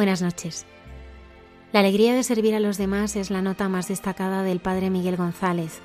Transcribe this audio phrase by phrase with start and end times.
[0.00, 0.64] Buenas noches.
[1.74, 5.18] La alegría de servir a los demás es la nota más destacada del padre Miguel
[5.18, 5.82] González,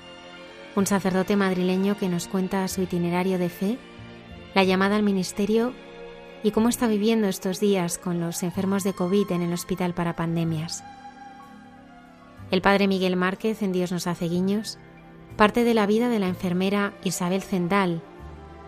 [0.78, 3.78] un sacerdote madrileño que nos cuenta su itinerario de fe,
[4.54, 5.74] la llamada al ministerio
[6.44, 10.16] y cómo está viviendo estos días con los enfermos de COVID en el hospital para
[10.16, 10.82] pandemias.
[12.52, 14.78] El padre Miguel Márquez en Dios nos hace guiños,
[15.36, 18.02] parte de la vida de la enfermera Isabel Zendal,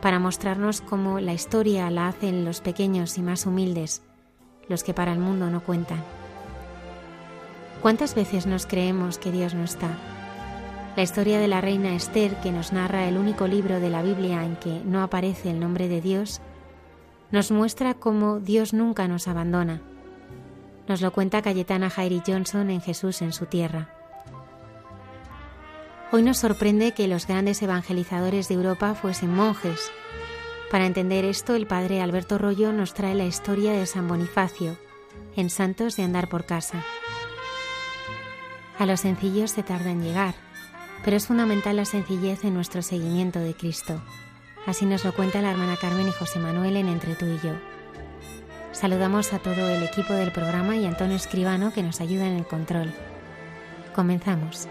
[0.02, 4.02] para mostrarnos cómo la historia la hacen los pequeños y más humildes
[4.70, 6.04] los que para el mundo no cuentan.
[7.82, 9.90] ¿Cuántas veces nos creemos que Dios no está?
[10.96, 14.44] La historia de la reina Esther, que nos narra el único libro de la Biblia
[14.44, 16.42] en que no aparece el nombre de Dios,
[17.32, 19.82] nos muestra cómo Dios nunca nos abandona.
[20.88, 23.90] Nos lo cuenta Cayetana Jairi Johnson en Jesús en su tierra.
[26.12, 29.92] Hoy nos sorprende que los grandes evangelizadores de Europa fuesen monjes,
[30.72, 34.78] para entender esto, el padre Alberto Rollo nos trae la historia de San Bonifacio,
[35.36, 36.84] en Santos de Andar por Casa.
[38.78, 40.36] A los sencillos se tarda en llegar,
[41.06, 44.02] pero es fundamental la sencillez en nuestro seguimiento de Cristo.
[44.66, 47.54] Así nos lo cuenta la hermana Carmen y José Manuel en Entre tú y yo.
[48.74, 52.36] Saludamos a todo el equipo del programa y a Antonio Escribano que nos ayuda en
[52.36, 52.94] el control.
[53.96, 54.68] Comenzamos.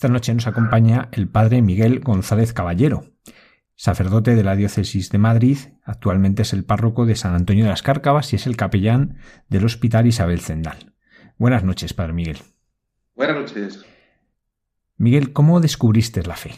[0.00, 3.04] Esta noche nos acompaña el padre Miguel González Caballero,
[3.80, 7.82] sacerdote de la diócesis de Madrid, actualmente es el párroco de San Antonio de las
[7.82, 9.16] Cárcavas y es el capellán
[9.48, 10.92] del Hospital Isabel Zendal.
[11.38, 12.36] Buenas noches, padre Miguel.
[13.14, 13.82] Buenas noches.
[14.98, 16.50] Miguel, ¿cómo descubriste la fe?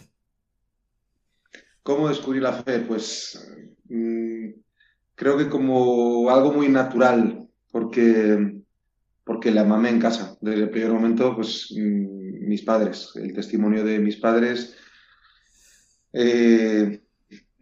[1.85, 2.81] ¿Cómo descubrí la fe?
[2.81, 3.55] Pues
[3.85, 4.49] mm,
[5.14, 8.64] creo que como algo muy natural, porque,
[9.23, 10.37] porque la mamé en casa.
[10.41, 14.76] Desde el primer momento, pues mm, mis padres, el testimonio de mis padres.
[16.12, 16.99] Eh,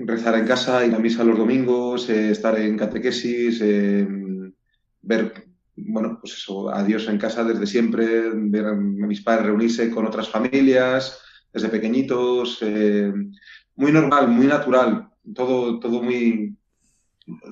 [0.06, 4.06] rezar en casa, ir a misa los domingos, eh, estar en catequesis, eh,
[5.02, 5.32] ver,
[5.76, 10.06] bueno, pues eso, a Dios en casa desde siempre, ver a mis padres reunirse con
[10.06, 11.20] otras familias
[11.52, 12.60] desde pequeñitos,
[13.74, 16.56] muy normal, muy natural, todo, todo muy,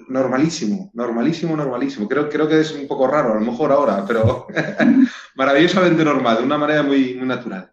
[0.09, 2.09] normalísimo, normalísimo, normalísimo.
[2.09, 4.47] Creo, creo que es un poco raro, a lo mejor ahora, pero
[5.37, 7.73] maravillosamente normal, de una manera muy, muy natural.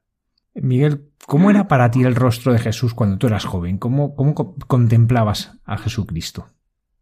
[0.56, 3.78] Miguel, ¿cómo era para ti el rostro de Jesús cuando tú eras joven?
[3.78, 4.34] ¿Cómo, cómo
[4.68, 6.48] contemplabas a Jesucristo?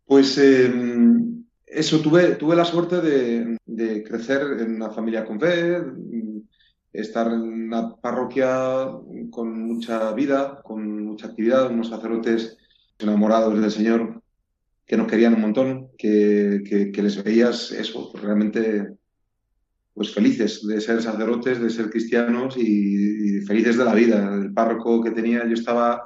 [0.05, 5.77] Pues em, eso, tuve, tuve la suerte de, crecer en una familia con fe,
[6.91, 8.89] estar en una parroquia
[9.31, 12.57] con mucha vida, con mucha actividad, unos sacerdotes
[12.99, 14.21] enamorados del Señor
[14.85, 16.61] que nos querían un montón, que,
[16.93, 18.97] que, les veías eso, realmente
[19.93, 24.33] pues felices de ser sacerdotes, de ser cristianos y, felices de la vida.
[24.33, 26.03] El párroco que tenía, yo estaba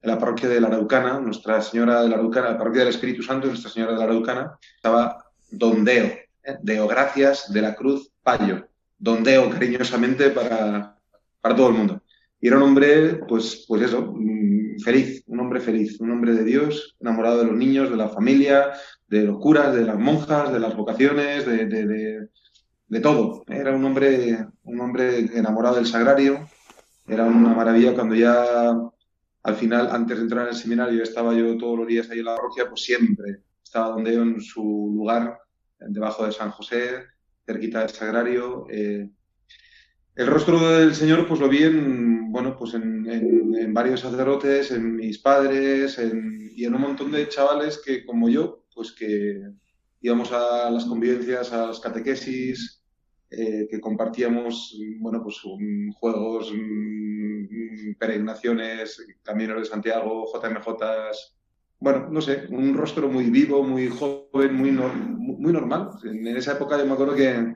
[0.00, 3.22] en la parroquia de la Araucana, Nuestra Señora de la Araucana, la parroquia del Espíritu
[3.22, 6.56] Santo, Nuestra Señora de la Araucana, estaba Don Deo, ¿eh?
[6.62, 10.96] Deo Gracias de la Cruz Payo, Don Deo cariñosamente para,
[11.40, 12.02] para todo el mundo.
[12.40, 16.44] Y era un hombre, pues, pues eso, mm, feliz, un hombre feliz, un hombre de
[16.44, 18.72] Dios, enamorado de los niños, de la familia,
[19.08, 22.28] de los curas, de las monjas, de las vocaciones, de,
[23.02, 23.44] todo.
[23.48, 26.48] Era un hombre, un hombre enamorado del sagrario.
[27.06, 28.74] Era una maravilla cuando ya
[29.42, 32.26] al final, antes de entrar en el seminario, estaba yo todos los días ahí en
[32.26, 35.38] la parroquia, pues siempre estaba donde yo en su lugar,
[35.78, 37.04] debajo de San José,
[37.44, 38.66] cerquita del sagrario.
[38.70, 39.10] Eh,
[40.16, 45.18] el rostro del Señor pues lo vi en, bueno, pues en, varios sacerdotes, en mis
[45.18, 46.00] padres
[46.56, 49.42] y en un montón de chavales que como yo, pues que
[50.00, 52.77] íbamos a las convivencias, a las catequesis,
[53.30, 55.40] eh, que compartíamos, bueno, pues
[55.94, 56.52] juegos,
[57.98, 61.34] peregrinaciones, caminos de Santiago, JMJs,
[61.80, 65.90] bueno, no sé, un rostro muy vivo, muy joven, muy, muy normal.
[66.04, 67.54] En esa época yo me acuerdo que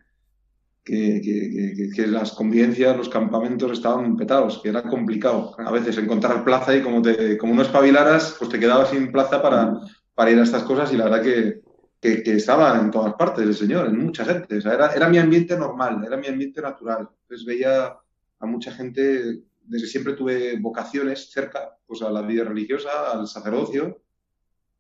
[0.85, 6.83] que, las convivencias, los campamentos estaban petados, que era complicado a veces encontrar plaza y
[6.83, 9.81] como, te, como no espabilaras, pues te quedabas sin plaza para,
[10.15, 11.62] para ir a estas cosas y la verdad que,
[12.03, 14.59] que, estaba en todas partes el Señor, en mucha gente.
[14.59, 17.09] era, era mi ambiente normal, era mi ambiente natural.
[17.23, 17.97] Entonces veía
[18.41, 24.03] a mucha gente, desde siempre tuve vocaciones cerca, pues a la vida religiosa, al sacerdocio,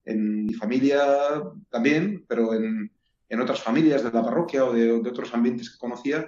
[0.04, 1.00] en mi familia
[1.70, 2.90] también, pero en,
[3.28, 6.26] en otras familias de la parroquia o de, otros ambientes que conocía,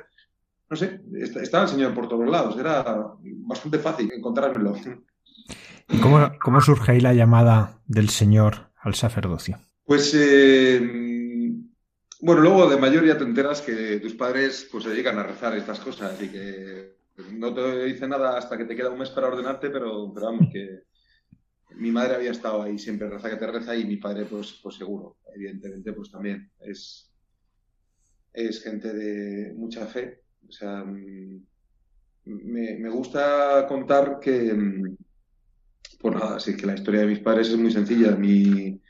[0.71, 1.01] no sé,
[1.43, 2.85] estaba el Señor por todos lados, era
[3.21, 4.77] bastante fácil encontrármelo.
[6.01, 9.59] ¿Cómo, ¿Cómo, surge ahí la llamada del Señor al sacerdocio?
[9.85, 10.81] Pues, eh,
[12.21, 15.57] bueno, luego de mayor ya te enteras que tus padres pues se dedican a rezar
[15.57, 16.95] estas cosas y que
[17.33, 20.49] no te dice nada hasta que te queda un mes para ordenarte, pero, pero vamos,
[20.53, 20.85] que,
[21.77, 24.77] mi madre había estado ahí siempre, reza que te reza, y mi padre, pues, pues
[24.77, 26.51] seguro, evidentemente, pues también.
[26.61, 27.11] Es,
[28.33, 30.23] es gente de mucha fe.
[30.49, 31.43] O sea, mm,
[32.25, 34.55] me, gusta contar que,
[36.01, 38.13] pues nada, sí que la historia de mis padres es muy sencilla.
[38.13, 38.81] Mi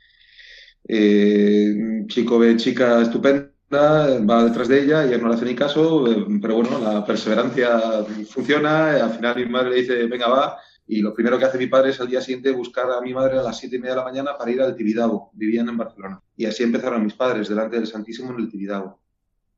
[0.86, 6.10] eh, chico ve chica estupenda, va detrás de ella, ella no le hace ni caso,
[6.10, 11.00] eh, pero bueno, la perseverancia funciona, al final mi madre le dice, venga, va, y
[11.00, 13.42] lo primero que hace mi padre es al día siguiente buscar a mi madre a
[13.42, 15.30] las siete y media de la mañana para ir al Tibidabo.
[15.32, 16.20] Vivían en Barcelona.
[16.36, 19.00] Y así empezaron mis padres delante del Santísimo en el Tibidabo.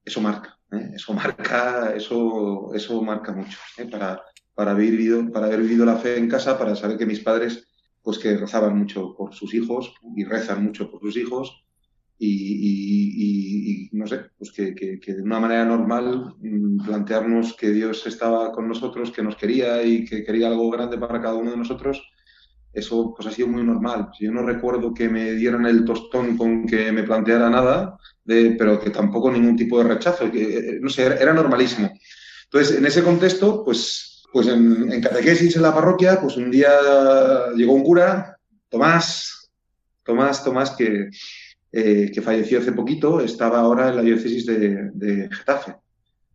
[0.05, 0.93] Eso marca, ¿eh?
[0.94, 3.58] eso marca, eso, eso marca mucho.
[3.76, 3.87] ¿eh?
[3.90, 4.23] Para,
[4.55, 7.67] para, haber vivido, para haber vivido la fe en casa, para saber que mis padres,
[8.06, 11.66] pues que rezaban mucho por sus hijos y rezan mucho por sus hijos
[12.20, 18.68] y, no sé, pues que, de una manera normal mm, plantearnos que Dios estaba con
[18.68, 22.00] nosotros, que nos quería y que quería algo grande para cada uno de nosotros,
[22.72, 24.10] eso pues ha sido muy normal.
[24.20, 28.78] Yo no recuerdo que me dieran el tostón con que me planteara nada, de, pero
[28.78, 31.90] que tampoco ningún tipo de rechazo, que eh, no sé, era, normalísimo.
[32.44, 36.71] Entonces, en ese contexto, pues, pues en, en catequesis en la parroquia, pues un día
[37.54, 38.37] llegó un cura,
[38.68, 39.50] Tomás,
[40.04, 41.11] Tomás, Tomás, que,
[41.73, 45.76] eh, que falleció hace poquito, estaba ahora en la diócesis de, Getafe.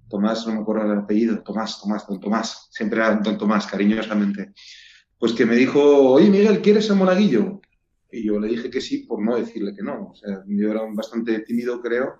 [0.09, 4.51] Tomás, no me acuerdo el apellido, Tomás, Tomás, don Tomás, siempre era don Tomás, cariñosamente.
[5.17, 5.79] Pues que me dijo,
[6.11, 7.61] oye Miguel, ¿quieres ser monaguillo?
[8.11, 10.13] Y yo le dije que sí, por no decirle que no.
[10.47, 12.19] Yo era bastante tímido, creo.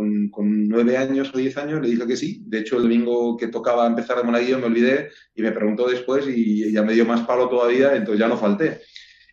[0.00, 2.42] Con, con, nueve años o diez años le dije que sí.
[2.46, 6.24] De hecho, el domingo que tocaba empezar de monaguillo me olvidé y me preguntó después
[6.26, 8.80] y ya me dio más palo todavía, entonces ya no falté.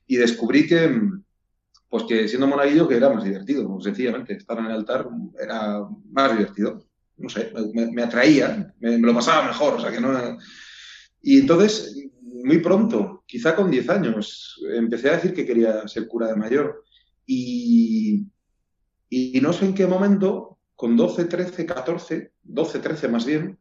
[0.07, 0.89] Y descubrí que,
[1.87, 5.07] pues que siendo monaguillo que era más divertido, sencillamente, estar en el altar
[5.41, 10.37] era más divertido, no sé, me, atraía, me, lo pasaba mejor, o sea que no...
[11.21, 12.09] Y entonces,
[12.43, 16.83] muy pronto, quizá con 10 años, empecé a decir que quería ser cura de mayor
[17.25, 18.25] y,
[19.09, 23.57] y no sé en qué momento, con 12, 13, 14, 12, 13 más bien,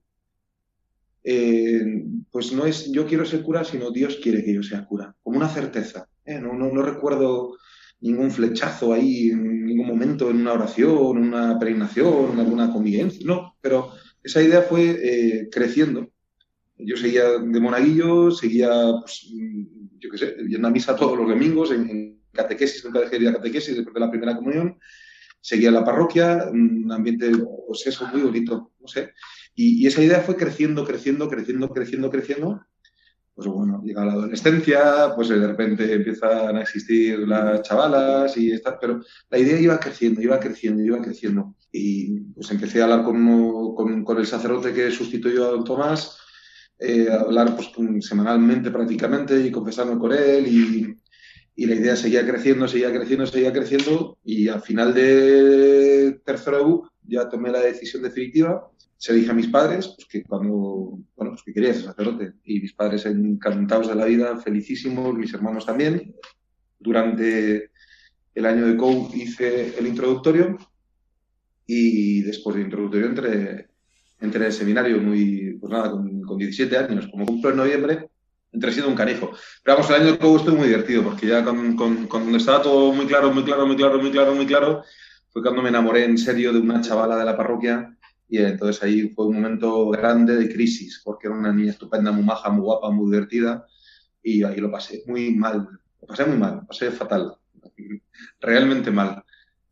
[1.25, 5.17] eh, pues no es yo quiero ser cura, sino Dios quiere que yo sea cura,
[5.23, 6.09] como una certeza.
[6.25, 6.39] ¿eh?
[6.39, 7.57] No, no, recuerdo
[8.01, 13.27] ningún flechazo ahí en ningún momento en una oración, en una peregrinación, en alguna convivencia,
[13.27, 13.93] no, pero
[14.23, 16.11] esa idea fue eh, creciendo.
[16.79, 18.71] Yo seguía de monaguillo, seguía,
[19.01, 19.27] pues,
[19.99, 23.29] yo qué sé, yendo a misa todos los domingos, en, catequesis, nunca dejé de ir
[23.31, 24.79] a catequesis después de la primera comunión,
[25.41, 27.31] seguía la parroquia, un ambiente,
[27.67, 29.13] pues eso, muy bonito, no sé.
[29.55, 32.67] Y, y esa idea fue creciendo, creciendo, creciendo, creciendo, creciendo,
[33.37, 38.77] pues bueno, llega la adolescencia, pues de repente empiezan a existir las chavalas y estas,
[38.81, 41.55] pero la idea iba creciendo, iba creciendo, iba creciendo.
[41.71, 46.17] Y pues empecé a hablar con, con, el sacerdote que sustituyó a don Tomás,
[46.79, 50.97] eh, a hablar pues semanalmente prácticamente y confesarme con él y,
[51.57, 57.29] y, la idea seguía creciendo, seguía creciendo, seguía creciendo y al final de tercero ya
[57.29, 61.53] tomé la decisión definitiva se dije a mis padres pues, que cuando, bueno, pues que
[61.53, 62.33] quería ser sacerdote.
[62.45, 66.15] Y mis padres encantados de la vida, felicísimos, mis hermanos también.
[66.79, 67.71] Durante
[68.35, 70.57] el año de COU hice el introductorio
[71.67, 73.69] y después del introductorio entré,
[74.21, 77.09] entré en el seminario muy, pues nada, con, con 17 años.
[77.11, 78.11] Como cumplo en noviembre,
[78.57, 79.31] entré siendo un canijo.
[79.63, 82.63] Pero vamos, el año de COU estuve muy divertido porque ya con, con, cuando estaba
[82.63, 84.83] todo muy claro, muy claro, muy claro, muy claro, muy claro,
[85.31, 87.97] fue cuando me enamoré en serio de una chavala de la parroquia
[88.29, 92.25] y entonces ahí fue un momento grande de crisis, porque era una niña estupenda, muy
[92.25, 93.67] maja, muy guapa, muy divertida,
[94.23, 95.69] y ahí lo pasé muy mal,
[96.01, 97.37] lo pasé muy mal, lo pasé fatal,
[98.41, 99.23] realmente mal.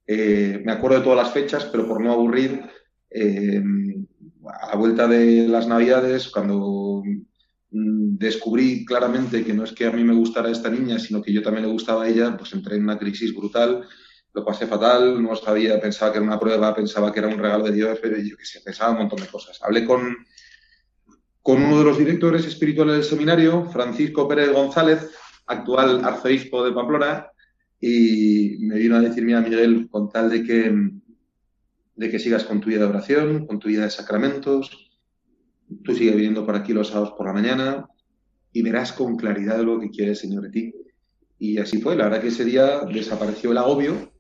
[0.07, 2.63] Eh, me acuerdo de todas las fechas, pero por no aburrir,
[3.11, 3.63] eh,
[4.47, 7.03] a la vuelta de las Navidades, cuando
[7.75, 11.43] descubrí claramente que no es que a mí me gustara esta niña, sino que yo
[11.43, 13.87] también le gustaba a ella, pues entré en una crisis brutal
[14.35, 17.65] lo pasé fatal, no sabía, pensaba que era una prueba, pensaba que era un regalo
[17.65, 19.61] de Dios, pero yo qué sé, pensaba un montón de cosas.
[19.63, 20.17] Hablé con,
[21.41, 25.09] con uno de los directores espirituales del seminario, Francisco Pérez González,
[25.47, 27.29] actual arzobispo de Pamplona,
[27.81, 30.75] y me vino a decir, mira Miguel, con tal de que,
[31.95, 34.84] de que sigas con tu vida de oración, con tu vida de sacramentos,
[35.85, 37.87] tú sigues viniendo por aquí los sábados por la mañana
[38.53, 40.75] y verás con claridad lo que quiere el Señor de ti.
[41.39, 44.13] Y así fue, la verdad que ese día desapareció el agobio,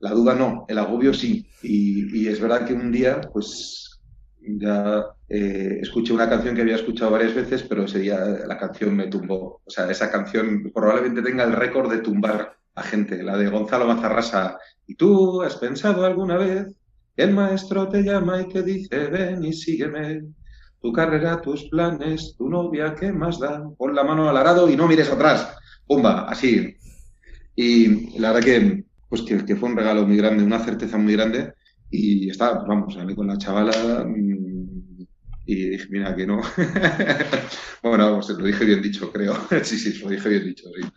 [0.00, 1.46] la duda no, el agobio sí.
[1.62, 4.00] Y, es verdad que un día, pues
[4.40, 8.96] ya eh, escuché una canción que había escuchado varias veces, pero ese día la canción
[8.96, 9.60] me tumbó.
[9.64, 13.86] O sea, esa canción probablemente tenga el récord de tumbar a gente, la de Gonzalo
[13.86, 14.58] Mazarrasa.
[14.86, 16.74] ¿Y tú has pensado alguna vez
[17.16, 20.22] el maestro te llama y te dice, ven y sígueme?
[20.86, 23.68] Tu carrera, tus planes, tu novia, ¿qué más da?
[23.76, 25.52] Pon la mano al arado y no mires atrás.
[25.84, 26.76] Pumba, así.
[27.56, 31.54] Y la verdad que pues que, fue un regalo muy grande, una certeza muy grande.
[31.90, 35.06] Y estaba, pues vamos, mí con la chavala mm,
[35.46, 36.40] y dije, mira, que no.
[37.82, 39.34] bueno, vamos, lo dije bien dicho, creo.
[39.64, 40.88] sí, sí, lo dije bien dicho, sí.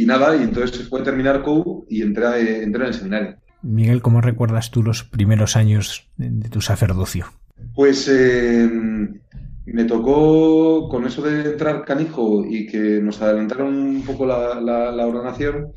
[0.00, 3.36] Y, nada, y entonces fue a terminar COU y entré, entré en el seminario.
[3.60, 7.26] Miguel, ¿cómo recuerdas tú los primeros años de tu sacerdocio?
[7.74, 8.70] Pues eh,
[9.66, 15.72] me tocó, con eso de entrar canijo y que nos adelantaron un poco la, ordenación,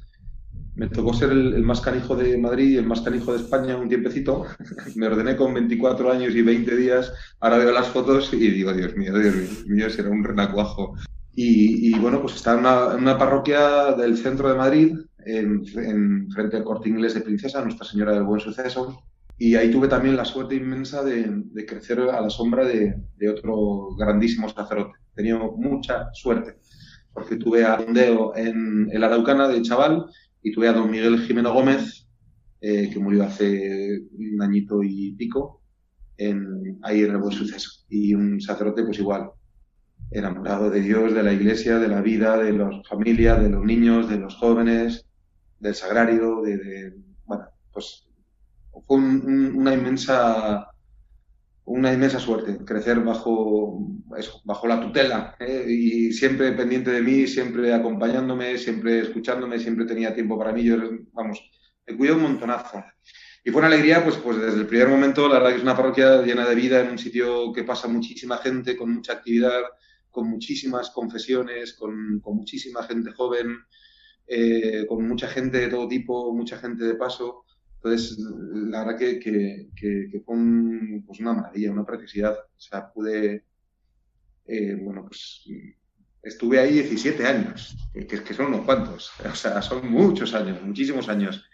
[0.75, 3.89] me tocó ser el, más canijo de Madrid y el más canijo de España un
[3.89, 4.45] tiempecito.
[4.95, 7.11] me ordené con 24 años y 20 días.
[7.39, 10.95] Ahora veo las fotos y digo, Dios mío, Dios mío, será un renacuajo.
[11.39, 16.89] Y, bueno, pues está en una, parroquia del centro de Madrid, en, frente al corte
[16.89, 19.03] inglés de Princesa, Nuestra Señora del Buen Suceso.
[19.37, 23.95] Y ahí tuve también la suerte inmensa de, crecer a la sombra de, de, otro
[23.95, 24.97] grandísimo sacerdote.
[25.13, 26.57] He tenido mucha suerte,
[27.13, 30.05] porque tuve a Deo en el Araucana de chaval
[30.41, 32.07] y tuve a don Miguel Jimeno Gómez,
[32.61, 35.61] eh, que murió hace un añito y pico,
[36.17, 37.69] en, ahí en el buen suceso.
[37.89, 39.29] Y un sacerdote, pues igual,
[40.09, 44.09] enamorado de Dios, de la iglesia, de la vida, de la familia, de los niños,
[44.09, 45.05] de los jóvenes,
[45.59, 48.06] del sagrario, de, bueno, pues
[48.87, 50.71] fue una inmensa
[51.67, 53.85] una inmensa suerte crecer bajo,
[54.45, 55.65] bajo la tutela ¿eh?
[55.67, 60.63] y siempre pendiente de mí, siempre acompañándome, siempre escuchándome, siempre tenía tiempo para mí.
[60.63, 60.77] Yo,
[61.11, 61.41] vamos,
[61.85, 62.81] me cuido un montonazo.
[63.43, 65.75] Y fue una alegría, pues, pues desde el primer momento, la verdad que es una
[65.75, 69.61] parroquia llena de vida, en un sitio que pasa muchísima gente, con mucha actividad,
[70.09, 73.57] con muchísimas confesiones, con, con muchísima gente joven,
[74.25, 77.43] eh, con mucha gente de todo tipo, mucha gente de paso.
[77.87, 80.35] Entonces, la verdad que, que, fue
[81.05, 82.33] pues una maravilla, una preciosidad.
[82.33, 83.45] O sea, pude,
[84.45, 85.45] eh, bueno, pues
[86.21, 91.07] estuve ahí 17 años, que, que son unos cuantos, o sea, son muchos años, muchísimos
[91.07, 91.45] años.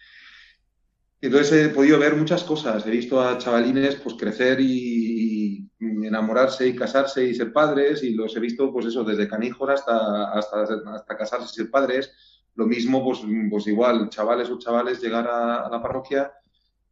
[1.21, 6.75] Entonces he podido ver muchas cosas, he visto a chavalines pues crecer y, enamorarse y
[6.75, 11.17] casarse y ser padres y los he visto pues eso desde canijos hasta, hasta, hasta
[11.17, 13.19] casarse y ser padres lo mismo, pues,
[13.49, 16.31] pues igual, chavales o chavales llegar a, la parroquia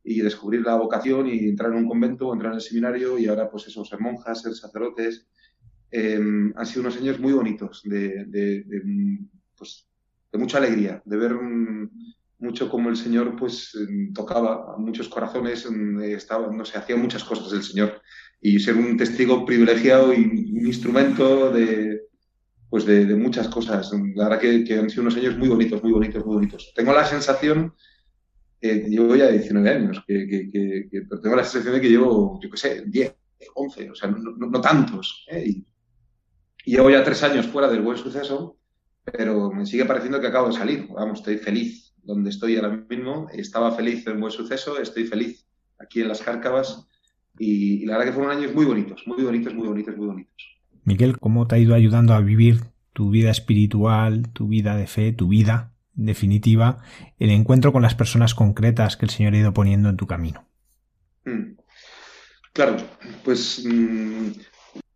[0.04, 3.50] y descubrir la vocación y entrar en un convento, entrar en el seminario y ahora
[3.50, 5.28] pues eso, ser monjas, ser sacerdotes.
[5.92, 8.66] Em, han sido unos años muy bonitos, de, de,
[9.56, 9.88] pues,
[10.32, 11.36] de mucha alegría, de ver
[12.40, 13.78] mucho cómo el Señor pues
[14.14, 15.68] tocaba a muchos corazones,
[16.02, 18.02] estaba, no sé, hacía muchas cosas el Señor
[18.42, 21.91] y ser un testigo privilegiado y un instrumento de,
[22.72, 23.92] pues de, muchas cosas.
[24.16, 26.72] La verdad que, han sido unos años muy bonitos, muy bonitos, muy bonitos.
[26.74, 27.76] Tengo la sensación,
[28.62, 30.90] eh, llevo ya 19 años, que,
[31.22, 33.14] tengo la sensación de que llevo, yo qué sé, 10,
[33.56, 35.26] 11, o sea, no, tantos.
[35.30, 35.44] ¿eh?
[35.48, 35.66] Y,
[36.66, 38.58] llevo ya tres años fuera del buen suceso,
[39.04, 40.88] pero me sigue pareciendo que acabo de salir.
[40.94, 43.28] Vamos, estoy feliz donde estoy ahora mismo.
[43.34, 45.46] Estaba feliz en buen suceso, estoy feliz
[45.78, 46.88] aquí en las Cárcavas.
[47.38, 50.61] Y, y la verdad que fueron años muy bonitos, muy bonitos, muy bonitos, muy bonitos.
[50.84, 52.62] Miguel, ¿cómo te ha ido ayudando a vivir
[52.94, 56.80] tu vida espiritual, tu vida de fe, tu vida, en definitiva,
[57.20, 60.48] el encuentro con las personas concretas que el Señor ha ido poniendo en tu camino?
[61.26, 61.56] Mm.
[62.54, 62.78] Claro,
[63.24, 64.32] pues mm,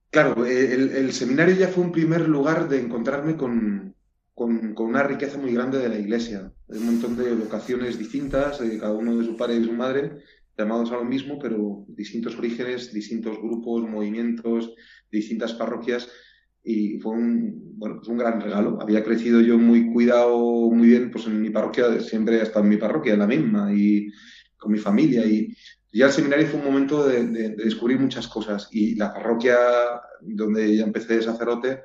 [0.10, 3.96] claro, el, seminario ya fue un primer lugar de encontrarme con,
[4.36, 6.51] una riqueza muy grande de la iglesia.
[6.68, 10.18] Un montón de vocaciones distintas, eh, cada uno de su padre y su madre,
[10.58, 14.74] llamados a lo mismo, pero distintos orígenes, distintos grupos, movimientos,
[15.15, 16.07] distintas parroquias
[16.65, 18.79] y fue un, bueno, pues un gran regalo.
[18.81, 22.69] Había crecido yo muy cuidado, muy bien, pues en mi parroquia, siempre he estado en
[22.69, 24.12] mi parroquia, en la misma, y
[24.57, 25.25] con mi familia.
[25.25, 25.55] Y
[25.93, 28.67] ya el seminario fue un momento de, descubrir muchas cosas.
[28.72, 29.55] Y la parroquia
[30.22, 31.81] donde ya empecé de sacerdote,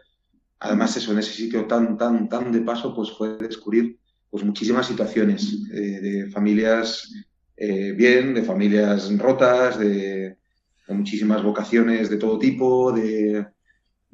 [0.58, 3.98] además eso, en ese sitio tan, tan, tan de paso, pues fue descubrir
[4.30, 7.12] pues muchísimas situaciones eh, de familias
[7.56, 10.38] eh, bien, de familias rotas, de
[10.94, 13.46] muchísimas vocaciones de todo tipo, de,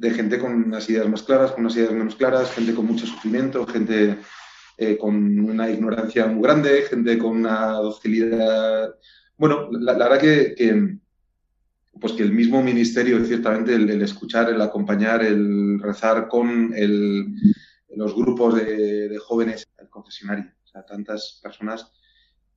[0.01, 3.67] gente con unas ideas más claras, con unas ideas menos claras, gente con mucho sufrimiento,
[3.67, 4.19] gente
[4.77, 8.95] eh, con una ignorancia muy grande, gente con una docilidad.
[9.37, 10.99] Bueno, la, verdad que,
[12.01, 16.73] pues que el mismo ministerio, ciertamente, el, escuchar, el acompañar, el rezar con
[17.97, 20.53] los grupos de, jóvenes, el confesionario,
[20.87, 21.91] tantas personas,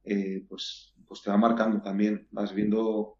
[0.03, 3.18] eh, pues, pues te va marcando también, vas viendo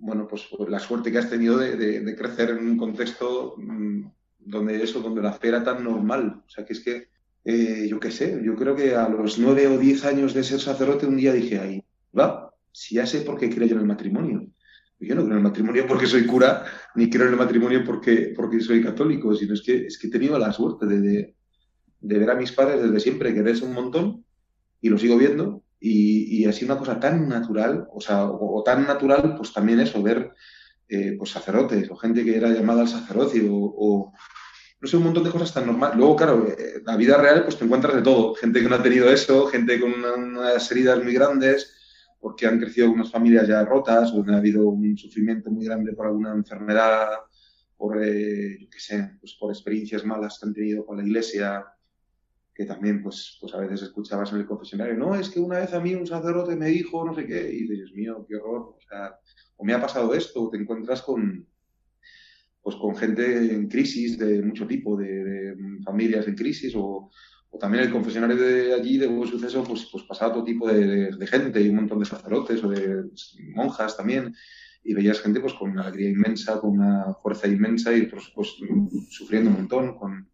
[0.00, 4.04] bueno, pues, pues la suerte que has tenido de, crecer en un contexto mm,
[4.38, 6.42] donde eso, donde la fe era tan normal.
[6.46, 7.08] O sea, que es que,
[7.44, 10.60] eh, yo qué sé, yo creo que a los nueve o diez años de ser
[10.60, 11.84] sacerdote un día dije, ahí,
[12.16, 14.46] va, si ya sé por qué creo yo en el matrimonio.
[15.00, 16.64] Yo no creo en el matrimonio porque soy cura,
[16.96, 20.10] ni creo en el matrimonio porque, porque soy católico, sino es que, es que he
[20.10, 21.34] tenido la suerte de,
[22.00, 24.24] de, ver a mis padres desde siempre quererse un montón
[24.80, 29.34] y lo sigo viendo y, así una cosa tan natural, o sea, o, tan natural,
[29.36, 30.32] pues también eso, ver
[30.88, 34.12] eh, pues sacerdotes o gente que era llamada al sacerdocio o,
[34.80, 35.96] no sé, un montón de cosas tan normales.
[35.96, 38.34] Luego, claro, eh, la vida real, pues te encuentras de todo.
[38.34, 41.74] Gente que no ha tenido eso, gente con unas heridas muy grandes,
[42.20, 46.06] porque han crecido unas familias ya rotas, o ha habido un sufrimiento muy grande por
[46.06, 47.08] alguna enfermedad,
[47.76, 51.64] por, eh, yo qué sé, pues por experiencias malas que han tenido con la iglesia,
[52.58, 55.72] que también pues, pues a veces escuchabas en el confesionario, no, es que una vez
[55.72, 58.80] a mí un sacerdote me dijo no sé qué, y Dios mío, qué horror, o
[58.80, 59.16] sea,
[59.56, 61.46] o me ha pasado esto, o te encuentras con,
[62.60, 67.08] pues con gente en crisis de mucho tipo, de, familias en crisis, o,
[67.48, 71.12] o, también el confesionario de allí, de un suceso, pues, pues pasaba todo tipo de,
[71.12, 73.04] de, gente, y un montón de sacerdotes o de
[73.54, 74.34] monjas también,
[74.82, 78.48] y veías gente pues con una alegría inmensa, con una fuerza inmensa, y otros pues
[79.10, 80.28] sufriendo un montón, con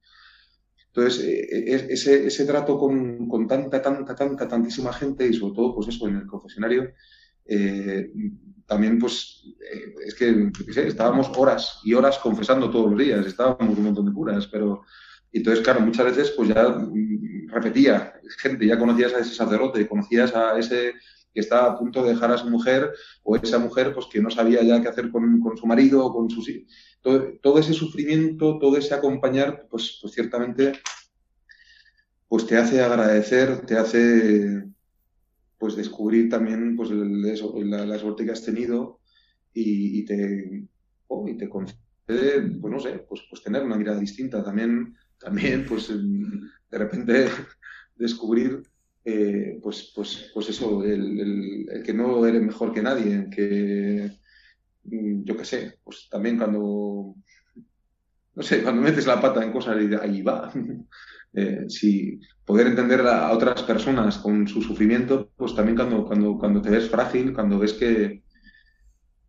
[0.96, 1.86] entonces, eh, eh,
[2.26, 6.26] ese, trato con, tanta, tanta, tanta, tantísima gente y sobre todo, pues eso, en el
[6.26, 6.92] confesionario,
[7.46, 8.12] eh,
[8.64, 9.42] también, pues,
[10.06, 10.52] es que,
[10.86, 14.82] estábamos horas y horas confesando todos los días, estábamos un montón de curas, pero,
[15.32, 20.32] entonces, claro, muchas veces, pues ya mm, repetía, gente, ya conocías a ese sacerdote, conocías
[20.36, 20.92] a ese
[21.32, 22.92] que estaba a punto de dejar a su mujer,
[23.24, 26.14] o esa mujer, pues que no sabía ya qué hacer con, con su marido o
[26.14, 26.72] con sus hijos
[27.04, 30.72] todo, ese sufrimiento, todo ese acompañar, pues, pues ciertamente
[32.26, 34.64] pues te hace agradecer, te hace
[35.58, 39.00] pues descubrir también pues la, suerte que has tenido
[39.52, 40.66] y, te,
[41.06, 41.78] oh, y te concede,
[42.60, 44.42] pues no sé, pues, pues tener una mirada distinta.
[44.42, 47.28] También, también pues de repente
[47.94, 48.62] descubrir
[49.04, 54.10] eh, pues, pues, pues eso, el, el, que no eres mejor que nadie, que
[54.84, 57.14] yo qué sé, pues también cuando,
[58.34, 60.52] no sé, cuando metes la pata en cosas y ahí va.
[61.36, 66.62] Eh, si poder entender a otras personas con su sufrimiento, pues también cuando, cuando, cuando
[66.62, 68.22] te ves frágil, cuando ves que,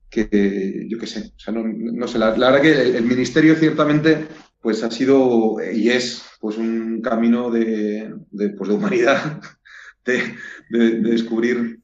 [0.08, 4.28] que yo qué sé, o sea, no, sé, la, verdad que el, ministerio ciertamente
[4.62, 8.14] pues ha sido y es pues un camino de,
[8.56, 9.42] pues, de humanidad,
[10.06, 10.36] de,
[10.70, 11.80] de descubrir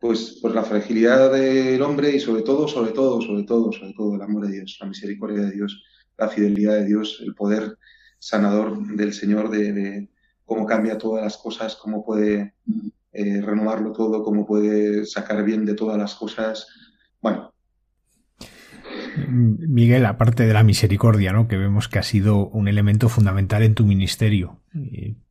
[0.00, 4.14] pues, pues la fragilidad del hombre y sobre todo, sobre todo, sobre todo, sobre todo
[4.14, 5.82] el amor de Dios, la misericordia de Dios,
[6.18, 7.78] la fidelidad de Dios, el poder
[8.18, 10.08] sanador del Señor, de,
[10.44, 12.54] cómo cambia todas las cosas, cómo puede
[13.12, 16.66] eh, renovarlo todo, cómo puede sacar bien de todas las cosas.
[17.20, 17.52] Bueno.
[19.28, 21.48] Miguel, aparte de la misericordia, ¿no?
[21.48, 24.60] que vemos que ha sido un elemento fundamental en tu ministerio.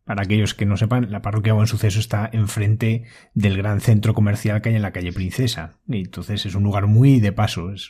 [0.06, 4.62] Para aquellos que no sepan, la parroquia Buen Suceso está enfrente del gran centro comercial
[4.62, 5.80] que hay en la calle Princesa.
[5.88, 7.90] Y entonces es un lugar muy de paso, es,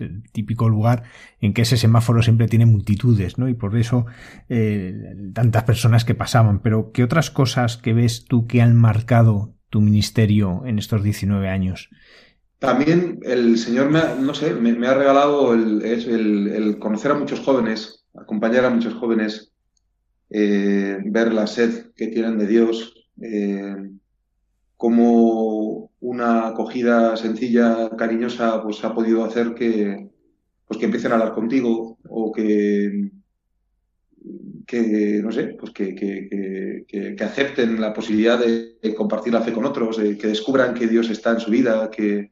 [0.00, 1.04] el típico lugar
[1.40, 3.48] en que ese semáforo siempre tiene multitudes, ¿no?
[3.48, 4.04] Y por eso
[4.50, 4.92] eh,
[5.32, 6.60] tantas personas que pasaban.
[6.60, 11.48] Pero, ¿qué otras cosas que ves tú que han marcado tu ministerio en estos 19
[11.48, 11.88] años?
[12.60, 17.40] También el Señor, me ha, no sé, me, ha regalado el, el, conocer a muchos
[17.40, 19.49] jóvenes, acompañar a muchos jóvenes,
[20.30, 23.90] eh, ver la sed que tienen de Dios, eh,
[24.76, 30.08] como una acogida sencilla, cariñosa, pues ha podido hacer que,
[30.66, 33.10] pues que empiecen a hablar contigo o que,
[34.66, 39.64] que no sé, pues que, que, que, acepten la posibilidad de, compartir la fe con
[39.66, 42.30] otros, que descubran que Dios está en su vida, que,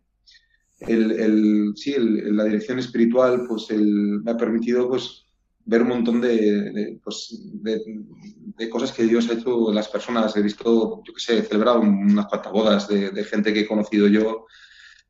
[0.81, 5.27] el, el sí, la dirección espiritual pues el, me ha permitido pues
[5.69, 10.35] ver un montón de, pues, de, cosas que Dios ha hecho en las personas.
[10.35, 14.09] He visto, yo qué sé, he celebrado unas cuantas bodas de, gente que he conocido
[14.09, 14.47] yo,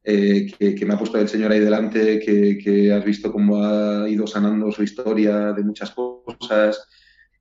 [0.02, 3.64] eh, que, que, me ha puesto el Señor ahí delante, que, que, has visto cómo
[3.64, 6.88] ha ido sanando su historia de muchas cosas.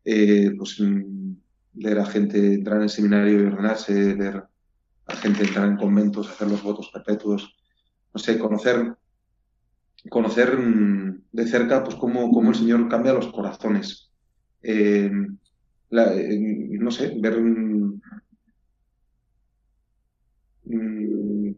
[0.05, 1.33] Eh, pues mm,
[1.73, 4.43] ver a gente entrar en el seminario y ordenarse, ver
[5.07, 7.57] a gente entrar en conventos, hacer los votos perpetuos
[8.13, 8.95] no sé, conocer,
[10.09, 14.11] conocer mm, de cerca pues cómo, cómo el Señor cambia los corazones.
[14.61, 15.11] Eh,
[15.91, 16.39] eh,
[16.79, 17.39] no sé, ver...
[17.41, 18.01] Mm,
[20.65, 21.55] mm,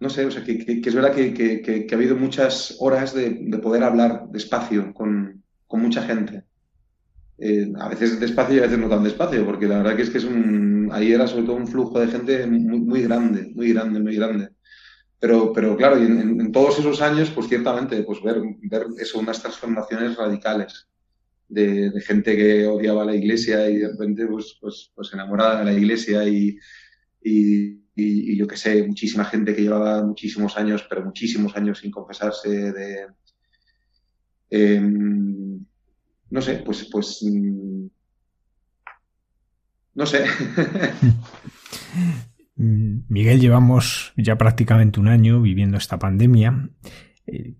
[0.00, 3.30] no sé, o sea, que, es verdad que, ha habido muchas horas de,
[3.62, 6.42] poder hablar despacio con, mucha gente.
[7.38, 10.10] Eh, a veces despacio y a veces no tan despacio, porque la verdad que es
[10.10, 13.72] que es un, ahí era sobre todo un flujo de gente muy, muy grande, muy
[13.72, 14.48] grande, muy grande.
[15.22, 19.40] Pero, pero claro, y en, todos esos años, pues ciertamente, pues ver, ver eso, unas
[19.40, 20.88] transformaciones radicales
[21.48, 25.74] de, gente que odiaba la iglesia y de repente, pues, pues, pues enamorada de la
[25.74, 26.58] iglesia y,
[27.22, 32.72] y, yo qué sé, muchísima gente que llevaba muchísimos años, pero muchísimos años sin confesarse,
[32.72, 33.06] de...
[34.50, 35.64] Em,
[36.30, 37.22] no sé, pues, pues...
[37.22, 37.86] Mm,
[39.94, 40.24] no sé.
[42.56, 46.70] Mm, Miguel, llevamos ya prácticamente un año viviendo esta pandemia.
[47.26, 47.54] Eh,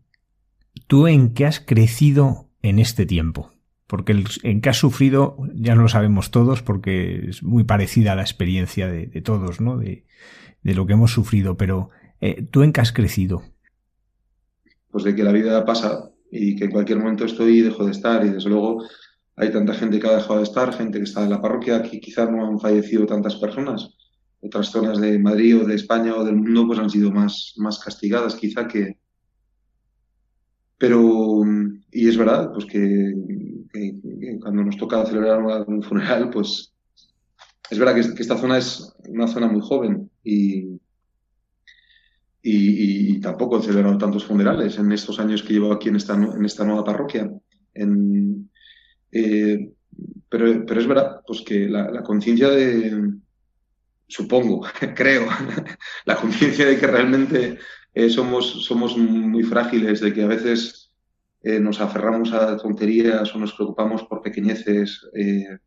[0.86, 3.52] ¿Tú en qué has crecido en este tiempo?
[3.86, 8.22] Porque en qué has sufrido ya lo sabemos todos porque es muy parecida a la
[8.22, 9.76] experiencia de, todos, ¿no?
[9.76, 10.06] De,
[10.62, 13.42] lo que hemos sufrido, pero eh, ¿tú en qué has crecido?
[14.90, 17.92] Pues de que la vida pasa y que en cualquier momento estoy y dejo de
[17.92, 18.84] estar y desde luego
[19.36, 22.00] hay tanta gente que ha dejado de estar, gente que está en la parroquia, que
[22.00, 23.94] quizás no han fallecido tantas personas
[24.42, 27.78] otras zonas de Madrid o de España o del mundo pues han sido más, más
[27.78, 28.98] castigadas quizá que...
[30.76, 31.42] Pero,
[31.92, 33.14] y es verdad, pues que,
[34.40, 36.74] cuando nos toca celebrar un funeral, pues
[37.70, 40.80] es verdad que, esta zona es una zona muy joven y,
[42.42, 46.44] y, tampoco he celebrado tantos funerales en estos años que llevo aquí en esta, en
[46.44, 47.30] esta nueva parroquia.
[47.74, 48.50] En,
[49.12, 49.72] eh,
[50.28, 53.21] pero, pero es verdad, pues que la conciencia de,
[54.12, 55.26] supongo, creo,
[56.04, 57.58] la conciencia de que realmente
[57.94, 60.92] eh, somos, somos muy frágiles, de que a veces
[61.42, 65.58] eh, nos aferramos a tonterías o nos preocupamos por pequeñeces, eh,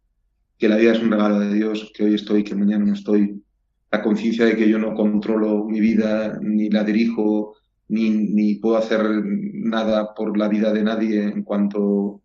[0.57, 3.43] que la vida es un regalo de Dios, que hoy estoy, que mañana no estoy,
[3.91, 7.55] la conciencia de que yo no controlo mi vida, ni la dirijo,
[7.87, 12.21] ni, ni puedo hacer nada por la vida de nadie en cuanto,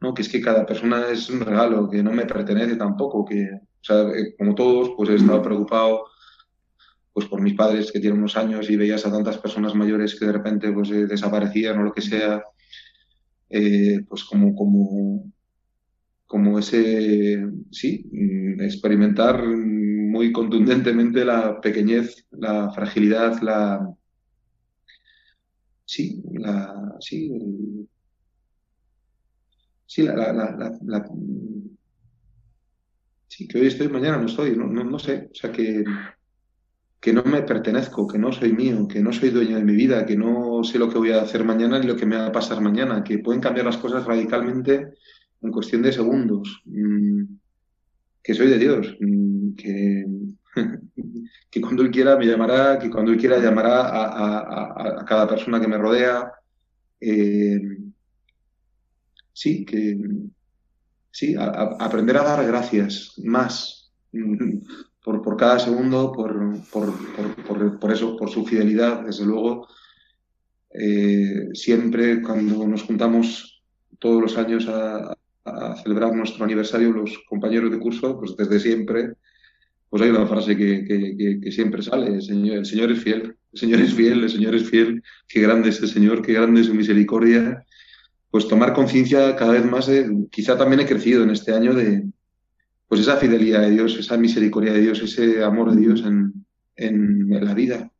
[0.00, 0.12] ¿no?
[0.12, 3.84] que es que cada persona es un regalo, que no me pertenece tampoco, que, o
[3.84, 6.04] sea, eh, como todos, pues he estado preocupado
[7.12, 10.24] pues por mis padres que tienen unos años y veías a tantas personas mayores que
[10.24, 12.42] de repente pues eh, desaparecían o lo que sea,
[13.50, 15.30] eh, pues como, como,
[16.26, 23.94] como ese, sí, mm, experimentar muy contundentemente la pequeñez, la fragilidad, la,
[25.84, 27.30] sí, la, sí,
[29.86, 31.04] sí, la, la, la
[33.32, 35.82] sí, que hoy estoy, mañana no estoy, no, no, sé, o sea, que,
[37.00, 40.04] que no me pertenezco, que no soy mío, que no soy dueño de mi vida,
[40.04, 42.32] que no sé lo que voy a hacer mañana ni lo que me va a
[42.32, 44.88] pasar mañana, que pueden cambiar las cosas radicalmente
[45.40, 47.22] en cuestión de segundos, mm,
[48.22, 50.06] que soy de Dios, mm, que,
[51.50, 55.68] que cuando Él quiera me llamará, que cuando Él quiera llamará a, cada persona que
[55.68, 56.30] me rodea.
[57.00, 57.58] Eh,
[59.32, 59.96] sí, que,
[61.12, 61.44] sí, a,
[61.78, 64.58] aprender a dar gracias más mm,
[65.04, 69.68] por, por cada segundo, por, por, por, eso, por su fidelidad, desde luego.
[70.74, 73.62] eh, siempre cuando nos juntamos
[73.98, 75.16] todos los años a,
[75.82, 79.14] celebrar nuestro aniversario, los compañeros de curso, pues desde siempre,
[79.90, 83.92] pues hay una frase que, siempre sale, señor, el señor, es fiel, el Señor es
[83.92, 87.64] fiel, el Señor es fiel, qué grande es el Señor, qué grande es su misericordia.
[88.32, 89.88] Pues tomar conciencia cada vez más,
[90.30, 92.02] quizá también he crecido en este año de,
[92.88, 97.44] pues esa fidelidad de Dios, esa misericordia de Dios, ese amor de Dios en, en
[97.44, 97.92] la vida.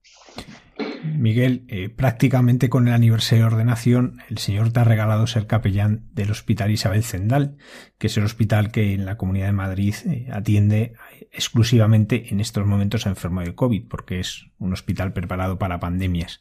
[1.04, 6.08] Miguel, eh, prácticamente con el aniversario de ordenación, el Señor te ha regalado ser capellán
[6.12, 7.56] del Hospital Isabel Zendal,
[7.98, 10.94] que es el hospital que en la Comunidad de Madrid eh, atiende
[11.30, 16.40] exclusivamente en estos momentos a enfermos de COVID, porque es un hospital preparado para pandemias.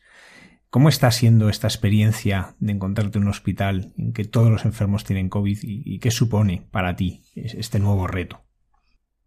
[0.72, 5.04] ¿Cómo está siendo esta experiencia de encontrarte en un hospital en que todos los enfermos
[5.04, 8.42] tienen COVID y qué supone para ti este nuevo reto?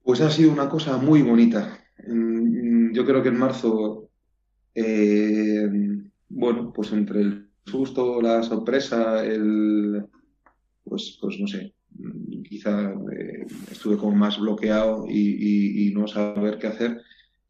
[0.03, 1.79] Pues ha sido una cosa muy bonita.
[2.93, 4.11] Yo creo que en marzo
[4.75, 5.69] eh,
[6.29, 10.05] bueno, pues entre el susto, la sorpresa, el,
[10.83, 11.75] pues, pues no sé,
[12.49, 17.01] quizá eh, estuve como más bloqueado y, no saber qué hacer.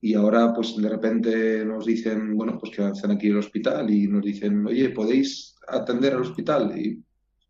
[0.04, 4.06] Y ahora, pues de repente nos dicen, bueno, pues que hacen aquí el hospital y
[4.06, 6.78] nos dicen, oye, ¿podéis atender al hospital?
[6.78, 7.02] Y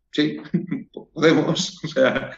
[0.09, 0.37] sí,
[1.13, 2.31] podemos, o sea,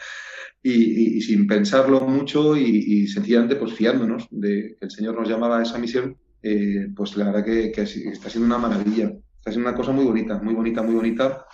[0.63, 5.61] y, sin pensarlo mucho y, sencillamente pues fiándonos de que el Señor nos llamaba a
[5.61, 9.13] esa misión eh, pues la verdad que, está siendo una maravilla.
[9.37, 11.45] Está siendo una cosa muy bonita, muy bonita, muy bonita.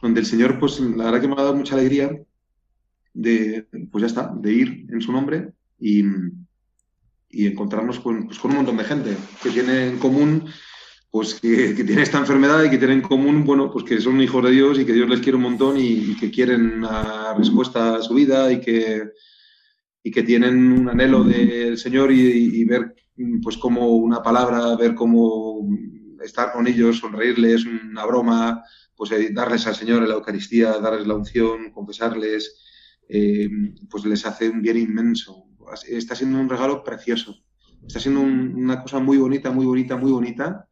[0.00, 2.08] Donde el Señor, pues la verdad que me ha dado mucha alegría
[3.12, 5.50] de, pues ya está, de ir en su nombre
[5.80, 6.04] y,
[7.32, 10.46] encontrarnos con, pues, con, un montón de gente que tiene en común,
[11.10, 14.44] pues que, tiene esta enfermedad y que tiene en común, bueno, pues que son hijos
[14.44, 18.02] de Dios y que Dios les quiere un montón y, que quieren una respuesta a
[18.02, 19.10] su vida y que,
[20.02, 22.94] y que tienen un anhelo del Señor y, y ver
[23.42, 25.68] pues como una palabra, ver cómo
[26.24, 28.64] estar con ellos, sonreírles, una broma,
[28.96, 32.62] pues eh, darles al Señor la Eucaristía, darles la unción, confesarles,
[33.08, 33.48] eh,
[33.90, 35.46] pues les hace un bien inmenso.
[35.88, 37.36] Está siendo un regalo precioso.
[37.86, 40.68] Está siendo una cosa muy bonita, muy bonita, muy bonita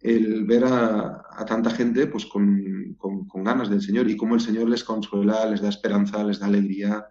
[0.00, 4.68] el ver a, tanta gente pues con, con, ganas del Señor y cómo el Señor
[4.68, 7.06] les consuela, les da esperanza, les da alegría,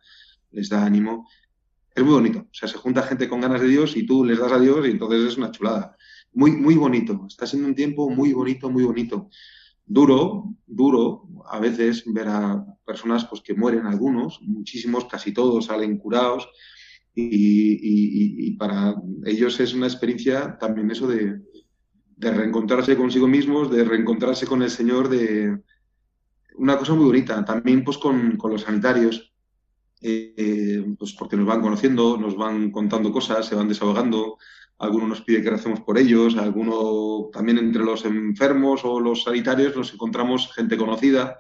[0.52, 1.28] les da ánimo
[1.96, 2.40] es muy bonito.
[2.40, 4.86] O sea, se junta gente con ganas de Dios y tú les das a Dios
[4.86, 5.96] y entonces es una chulada.
[6.34, 7.26] Muy, muy bonito.
[7.28, 9.30] Está siendo un tiempo muy bonito, muy bonito.
[9.86, 15.98] Duro, duro, a veces ver a personas pues, que mueren algunos, muchísimos, casi todos salen
[15.98, 16.50] curados.
[17.16, 21.42] Y, para ellos es una experiencia también eso de,
[22.18, 25.58] reencontrarse consigo mismos, de reencontrarse con el Señor, de
[26.56, 27.44] una cosa muy bonita.
[27.44, 29.34] También pues con, con los sanitarios
[30.02, 34.38] eh, pues porque nos van conociendo, nos van contando cosas, se van desahogando,
[34.78, 39.76] alguno nos pide que recemos por ellos, alguno también entre los enfermos o los sanitarios
[39.76, 41.40] nos encontramos gente conocida,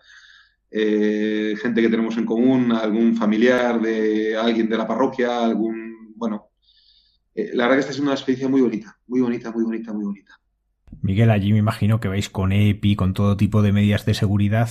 [0.78, 6.50] eh, gente que tenemos en común, algún familiar de alguien de la parroquia, algún, bueno,
[7.34, 10.04] eh, la verdad que esta es una experiencia muy bonita, muy bonita, muy bonita, muy
[10.04, 10.34] bonita.
[11.02, 14.70] Miguel, allí me imagino que vais con EPI, con todo tipo de medidas de seguridad.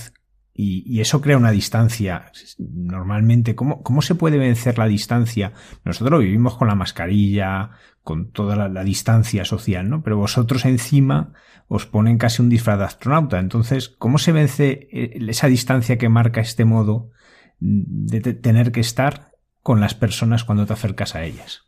[0.57, 2.31] Y, eso crea una distancia.
[2.57, 5.51] Normalmente, ¿cómo, ¿cómo se puede vencer la distancia?
[5.83, 7.71] Nosotros vivimos con la mascarilla,
[8.03, 10.01] con toda la, distancia social, ¿no?
[10.01, 11.33] Pero vosotros encima
[11.67, 13.39] os ponen casi un disfraz de astronauta.
[13.39, 17.11] Entonces, ¿cómo se vence eh, esa distancia que marca este modo
[17.59, 21.63] de tener que estar con las personas cuando te acercas a ellas?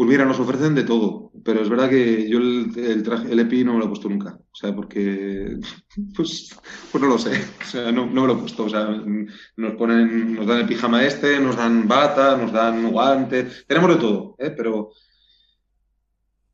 [0.00, 3.64] Pues mira, nos ofrecen de todo, pero es verdad que yo el, traje, el EPI
[3.64, 4.34] no me lo he puesto nunca.
[4.34, 5.58] O sea, porque,
[6.16, 6.58] pues,
[6.90, 7.38] pues no lo sé.
[7.60, 8.64] O sea, no, me lo he puesto.
[8.64, 8.88] O sea,
[9.56, 13.96] nos ponen, nos dan el pijama este, nos dan bata, nos dan guantes, tenemos de
[13.96, 14.54] todo, ¿eh?
[14.56, 14.90] Pero,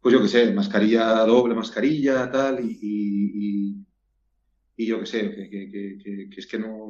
[0.01, 3.87] pues yo qué sé, mascarilla doble, mascarilla, tal, y,
[4.77, 6.89] y, yo qué sé, que es que no,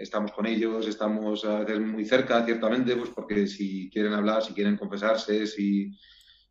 [0.00, 4.52] estamos con ellos, estamos a veces muy cerca, ciertamente, pues porque si quieren hablar, si
[4.52, 5.92] quieren confesarse, si,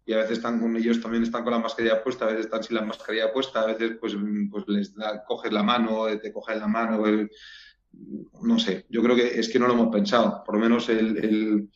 [0.06, 2.64] y a veces están con ellos, también están con la mascarilla puesta, a veces están
[2.64, 4.16] sin la mascarilla puesta, a veces pues,
[4.52, 7.04] pues les da, coges la mano, te coges la mano,
[8.42, 11.70] no sé, yo creo que es que no lo hemos pensado, por lo menos el,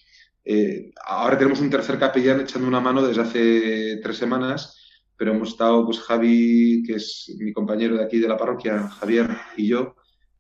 [0.44, 4.76] eh, ahora tenemos un tercer capellán echando una mano desde hace tres semanas,
[5.16, 9.30] pero hemos estado, pues Javi, que es mi compañero de aquí de la parroquia, Javier
[9.58, 9.96] y yo,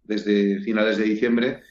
[0.07, 1.61] desde finales de diciembre.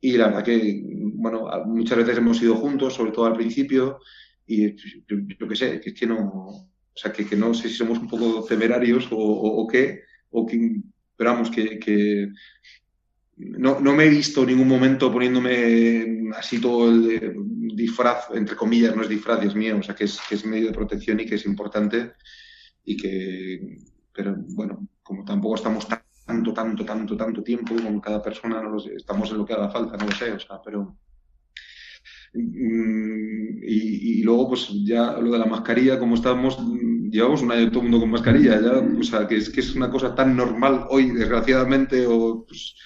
[0.00, 0.82] Y la verdad que,
[1.14, 4.00] bueno, muchas veces hemos ido juntos, sobre todo al principio,
[4.46, 7.74] y yo, qué sé, que es que no, o sea, que, que, no sé si
[7.74, 10.80] somos un poco temerarios o, o, qué, o que,
[11.16, 12.32] pero vamos, que, que
[13.36, 17.34] no, no, me he visto en ningún momento poniéndome así todo el
[17.76, 20.68] disfraz, entre comillas, no es disfraz, Dios mío, o sea, que es, que es medio
[20.68, 22.12] de protección y que es importante
[22.84, 23.78] y que,
[24.12, 25.86] pero bueno, como tampoco estamos
[26.30, 29.96] tanto, tanto, tanto, tanto tiempo con cada persona, no estamos en lo que haga falta,
[29.96, 30.96] no lo sé, o sea, pero...
[32.32, 36.58] Mm, y, luego, pues ya lo de la mascarilla, como estamos,
[37.10, 39.74] llevamos un año todo el mundo con mascarilla, ya, o sea, que es que es
[39.74, 42.76] una cosa tan normal hoy, desgraciadamente, o pues,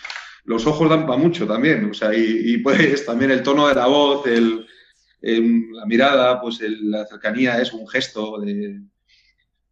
[0.44, 3.86] los ojos dan para mucho también, o sea, y, pues también el tono de la
[3.86, 4.66] voz, el,
[5.20, 8.80] la mirada, pues la cercanía es un gesto de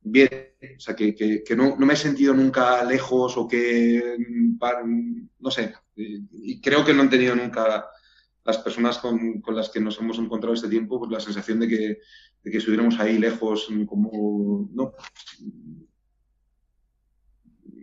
[0.02, 0.28] bien,
[0.76, 4.16] o sea, que, que, no, no, me he sentido nunca lejos o que,
[5.38, 7.86] no sé, y creo que no han tenido nunca
[8.44, 11.68] las personas con, con, las que nos hemos encontrado este tiempo, pues la sensación de
[11.68, 11.98] que,
[12.42, 14.92] de que estuviéramos ahí lejos, como, no,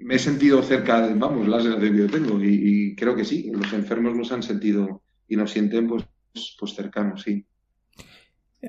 [0.01, 3.51] me he sentido cerca, de, vamos, la sensación que yo tengo y, creo que sí,
[3.53, 6.03] los enfermos nos han sentido y nos sienten pues,
[6.59, 7.45] pues cercanos, sí.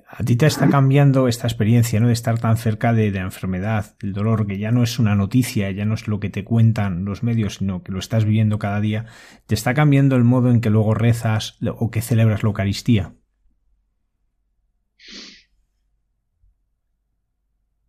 [0.07, 2.07] A ti te está cambiando esta experiencia, ¿no?
[2.07, 5.69] De estar tan cerca de, la enfermedad, el dolor, que ya no es una noticia,
[5.73, 8.81] ya no es lo que te cuentan los medios, sino que lo estás viviendo cada
[8.81, 9.07] día.
[9.47, 13.15] ¿Te está cambiando el modo en que luego rezas o que celebras la Eucaristía?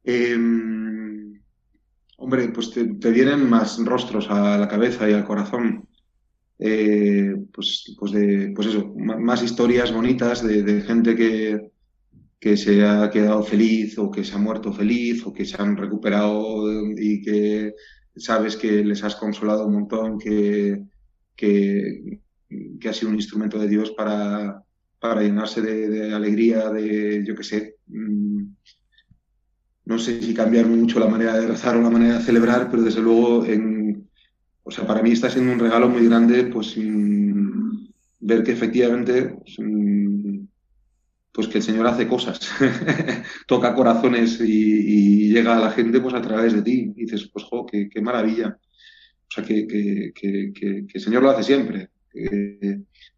[0.04, 1.40] Em,
[2.18, 5.88] hombre, pues te, vienen más rostros a la cabeza y al corazón.
[6.58, 11.71] Eh, pues, pues, de, pues eso, más historias bonitas de gente que,
[12.42, 15.78] que se ha quedado feliz o que se ha muerto feliz o que se han
[15.78, 16.66] recuperado
[16.98, 17.76] y que
[18.16, 20.82] sabes que les has consolado un montón, que,
[21.36, 22.20] que,
[22.90, 24.64] ha sido un instrumento de Dios para,
[25.00, 28.44] para llenarse de, alegría, de, yo qué sé, mm,
[29.86, 32.82] no sé si cambiar mucho la manera de rezar o la manera de celebrar, pero
[32.82, 34.10] desde luego, en,
[34.64, 37.88] o sea, para mí está siendo un regalo muy grande, pues mm,
[38.22, 40.21] ver que efectivamente pues, mm,
[41.32, 42.40] pues que el Señor hace cosas,
[43.48, 46.94] toca corazones y, llega a la gente pues a través de ti.
[46.96, 48.58] Y dices, pues jo, qué, maravilla.
[48.58, 51.90] O sea, que, que, el Señor lo hace siempre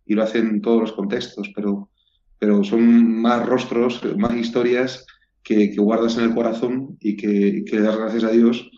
[0.06, 1.90] y lo hace en todos los contextos, pero,
[2.38, 5.06] pero son más rostros, más historias
[5.42, 8.70] que, guardas en el corazón y que, le das gracias a Dios.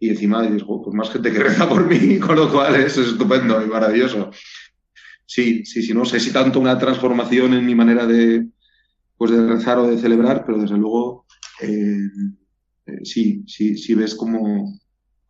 [0.00, 3.68] Y encima pues más gente que reza por mí, con lo cual es estupendo y
[3.68, 4.30] maravilloso.
[5.24, 8.48] Sí, sí, sí, no sé si tanto una transformación en mi manera de,
[9.16, 11.26] pues de rezar o de celebrar, pero desde luego
[11.60, 12.08] eh,
[12.86, 14.78] eh, sí, sí, sí ves cómo,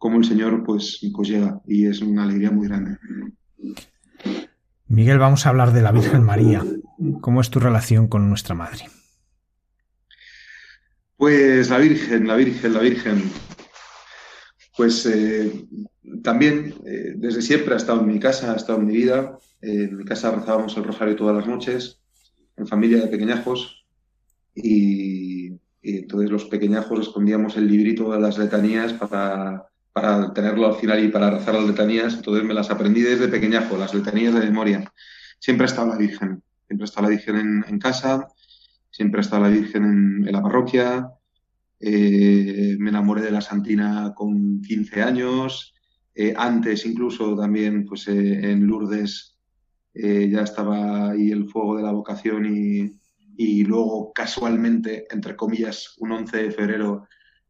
[0.03, 2.97] el Señor pues, pues llega y es una alegría muy grande.
[4.89, 6.65] Miguel, vamos a hablar de la Virgen María.
[7.21, 8.89] ¿Cómo es tu relación con nuestra Madre?
[11.17, 13.23] Pues la Virgen, la Virgen, la Virgen.
[14.77, 15.67] Pues eh,
[16.23, 16.75] también
[17.17, 19.39] desde siempre ha estado en mi casa, ha estado en mi vida.
[19.61, 22.02] en mi casa rezábamos el rosario todas las noches,
[22.63, 23.85] en familia de pequeñajos.
[24.55, 31.03] Y, entonces los pequeñajos escondíamos el librito de las letanías para, para tenerlo al final
[31.05, 32.15] y para rezar las letanías.
[32.15, 34.93] Entonces me las aprendí desde pequeñajo, las letanías de memoria.
[35.41, 38.29] Siempre ha estado la Virgen, siempre ha estado la Virgen en, casa,
[38.91, 39.85] siempre ha estado la Virgen
[40.25, 41.09] en, la parroquia.
[41.81, 45.75] Eh, me enamoré de la Santina con 15 años.
[46.15, 49.32] Eh, antes incluso también pues eh, en Lourdes
[49.95, 52.99] ya estaba ahí el fuego de la vocación y,
[53.37, 57.09] y luego casualmente, entre comillas, un 11 de febrero,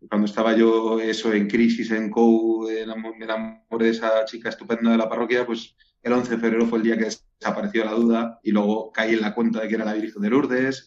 [0.08, 4.98] cuando estaba yo eso en crisis en COU, me enamoré de esa chica estupenda de
[4.98, 7.08] la parroquia, pues el 11 de febrero fue el día que
[7.40, 10.30] desapareció la duda y luego caí en la cuenta de que era la Virgen de
[10.30, 10.86] Lourdes.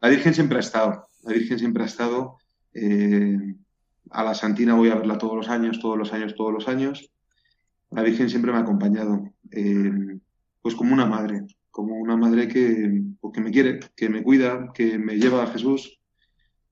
[0.00, 2.36] La Virgen siempre ha estado, la Virgen siempre ha estado.
[2.74, 3.38] Eh,
[4.10, 7.10] a la Santina voy a verla todos los años, todos los años, todos los años.
[7.90, 10.18] La Virgen siempre me ha acompañado, eh,
[10.66, 14.72] pues como una madre, como una madre que, pues, que me quiere, que me cuida,
[14.74, 16.00] que me lleva a Jesús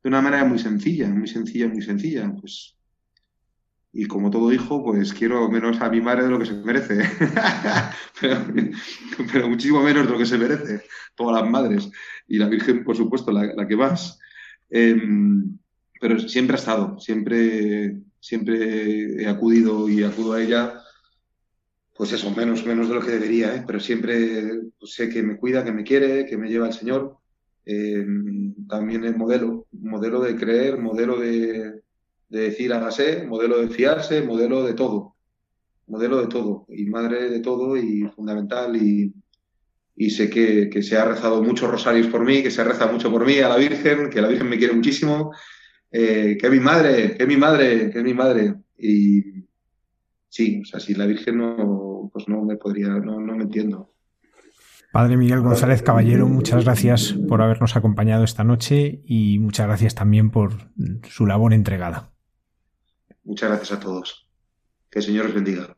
[0.03, 2.35] de una manera muy sencilla, muy sencilla, muy sencilla.
[2.41, 2.77] Pues,
[3.93, 7.09] y como todo hijo, pues quiero menos a mi madre de lo que se merece,
[8.21, 10.83] pero, muchísimo menos de lo que se merece,
[11.15, 11.89] todas las madres,
[12.27, 14.19] y la Virgen, por supuesto, la, que más.
[14.71, 15.57] Em,
[16.01, 20.84] pero siempre ha estado, siempre, siempre he acudido y acudo a ella
[21.95, 23.65] pues eso, menos, menos de lo que debería, ¿eh?
[23.67, 27.19] pero siempre pues, sé que me cuida, que me quiere, que me lleva el Señor.
[27.65, 28.05] Eh,
[28.69, 31.83] también es modelo, modelo de creer, modelo de,
[32.29, 35.15] de decir hágase, modelo de fiarse, modelo de todo,
[35.87, 38.75] modelo de todo, y madre de todo y fundamental.
[38.77, 39.15] Y,
[39.97, 43.11] y sé que, que, se ha rezado muchos rosarios por mí, que se reza mucho
[43.11, 45.33] por mí a la Virgen, que la Virgen me quiere muchísimo,
[45.93, 48.55] eh, que es mi madre, que es mi madre, que es mi madre.
[48.77, 49.44] Y,
[50.35, 53.95] sí, o sea, si la Virgen no, pues no me podría, no, no me entiendo.
[54.93, 60.31] Padre Miguel González Caballero, muchas gracias por habernos acompañado esta noche y muchas gracias también
[60.31, 60.53] por
[61.09, 62.13] su labor entregada.
[63.23, 64.29] Muchas gracias a todos.
[64.91, 65.77] Que el Señor os bendiga.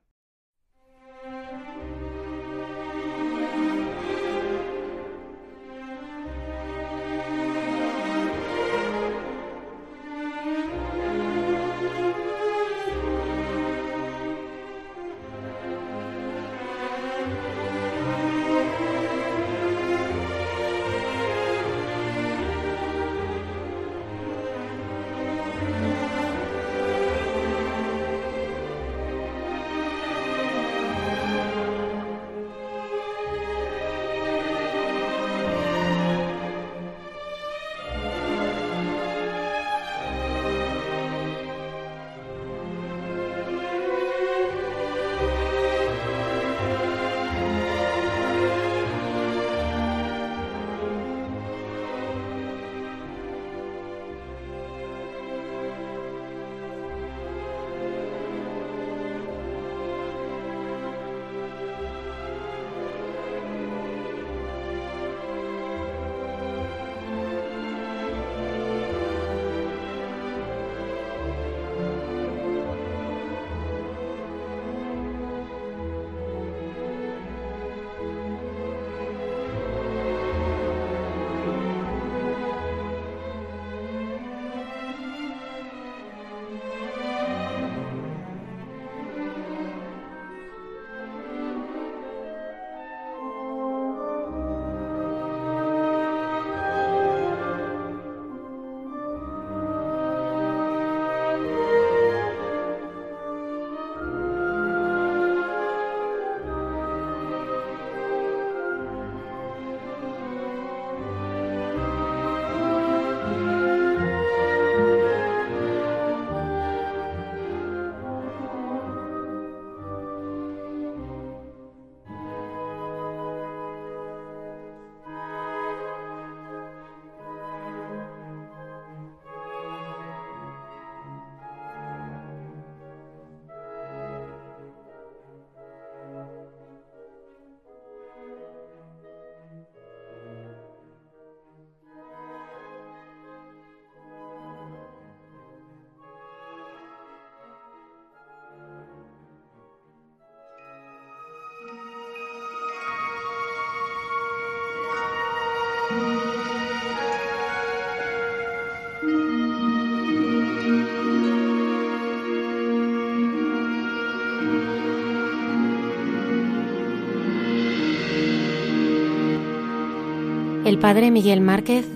[170.66, 171.86] El padre Miguel Márquez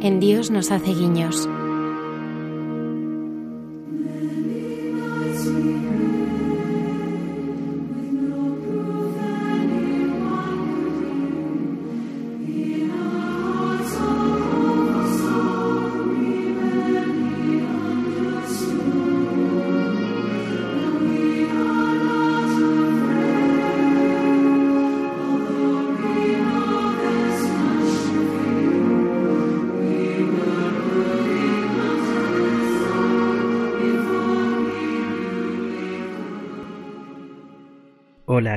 [0.00, 1.46] en Dios nos hace guiños.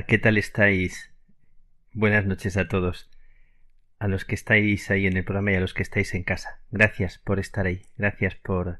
[0.07, 1.11] ¿Qué tal estáis?
[1.91, 3.11] Buenas noches a todos.
[3.99, 6.61] A los que estáis ahí en el programa y a los que estáis en casa.
[6.71, 7.81] Gracias por estar ahí.
[7.97, 8.79] Gracias por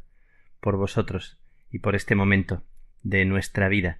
[0.61, 1.38] por vosotros
[1.69, 2.63] y por este momento
[3.03, 3.99] de nuestra vida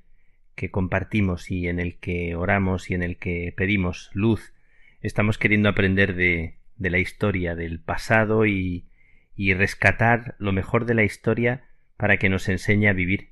[0.56, 4.54] que compartimos y en el que oramos y en el que pedimos luz.
[5.02, 8.88] Estamos queriendo aprender de, de la historia del pasado y,
[9.36, 11.66] y rescatar lo mejor de la historia
[11.98, 13.32] para que nos enseñe a vivir.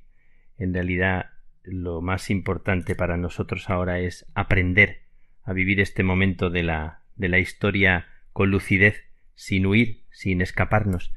[0.58, 1.30] En realidad
[1.66, 5.02] lo más importante para nosotros ahora es aprender
[5.42, 9.04] a vivir este momento de la, de la historia con lucidez,
[9.34, 11.12] sin huir, sin escaparnos.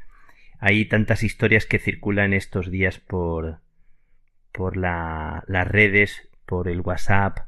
[0.59, 3.59] Hay tantas historias que circulan estos días por,
[4.51, 7.39] por la, las redes, por el WhatsApp,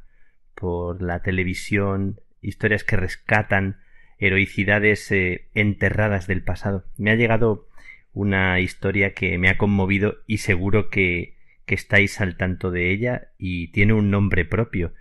[0.54, 3.80] por la televisión, historias que rescatan
[4.18, 6.84] heroicidades eh, enterradas del pasado.
[6.96, 7.68] Me ha llegado
[8.12, 11.36] una historia que me ha conmovido y seguro que
[11.66, 14.92] que estáis al tanto de ella y tiene un nombre propio.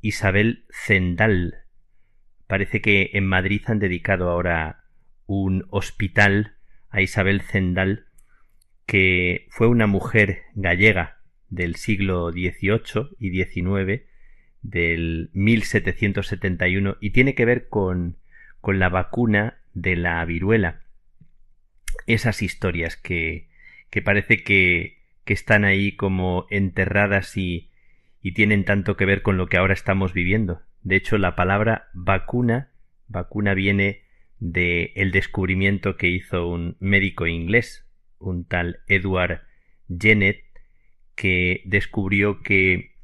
[0.00, 1.62] Isabel Zendal.
[2.46, 4.84] Parece que en Madrid han dedicado ahora
[5.26, 6.54] un hospital
[6.90, 8.06] a Isabel Zendal,
[8.86, 11.18] que fue una mujer gallega
[11.48, 14.02] del siglo XVIII y XIX,
[14.62, 18.16] del 1771, y tiene que ver con,
[18.60, 20.82] con la vacuna de la viruela.
[22.06, 23.48] Esas historias que,
[23.90, 24.95] que parece que,
[25.26, 27.68] que están ahí como enterradas y,
[28.22, 30.62] y tienen tanto que ver con lo que ahora estamos viviendo.
[30.82, 32.70] De hecho, la palabra vacuna,
[33.08, 34.02] vacuna viene
[34.38, 39.42] de descubrimiento que hizo un médico inglés, un tal Edward
[39.88, 40.44] Jenner,
[41.16, 42.94] que descubrió que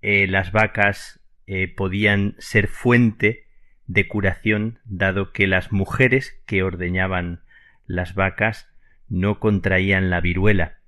[0.00, 3.46] eh, las vacas eh, podían ser fuente
[3.86, 7.42] de curación, dado que las mujeres que ordeñaban
[7.86, 8.68] las vacas
[9.08, 10.81] no contraían la viruela,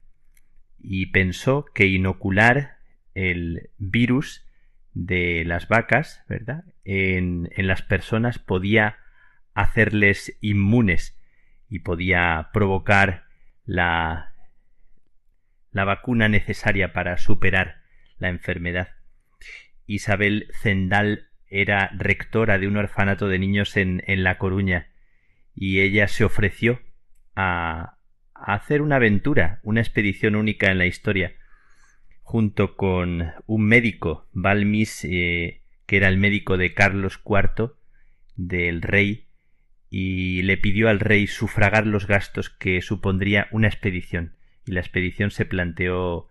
[0.84, 2.76] y pensó que inocular
[3.14, 4.46] el virus
[4.92, 6.64] de las vacas, ¿verdad?
[6.84, 8.98] En, en las personas podía
[9.54, 11.18] hacerles inmunes
[11.68, 13.24] y podía provocar
[13.64, 14.34] la,
[15.72, 17.82] la vacuna necesaria para superar
[18.18, 18.90] la enfermedad.
[19.86, 24.88] Isabel Zendal era rectora de un orfanato de niños en, en La Coruña
[25.54, 26.80] y ella se ofreció
[27.36, 27.93] a,
[28.46, 31.34] hacer una aventura, una expedición única en la historia,
[32.22, 37.72] junto con un médico, Balmis, eh, que era el médico de Carlos IV,
[38.36, 39.28] del rey,
[39.90, 44.34] y le pidió al rey sufragar los gastos que supondría una expedición.
[44.66, 46.28] Y la expedición se planteó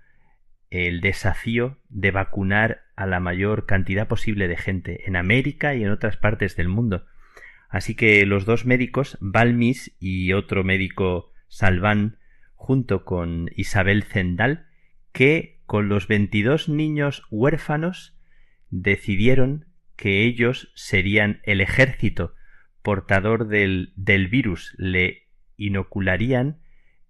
[0.70, 5.92] el desafío de vacunar a la mayor cantidad posible de gente en América y en
[5.92, 7.06] otras partes del mundo.
[7.70, 12.18] Así que los dos médicos, Balmis y otro médico Salván,
[12.56, 14.66] junto con Isabel Zendal,
[15.12, 18.18] que con los veintidós niños huérfanos
[18.72, 22.34] decidieron que ellos serían el ejército
[22.82, 26.58] portador del, del virus, le inocularían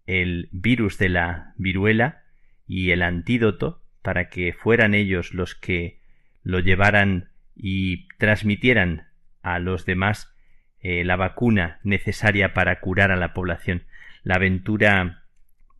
[0.05, 2.23] el virus de la viruela
[2.67, 6.01] y el antídoto para que fueran ellos los que
[6.43, 9.07] lo llevaran y transmitieran
[9.41, 10.35] a los demás
[10.81, 13.83] eh, la vacuna necesaria para curar a la población.
[14.23, 15.23] La aventura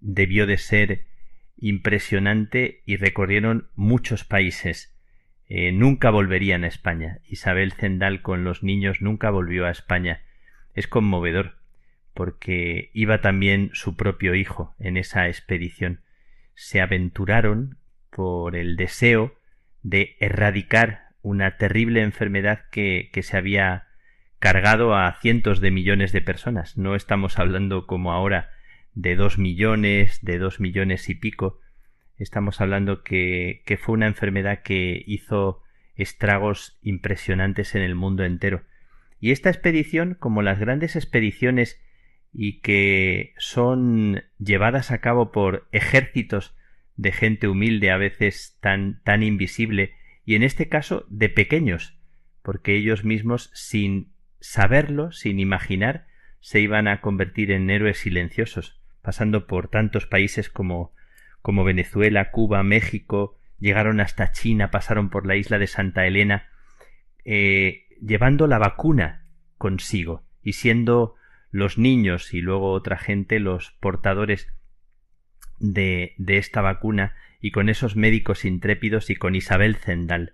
[0.02, 1.06] debió de ser
[1.58, 4.94] impresionante y recorrieron muchos países.
[5.48, 7.20] Eh, nunca volverían a España.
[7.26, 10.22] Isabel Zendal con los niños nunca volvió a España.
[10.74, 11.58] Es conmovedor,
[12.14, 16.02] porque iba también su propio hijo en esa expedición.
[16.54, 17.78] Se aventuraron
[18.10, 19.39] por el deseo
[19.84, 23.88] de erradicar una terrible enfermedad que, que se había
[24.44, 26.78] cargado a cientos de millones de personas.
[26.78, 28.50] No estamos hablando como ahora
[28.94, 31.62] de dos millones, de dos millones y pico.
[32.18, 35.64] Estamos hablando que, fue una enfermedad que hizo
[35.96, 38.64] estragos impresionantes en el mundo entero.
[39.18, 41.82] Y esta expedición, como las grandes expediciones
[42.34, 46.54] y que son llevadas a cabo por ejércitos
[46.98, 49.94] de gente humilde, a veces tan, tan invisible,
[50.26, 51.98] y en este caso de pequeños,
[52.41, 54.12] porque ellos mismos, sin
[54.44, 56.06] saberlo, sin imaginar,
[56.41, 60.94] se iban a convertir en héroes silenciosos, pasando por tantos países como,
[61.41, 66.50] como Venezuela, Cuba, México, llegaron hasta China, pasaron por la isla de Santa Elena,
[67.24, 69.24] eh, llevando la vacuna
[69.58, 71.16] consigo y siendo
[71.50, 74.50] los niños y luego otra gente los portadores
[75.58, 80.34] de, de esta vacuna y con esos médicos intrépidos y con Isabel Zendal,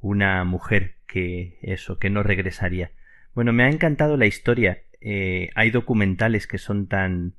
[0.00, 2.92] una mujer que eso, que no regresaría.
[3.36, 4.82] Bueno, me ha encantado la historia.
[4.98, 7.34] Eh, hay documentales que son tan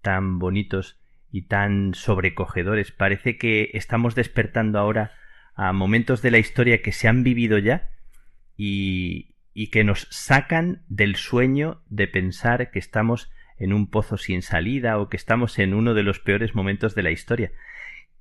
[0.00, 1.00] tan bonitos
[1.32, 2.92] y tan sobrecogedores.
[2.92, 5.10] Parece que estamos despertando ahora
[5.56, 7.90] a momentos de la historia que se han vivido ya
[8.56, 14.42] y, y que nos sacan del sueño de pensar que estamos en un pozo sin
[14.42, 17.50] salida o que estamos en uno de los peores momentos de la historia.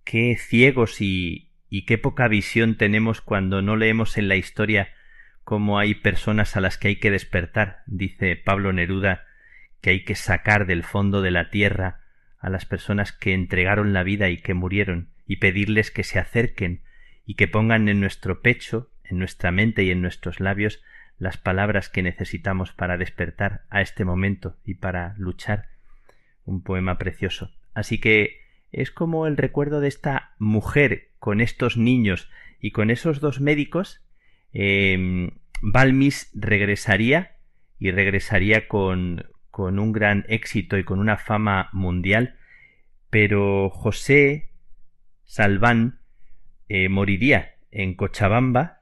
[0.03, 4.89] Qué ciegos y, y qué poca visión tenemos cuando no leemos en la historia
[5.49, 9.25] cómo hay personas a las que hay que despertar, dice Pablo Neruda,
[9.81, 12.01] que hay que sacar del fondo de la tierra
[12.37, 16.83] a las personas que entregaron la vida y que murieron, y pedirles que se acerquen
[17.25, 20.83] y que pongan en nuestro pecho, en nuestra mente y en nuestros labios
[21.17, 25.69] las palabras que necesitamos para despertar a este momento y para luchar.
[26.45, 27.49] Un poema precioso.
[27.73, 28.41] Así que
[28.71, 32.29] es como el recuerdo de esta mujer con estos niños
[32.59, 34.05] y con esos dos médicos.
[34.53, 35.29] Eh,
[35.61, 37.35] Balmis regresaría
[37.79, 39.25] y regresaría con,
[39.57, 42.37] un gran éxito y con una fama mundial,
[43.09, 44.51] pero José
[45.25, 45.99] Salván
[46.69, 48.81] eh, moriría en Cochabamba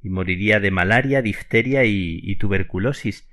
[0.00, 3.28] y moriría de malaria, difteria y, tuberculosis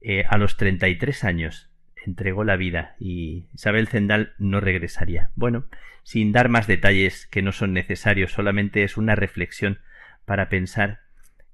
[0.00, 1.70] eh, a los 33 años.
[2.06, 5.30] Entregó la vida y Isabel Zendal no regresaría.
[5.34, 5.66] Bueno,
[6.04, 9.80] sin dar más detalles que no son necesarios, solamente es una reflexión
[10.24, 11.00] para pensar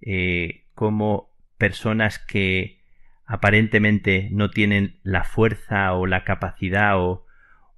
[0.06, 2.78] eh, cómo personas que
[3.24, 7.26] aparentemente no tienen la fuerza o la capacidad o,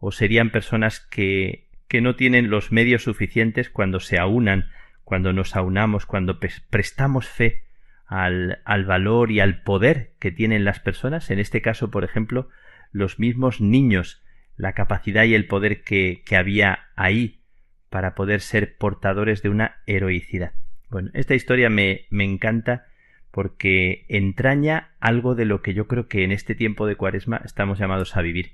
[0.00, 4.66] o serían personas que, que no tienen los medios suficientes cuando se aunan,
[5.04, 7.62] cuando nos aunamos, cuando prestamos fe
[8.06, 12.48] al, al valor y al poder que tienen las personas, en este caso, por ejemplo,
[12.90, 14.24] los mismos niños,
[14.56, 17.40] la capacidad y el poder que, que había ahí
[17.88, 20.54] para poder ser portadores de una heroicidad.
[20.88, 22.86] Bueno, esta historia me, me encanta
[23.30, 27.78] porque entraña algo de lo que yo creo que en este tiempo de cuaresma estamos
[27.78, 28.52] llamados a vivir.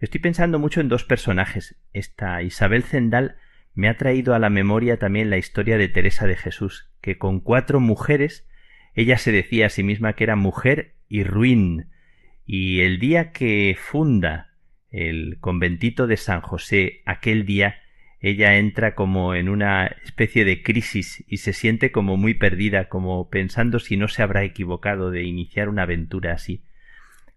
[0.00, 1.76] Estoy pensando mucho en dos personajes.
[1.92, 3.36] Esta Isabel Zendal
[3.74, 7.40] me ha traído a la memoria también la historia de Teresa de Jesús, que con
[7.40, 8.46] cuatro mujeres
[8.94, 11.88] ella se decía a sí misma que era mujer y ruin,
[12.44, 14.54] y el día que funda
[14.90, 17.80] el conventito de San José, aquel día
[18.20, 23.28] ella entra como en una especie de crisis y se siente como muy perdida, como
[23.28, 26.64] pensando si no se habrá equivocado de iniciar una aventura así.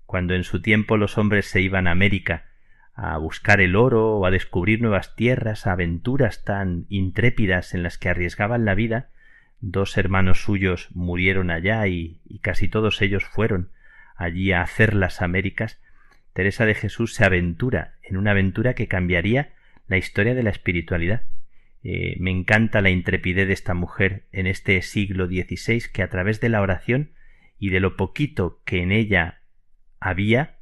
[0.06, 2.46] Cuando en su tiempo los hombres se iban a América
[2.94, 8.10] a buscar el oro o a descubrir nuevas tierras, aventuras tan intrépidas en las que
[8.10, 9.10] arriesgaban la vida,
[9.60, 13.70] dos hermanos suyos murieron allá y, y casi todos ellos fueron
[14.16, 15.80] allí a hacer las Américas,
[16.34, 19.54] Teresa de Jesús se aventura en una aventura que cambiaría
[19.92, 21.24] la historia de la espiritualidad.
[21.84, 26.40] Eh, me encanta la intrepidez de esta mujer en este siglo XVI que a través
[26.40, 27.12] de la oración
[27.60, 29.42] y de lo poquito que en ella
[30.00, 30.60] había,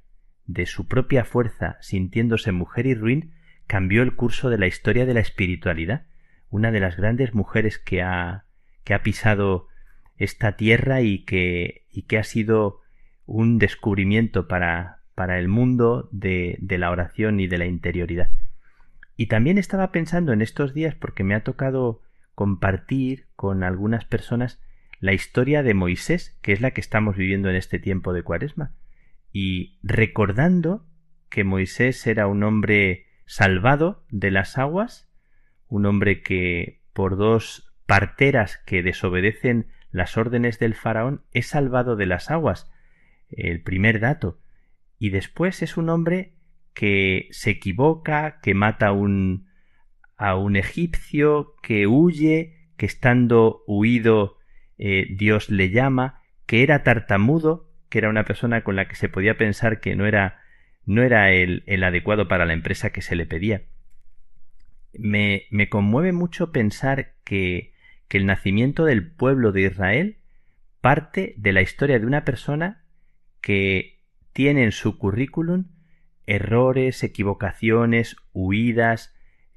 [0.47, 3.35] de su propia fuerza, sintiéndose mujer y ruin,
[3.67, 6.07] cambió el curso de la historia de la espiritualidad,
[6.49, 8.45] una de las grandes mujeres que ha,
[8.83, 9.67] que ha pisado
[10.17, 12.81] esta tierra y que, y que ha sido
[13.27, 18.31] un descubrimiento para, para el mundo de, de la oración y de la interioridad.
[19.19, 22.01] Y también estaba pensando en estos días, porque me ha tocado
[22.35, 24.61] compartir con algunas personas
[25.01, 28.75] la historia de Moisés, que es la que estamos viviendo en este tiempo de Cuaresma,
[29.33, 30.87] y recordando
[31.27, 35.11] que Moisés era un hombre salvado de las aguas,
[35.67, 42.05] un hombre que por dos parteras que desobedecen las órdenes del faraón es salvado de
[42.05, 42.71] las aguas,
[43.29, 44.39] el primer dato,
[44.97, 46.38] y después es un hombre
[46.79, 49.49] que se equivoca, que mata a un,
[50.15, 54.37] a un egipcio, que huye, que estando huido
[54.77, 59.09] eh, Dios le llama, que era tartamudo, que era una persona con la que se
[59.09, 60.39] podía pensar que no era
[60.85, 63.63] no era el, el adecuado para la empresa que se le pedía.
[64.93, 67.73] Me, me conmueve mucho pensar que,
[68.07, 70.19] que el nacimiento del pueblo de Israel
[70.79, 72.85] parte de la historia de una persona
[73.41, 73.99] que
[74.31, 75.65] tiene en su currículum
[76.29, 79.15] errores, equivocaciones, huidas,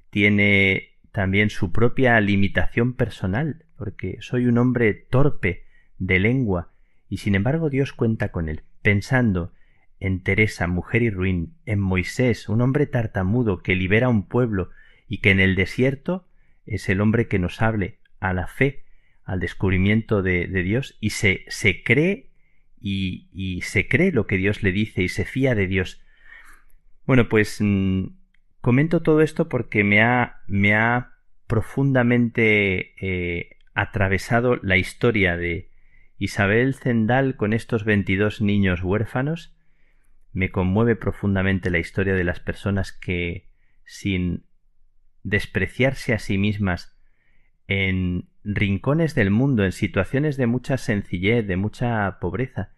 [0.09, 5.65] tiene también su propia limitación personal, porque soy un hombre torpe
[5.99, 6.73] de lengua,
[7.11, 9.53] y sin embargo Dios cuenta con él, pensando
[10.01, 14.71] en Teresa, mujer y ruin, en Moisés, un hombre tartamudo que libera a un pueblo
[15.07, 16.27] y que en el desierto
[16.65, 18.85] es el hombre que nos hable a la fe,
[19.25, 22.31] al descubrimiento de, Dios, y se, se cree
[22.81, 26.02] y, y se cree lo que Dios le dice y se fía de Dios.
[27.05, 28.05] Bueno, pues mm,
[28.61, 31.15] comento todo esto porque me ha, me ha
[31.47, 35.71] profundamente eh, atravesado la historia de
[36.19, 39.57] Isabel Zendal con estos 22 niños huérfanos.
[40.33, 43.49] Me conmueve profundamente la historia de las personas que,
[43.85, 44.47] sin
[45.25, 46.97] despreciarse a sí mismas,
[47.67, 52.71] en rincones del mundo, en situaciones de mucha sencillez, de mucha pobreza,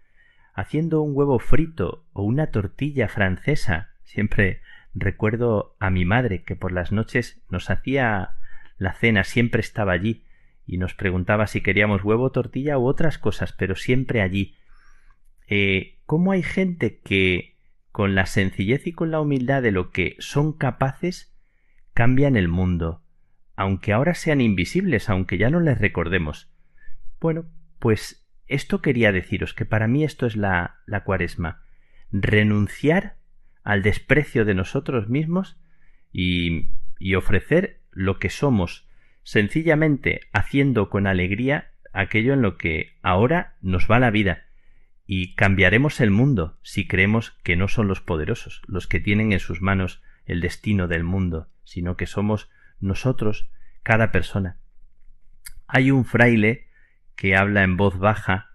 [0.54, 4.60] haciendo un huevo frito o una tortilla francesa Siempre
[4.94, 8.36] recuerdo a mi madre que por las noches nos hacía
[8.78, 10.24] la cena, siempre estaba allí
[10.66, 14.56] y nos preguntaba si queríamos huevo, tortilla u otras cosas, pero siempre allí.
[15.46, 17.56] Eh, ¿Cómo hay gente que
[17.92, 21.36] con la sencillez y con la humildad de lo que son capaces
[21.92, 23.02] cambian el mundo,
[23.56, 26.50] aunque ahora sean invisibles, aunque ya no les recordemos?
[27.20, 27.46] Bueno,
[27.78, 31.62] pues esto quería deciros que para mí esto es la, la cuaresma.
[32.10, 33.16] Renunciar
[33.64, 35.56] al desprecio de nosotros mismos
[36.12, 36.68] y,
[37.16, 38.86] ofrecer lo que somos,
[39.22, 44.44] sencillamente haciendo con alegría aquello en lo que ahora nos va la vida,
[45.06, 49.40] y cambiaremos el mundo si creemos que no son los poderosos los que tienen en
[49.40, 52.48] sus manos el destino del mundo, sino que somos
[52.80, 53.50] nosotros,
[53.82, 54.58] cada persona.
[55.66, 56.68] Hay un fraile
[57.16, 58.50] que habla en voz baja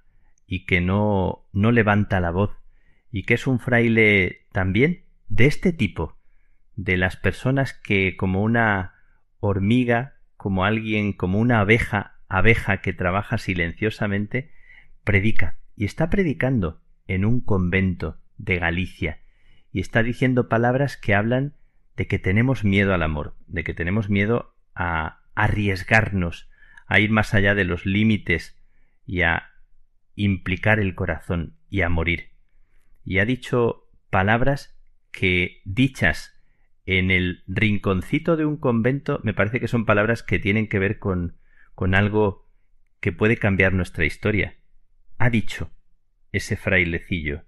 [0.48, 2.52] y que no, no levanta la voz,
[3.12, 6.18] y que es un fraile también de este tipo,
[6.76, 8.94] de las personas que como una
[9.40, 14.52] hormiga, como alguien, como una abeja, abeja que trabaja silenciosamente,
[15.04, 19.20] predica y está predicando en un convento de Galicia
[19.72, 21.56] y está diciendo palabras que hablan
[21.96, 26.50] de que tenemos miedo al amor, de que tenemos miedo a arriesgarnos,
[26.88, 28.58] a ir más allá de los límites
[29.06, 29.50] y a
[30.16, 32.30] implicar el corazón y a morir.
[33.04, 34.78] Y ha dicho palabras
[35.12, 36.36] que dichas
[36.86, 41.00] en el rinconcito de un convento me parece que son palabras que tienen que ver
[41.00, 41.38] con,
[41.76, 42.50] con algo
[43.00, 44.58] que puede cambiar nuestra historia.
[45.18, 45.72] Ha dicho
[46.32, 47.44] ese frailecillo.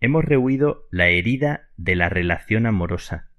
[0.00, 3.30] Hemos rehuido la herida de la relación amorosa.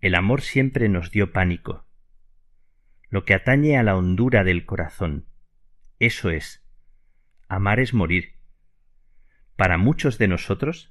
[0.00, 1.86] El amor siempre nos dio pánico.
[3.08, 5.26] Lo que atañe a la hondura del corazón.
[5.98, 6.64] Eso es.
[7.48, 8.39] Amar es morir.
[9.60, 10.90] Para muchos de nosotros,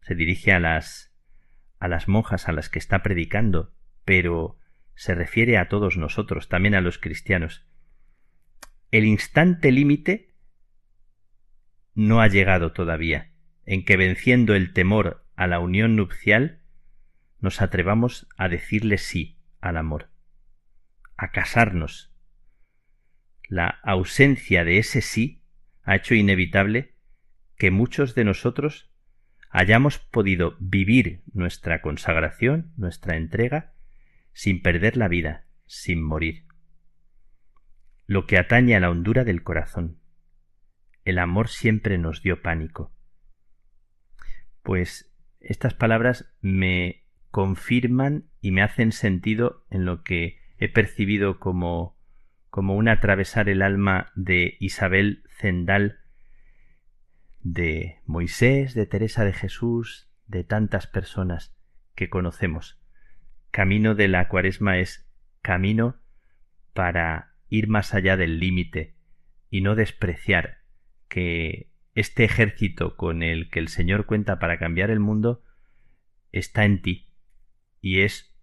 [0.00, 1.12] se dirige a las
[1.78, 3.74] a las monjas a las que está predicando,
[4.06, 4.58] pero
[4.94, 7.66] se refiere a todos nosotros, también a los cristianos.
[8.90, 10.32] El instante límite
[11.92, 13.34] no ha llegado todavía,
[13.66, 16.62] en que venciendo el temor a la unión nupcial,
[17.40, 20.08] nos atrevamos a decirle sí al amor,
[21.18, 22.10] a casarnos.
[23.50, 25.42] La ausencia de ese sí
[25.82, 26.95] ha hecho inevitable
[27.56, 28.90] que muchos de nosotros
[29.50, 33.72] hayamos podido vivir nuestra consagración, nuestra entrega,
[34.32, 36.44] sin perder la vida, sin morir.
[38.06, 39.98] Lo que atañe a la hondura del corazón.
[41.04, 42.92] El amor siempre nos dio pánico.
[44.62, 51.96] Pues estas palabras me confirman y me hacen sentido en lo que he percibido como
[52.50, 56.00] como un atravesar el alma de Isabel Zendal
[57.52, 61.56] de Moisés, de Teresa de Jesús, de tantas personas
[61.94, 62.80] que conocemos.
[63.52, 65.08] Camino de la cuaresma es
[65.42, 65.96] camino
[66.72, 68.96] para ir más allá del límite
[69.48, 70.58] y no despreciar
[71.08, 75.44] que este ejército con el que el Señor cuenta para cambiar el mundo
[76.32, 77.12] está en ti
[77.80, 78.34] y es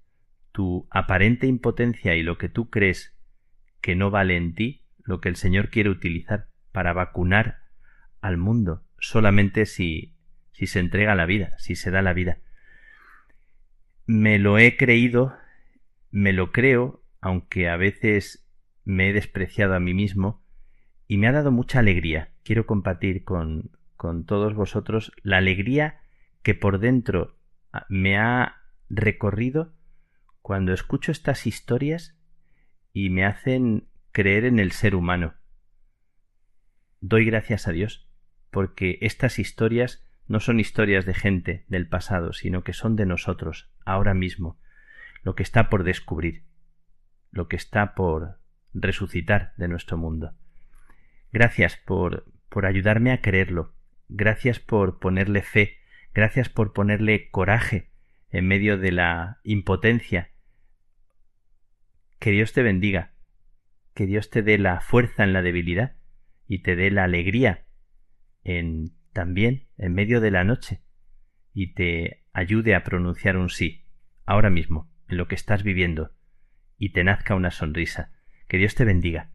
[0.54, 3.20] tu aparente impotencia y lo que tú crees
[3.82, 7.60] que no vale en ti lo que el Señor quiere utilizar para vacunar
[8.22, 10.16] al mundo solamente si,
[10.54, 12.38] si se entrega la vida, si se da la vida.
[14.06, 15.36] Me lo he creído,
[16.10, 18.48] me lo creo, aunque a veces
[18.86, 20.42] me he despreciado a mí mismo,
[21.06, 22.32] y me ha dado mucha alegría.
[22.44, 26.00] Quiero compartir con, con todos vosotros la alegría
[26.42, 27.38] que por dentro
[27.74, 29.74] ah, me ha recorrido
[30.42, 32.18] cuando escucho estas historias
[32.94, 35.34] y me hacen creer en el ser humano.
[37.02, 38.08] Doy gracias a Dios
[38.54, 43.70] porque estas historias no son historias de gente del pasado, sino que son de nosotros,
[43.84, 44.58] ahora mismo,
[45.24, 46.44] lo que está por descubrir,
[47.32, 48.38] lo que está por
[48.74, 50.36] resucitar de nuestro mundo.
[51.34, 53.74] Gracias por, por ayudarme a creerlo,
[54.08, 55.80] gracias por ponerle fe,
[56.14, 57.90] gracias por ponerle coraje
[58.30, 60.30] en medio de la impotencia.
[62.20, 63.14] Que Dios te bendiga,
[63.96, 65.96] que Dios te dé la fuerza en la debilidad
[66.48, 67.66] y te dé la alegría
[68.44, 70.82] en también en medio de la noche
[71.54, 73.86] y te ayude a pronunciar un sí
[74.26, 76.12] ahora mismo en lo que estás viviendo
[76.78, 78.12] y te nazca una sonrisa.
[78.48, 79.33] Que Dios te bendiga.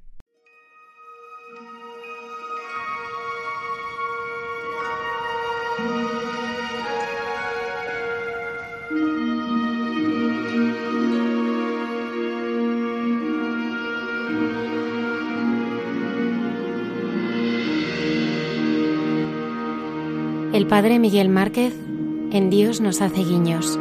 [20.68, 21.72] Padre Miguel Márquez
[22.30, 23.78] en Dios nos hace guiños.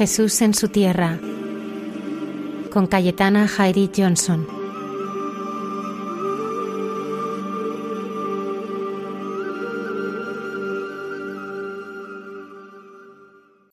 [0.00, 1.20] Jesús en su tierra,
[2.72, 4.46] con Cayetana Jairi Johnson.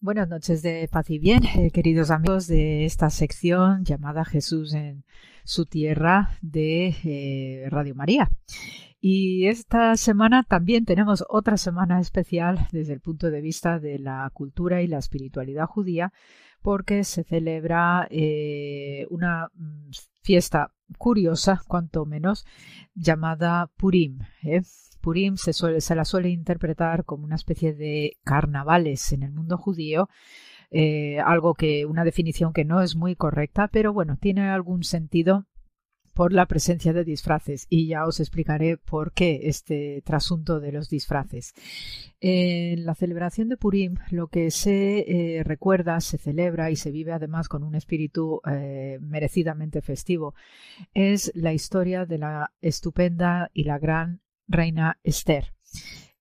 [0.01, 5.05] Buenas noches de paz y bien, eh, queridos amigos de esta sección llamada Jesús en
[5.45, 8.29] su tierra de eh, Radio María.
[9.09, 14.29] Y esta semana también tenemos otra semana especial desde el punto de vista de la
[14.33, 16.11] cultura y la espiritualidad judía,
[16.61, 19.91] porque se celebra eh, una mm,
[20.23, 22.45] fiesta curiosa, cuanto menos,
[22.95, 24.19] llamada Purim.
[24.43, 24.63] ¿eh?
[24.99, 30.09] Purim se, se, la suele interpretar como una especie de carnavales en el mundo judío,
[30.69, 35.45] eh, algo que, una definición que no es muy correcta, pero bueno, tiene algún sentido
[36.17, 40.89] por la presencia de disfraces y ya os explicaré por qué este trasunto de los
[40.89, 41.53] disfraces.
[42.19, 47.13] En la celebración de Purim lo que se eh, recuerda, se celebra y se vive
[47.13, 50.33] además con un espíritu eh, merecidamente festivo
[50.95, 55.53] es la historia de la estupenda y la gran reina Esther.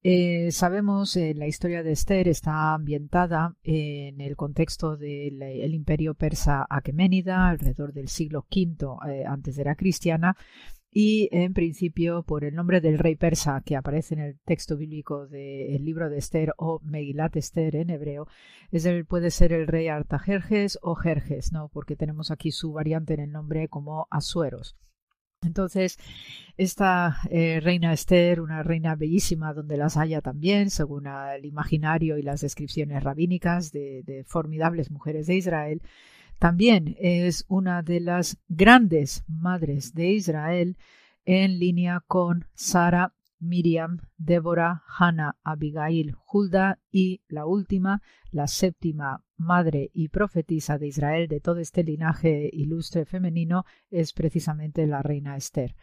[0.09, 6.65] Eh, sabemos eh, la historia de Esther está ambientada en el contexto del imperio persa
[6.71, 10.37] aqueménida alrededor del siglo V eh, antes de la cristiana
[10.93, 15.27] y en principio por el nombre del rey persa que aparece en el texto bíblico
[15.27, 18.29] del libro de Esther o Megilat Esther en hebreo
[18.71, 21.69] es el, puede ser el rey Artajerjes o Jerjes, ¿no?
[21.69, 24.77] porque tenemos aquí su variante en el nombre como Asueros.
[25.43, 25.99] Entonces,
[26.57, 32.23] esta eh, reina Esther, una reina bellísima donde las haya también, según el imaginario y
[32.23, 35.83] las descripciones rabínicas de, formidables mujeres de Israel,
[36.39, 40.77] también es una de las grandes madres de Israel
[41.25, 49.91] en línea con Sara, Miriam, Débora, Hannah, Abigail, Hulda y la última, la séptima madre
[49.93, 55.75] y profetisa de Israel de todo este linaje ilustre femenino es precisamente la reina Esther.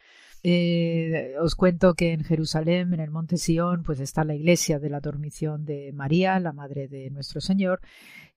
[0.44, 4.90] Eh, os cuento que en Jerusalén, en el monte Sión, pues está la iglesia de
[4.90, 7.80] la dormición de María, la madre de nuestro Señor,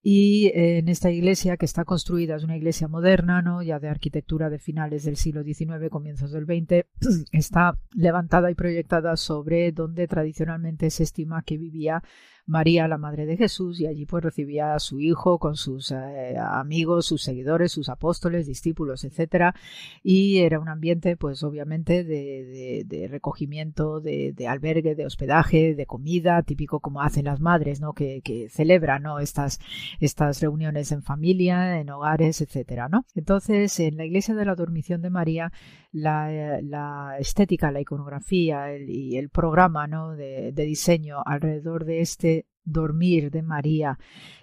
[0.09, 3.61] y en esta iglesia que está construida, es una iglesia moderna, ¿no?
[3.61, 6.86] ya de arquitectura de finales del siglo XIX, comienzos del XX,
[7.32, 12.04] está levantada y proyectada sobre donde tradicionalmente se estima que vivía
[12.47, 16.36] María, la madre de Jesús, y allí pues recibía a su hijo con sus eh,
[16.38, 19.55] amigos, sus seguidores, sus apóstoles, discípulos, etcétera,
[20.03, 26.80] y era un ambiente pues obviamente de, recogimiento, de, albergue, de hospedaje, de comida, típico
[26.80, 27.92] como hacen las madres, ¿no?
[27.92, 29.18] Que, que celebran, ¿no?
[29.18, 29.59] Estas,
[30.01, 33.05] estas reuniones en familia, en hogares, etcétera, ¿no?
[33.14, 35.53] Entonces, en la iglesia de la dormición de María,
[35.97, 40.14] la, estética, la iconografía y el programa, ¿no?
[40.14, 43.99] de, de diseño alrededor de este dormir de María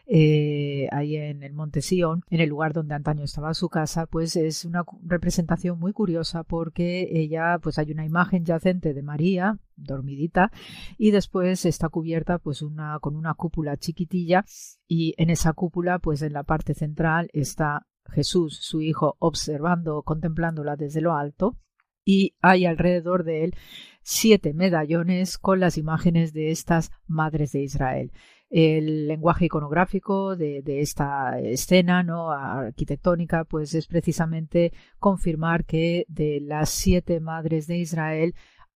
[0.05, 4.35] eh, ahí en el Monte Sion, en el lugar donde antaño estaba su casa, pues
[4.35, 10.51] es una representación muy curiosa porque ella, pues hay una imagen yacente de María dormidita
[10.97, 14.45] y después está cubierta pues una con una cúpula chiquitilla
[14.87, 20.75] y en esa cúpula pues en la parte central está Jesús, su hijo, observando, contemplándola
[20.75, 21.57] desde lo alto
[22.05, 23.55] y hay alrededor de él
[24.01, 28.11] siete medallones con las imágenes de estas madres de Israel.
[28.49, 32.31] El lenguaje iconográfico de, de, esta escena ¿no?
[32.31, 38.35] arquitectónica pues es precisamente confirmar que de las siete madres de Israel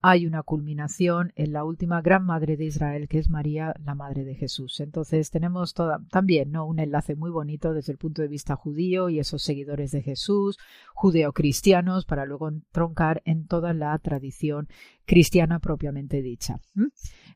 [0.09, 4.23] hay una culminación en la última gran madre de Israel, que es María, la madre
[4.23, 4.79] de Jesús.
[4.79, 5.73] Entonces tenemos
[6.09, 6.65] también ¿no?
[6.65, 10.59] un enlace muy bonito desde el punto de vista judío y esos seguidores de Jesús,
[10.93, 14.69] judeocristianos, para luego troncar en toda la tradición
[15.05, 16.61] cristiana propiamente dicha.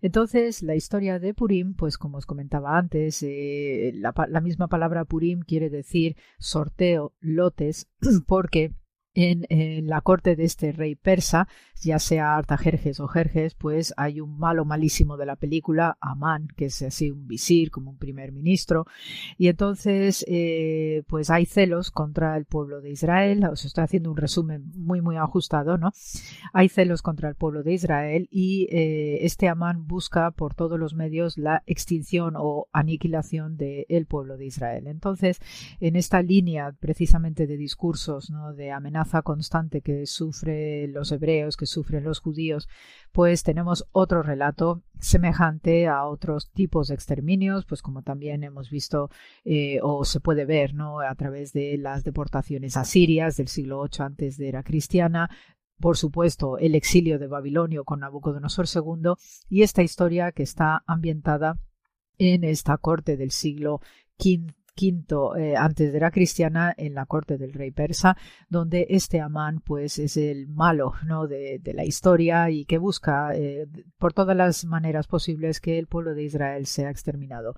[0.01, 5.41] Entonces, la historia de Purim, pues como os comentaba antes, eh, la misma palabra Purim
[5.41, 7.89] quiere decir sorteo, lotes,
[8.27, 8.71] porque
[9.13, 11.47] en, la corte de este rey persa,
[11.81, 16.65] ya sea Artajerjes o Jerjes, pues hay un malo malísimo de la película, Amán, que
[16.65, 18.85] es así un visir, como un primer ministro,
[19.37, 24.17] y entonces eh, pues hay celos contra el pueblo de Israel, os estoy haciendo un
[24.17, 25.91] resumen muy muy ajustado, ¿no?
[26.53, 30.93] Hay celos contra el pueblo de Israel y eh, este Amán busca por todos los
[30.93, 34.87] medios la extinción o aniquilación del pueblo de Israel.
[34.87, 35.39] Entonces,
[35.79, 38.53] en esta línea precisamente de discursos, ¿no?
[38.53, 42.69] De amenazas constante que sufren los hebreos, que sufren los judíos,
[43.11, 49.09] pues tenemos otro relato semejante a otros tipos de exterminios, pues como también hemos visto
[49.43, 50.99] eh, o se puede ver ¿no?
[50.99, 55.29] a través de las deportaciones asirias del siglo VIII antes de era cristiana,
[55.79, 59.13] por supuesto, el exilio de Babilonio con Nabucodonosor II
[59.49, 61.57] y esta historia que está ambientada
[62.19, 63.81] en esta corte del siglo
[64.75, 68.17] V eh, antes de la cristiana en la corte del rey persa,
[68.49, 71.27] donde este Amán pues es el malo ¿no?
[71.27, 73.67] de, la historia y que busca eh,
[73.97, 77.55] por todas las maneras posibles que el pueblo de Israel sea exterminado.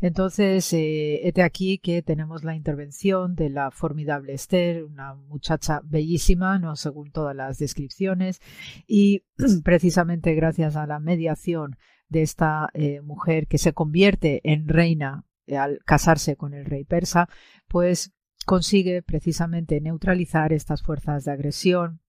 [0.00, 6.58] Entonces, eh, este aquí que tenemos la intervención de la formidable Esther, una muchacha bellísima,
[6.58, 6.76] ¿no?
[6.76, 8.40] según todas las descripciones,
[8.86, 9.24] y
[9.64, 11.76] precisamente gracias a la mediación
[12.08, 17.28] de esta eh, mujer que se convierte en reina al casarse con el rey persa,
[17.68, 18.12] pues
[18.44, 22.00] consigue precisamente neutralizar estas fuerzas de agresión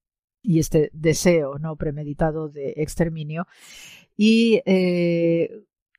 [0.41, 3.47] y este deseo no premeditado de exterminio
[4.15, 5.49] y eh,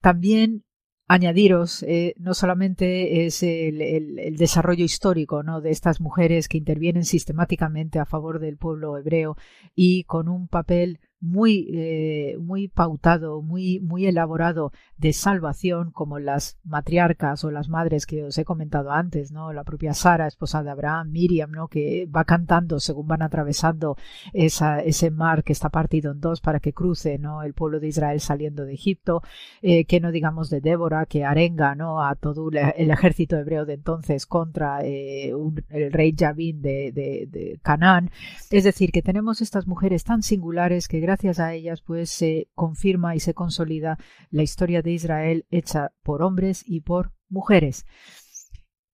[0.01, 0.65] también
[1.09, 5.61] añadiros eh, no solamente es el, el, desarrollo histórico ¿no?
[5.61, 9.37] de estas mujeres que intervienen sistemáticamente a favor del pueblo hebreo
[9.75, 16.59] y con un papel muy, eh, muy pautado, muy, muy elaborado de salvación, como las
[16.65, 19.53] matriarcas o las madres que os he comentado antes, ¿no?
[19.53, 21.69] La propia Sara, esposa de Abraham, Miriam, ¿no?
[21.69, 23.97] Que va cantando según van atravesando
[24.33, 27.43] esa, ese mar que está partido en dos para que cruce, ¿no?
[27.43, 29.23] El pueblo de Israel saliendo de Egipto,
[29.63, 32.03] eh, que no digamos de Débora, que arenga, ¿no?
[32.03, 35.33] A todo el ejército hebreo de entonces contra eh,
[35.71, 38.11] el rey Javín de, de, de Canaán.
[38.51, 43.15] Es decir, que tenemos estas mujeres tan singulares que gracias a ellas pues se confirma
[43.15, 43.97] y se consolida
[44.31, 47.87] la historia de Israel hecha por hombres y por mujeres.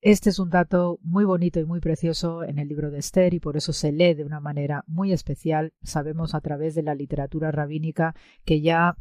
[0.02, 3.40] Este es un dato muy bonito y muy precioso en el libro de Esther y
[3.40, 5.72] por eso se lee de una manera muy especial.
[5.82, 8.98] Sabemos a través de la literatura rabínica que ya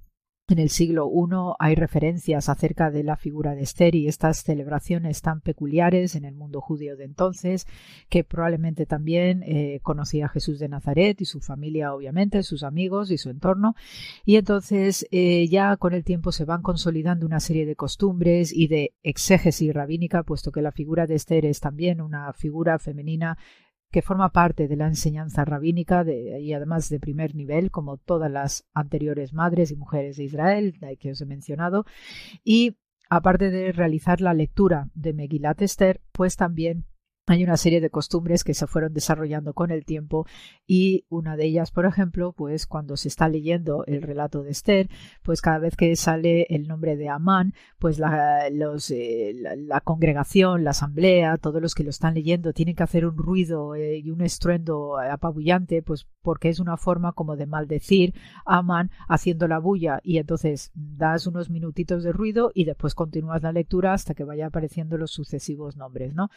[0.47, 5.21] en el siglo I hay referencias acerca de la figura de Esther y estas celebraciones
[5.21, 7.67] tan peculiares en el mundo judío de entonces,
[8.09, 13.11] que probablemente también eh, conocía a Jesús de Nazaret y su familia, obviamente, sus amigos
[13.11, 13.75] y su entorno.
[14.25, 18.67] Y entonces eh, ya con el tiempo se van consolidando una serie de costumbres y
[18.67, 23.37] de exégesis rabínica, puesto que la figura de Esther es también una figura femenina
[23.91, 28.65] que forma parte de la enseñanza rabínica y además de primer nivel, como todas las
[28.73, 31.85] anteriores madres y mujeres de Israel, que os he mencionado.
[32.43, 32.77] Y
[33.09, 36.85] aparte de realizar la lectura de Megilat Esther, pues también
[37.27, 40.25] hay una serie de costumbres que se fueron desarrollando con el tiempo
[40.65, 44.89] y una de ellas, por ejemplo, pues cuando se está leyendo el relato de Esther,
[45.21, 49.35] pues cada vez que sale el nombre de Amán, pues la, eh,
[49.83, 53.99] congregación, la asamblea, todos los que lo están leyendo tienen que hacer un ruido eh,
[53.99, 58.13] y un estruendo apabullante, pues porque es una forma como de maldecir
[58.45, 63.41] a Amán haciendo la bulla y entonces das unos minutitos de ruido y después continúas
[63.43, 66.29] la lectura hasta que vaya apareciendo los sucesivos nombres, ¿no?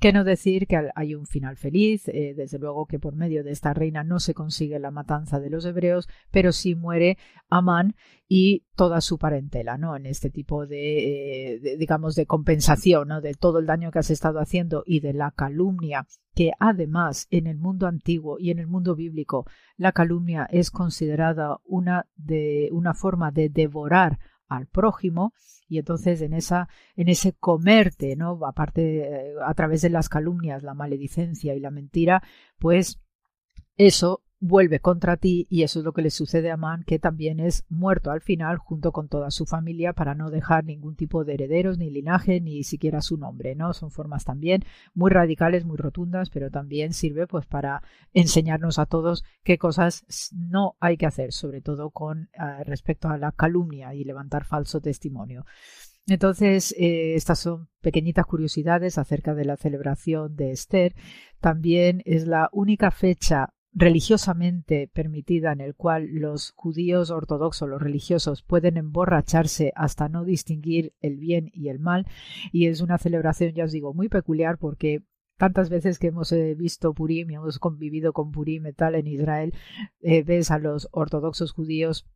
[0.00, 3.50] Que no decir que hay un final feliz, eh, desde luego que por medio de
[3.50, 7.18] esta reina no se consigue la matanza de los hebreos, pero sí muere
[7.50, 7.96] Amán
[8.28, 9.96] y toda su parentela, ¿no?
[9.96, 13.20] En este tipo de, eh, digamos, de compensación, ¿no?
[13.20, 17.48] De todo el daño que has estado haciendo y de la calumnia, que además en
[17.48, 19.46] el mundo antiguo y en el mundo bíblico
[19.76, 25.32] la calumnia es considerada una de una forma de devorar al prójimo
[25.68, 30.62] y entonces en esa en ese comerte no aparte eh, a través de las calumnias
[30.62, 32.22] la maledicencia y la mentira
[32.58, 33.00] pues
[33.76, 37.40] eso vuelve contra ti y eso es lo que le sucede a Man, que también
[37.40, 41.34] es muerto al final junto con toda su familia para no dejar ningún tipo de
[41.34, 43.72] herederos, ni linaje, ni siquiera su nombre, ¿no?
[43.72, 44.64] Son formas también
[44.94, 47.82] muy radicales, muy rotundas, pero también sirve pues para
[48.12, 53.18] enseñarnos a todos qué cosas no hay que hacer, sobre todo con eh, respecto a
[53.18, 55.44] la calumnia y levantar falso testimonio.
[56.06, 60.94] Entonces, eh, estas son pequeñitas curiosidades acerca de la celebración de Esther.
[61.38, 68.42] También es la única fecha religiosamente permitida en el cual los judíos ortodoxos, los religiosos,
[68.42, 72.06] pueden emborracharse hasta no distinguir el bien y el mal.
[72.52, 75.04] Y es una celebración, ya os digo, muy peculiar porque
[75.36, 79.06] tantas veces que hemos eh, visto Purim y hemos convivido con Purim y tal en
[79.06, 79.54] Israel,
[80.00, 82.08] eh, ves a los ortodoxos judíos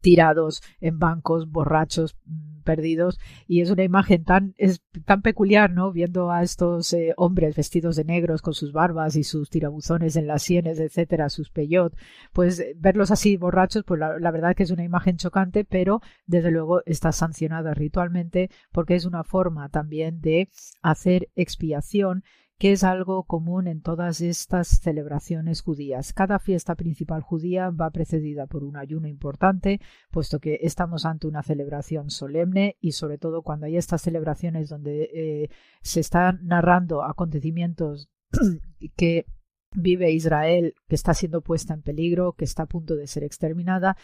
[0.00, 5.92] tirados en bancos, borrachos, mm, perdidos, y es una imagen tan, es tan peculiar, ¿no?
[5.92, 10.26] Viendo a estos eh, hombres vestidos de negros con sus barbas y sus tirabuzones en
[10.26, 11.94] las sienes, etcétera, sus peyot,
[12.32, 16.00] pues eh, verlos así borrachos, pues la, la verdad que es una imagen chocante, pero
[16.26, 20.48] desde luego está sancionada ritualmente porque es una forma también de
[20.82, 22.22] hacer expiación
[22.60, 26.12] que es algo común en todas estas celebraciones judías.
[26.12, 29.80] Cada fiesta principal judía va precedida por un ayuno importante,
[30.10, 35.04] puesto que estamos ante una celebración solemne y sobre todo cuando hay estas celebraciones donde
[35.04, 35.48] eh,
[35.80, 38.10] se están narrando acontecimientos
[38.94, 39.24] que
[39.72, 43.96] vive Israel, que está siendo puesta en peligro, que está a punto de ser exterminada,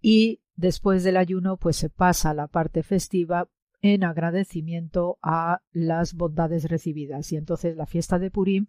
[0.00, 3.48] y después del ayuno pues se pasa a la parte festiva
[3.80, 7.32] en agradecimiento a las bondades recibidas.
[7.32, 8.66] Y entonces la fiesta de Purim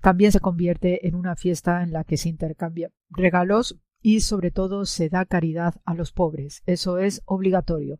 [0.00, 4.84] también se convierte en una fiesta en la que se intercambian regalos y sobre todo
[4.86, 6.62] se da caridad a los pobres.
[6.66, 7.98] Eso es obligatorio.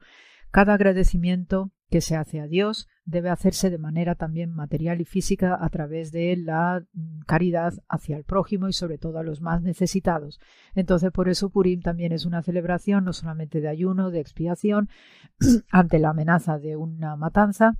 [0.51, 5.57] Cada agradecimiento que se hace a Dios debe hacerse de manera también material y física
[5.59, 9.63] a través de la mm, caridad hacia el prójimo y sobre todo a los más
[9.63, 10.41] necesitados.
[10.75, 14.89] Entonces, por eso Purim también es una celebración no solamente de ayuno, de expiación
[15.71, 17.79] ante la amenaza de una matanza,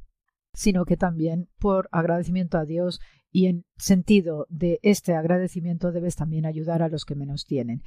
[0.53, 3.01] sino que también por agradecimiento a Dios
[3.31, 7.83] y en sentido de este agradecimiento debes también ayudar a los que menos tienen.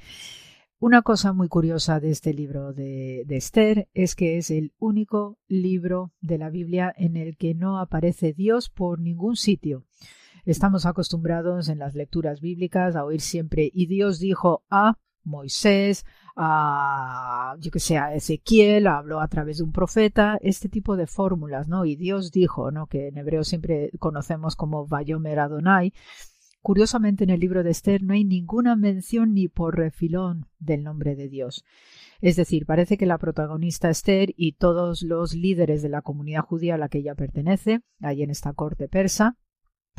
[0.82, 6.10] Una cosa muy curiosa de este libro de, Esther es que es el único libro
[6.22, 9.84] de la Biblia en el que no aparece Dios por ningún sitio.
[10.46, 17.56] Estamos acostumbrados en las lecturas bíblicas a oír siempre y Dios dijo a Moisés, a,
[17.60, 21.68] yo que sé, a Ezequiel, habló a través de un profeta, este tipo de fórmulas,
[21.68, 21.84] ¿no?
[21.84, 22.86] Y Dios dijo, ¿no?
[22.86, 25.92] Que en hebreo siempre conocemos como Vayomer Adonai.
[26.62, 31.16] Curiosamente en el libro de Esther no hay ninguna mención ni por refilón del nombre
[31.16, 31.64] de Dios.
[32.20, 36.74] Es decir, parece que la protagonista Esther y todos los líderes de la comunidad judía
[36.74, 39.38] a la que ella pertenece, ahí en esta corte persa,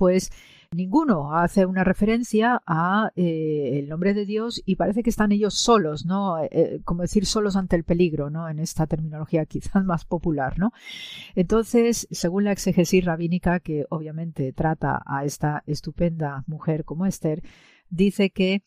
[0.02, 0.32] pues
[0.72, 5.54] ninguno hace una referencia a eh, el nombre de Dios y parece que están ellos
[5.54, 6.42] solos, ¿no?
[6.42, 8.50] Eh, eh, como decir solos ante el peligro, ¿no?
[8.50, 10.72] En esta terminología quizás más popular, ¿no?
[11.36, 17.44] Entonces, según la exegesis rabínica, que obviamente trata a esta estupenda mujer como Esther,
[17.92, 18.64] dice que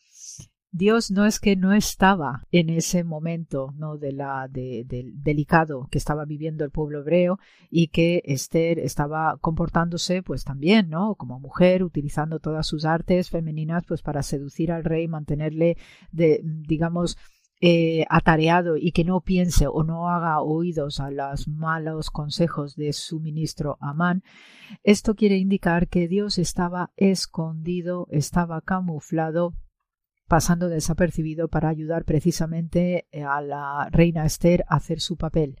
[0.77, 3.97] Dios no es que no estaba en ese momento ¿no?
[3.97, 10.21] de la, del delicado que estaba viviendo el pueblo hebreo y que Esther estaba comportándose
[10.21, 11.15] pues también ¿no?
[11.15, 15.77] como mujer utilizando todas sus artes femeninas pues para seducir al rey mantenerle
[16.11, 17.17] de digamos
[17.61, 22.91] eh, atareado y que no piense o no haga oídos a los malos consejos de
[22.91, 24.23] su ministro Amán,
[24.83, 29.53] esto quiere indicar que Dios estaba escondido, estaba camuflado
[30.27, 35.59] pasando desapercibido para ayudar precisamente eh, a la reina Esther a hacer su papel.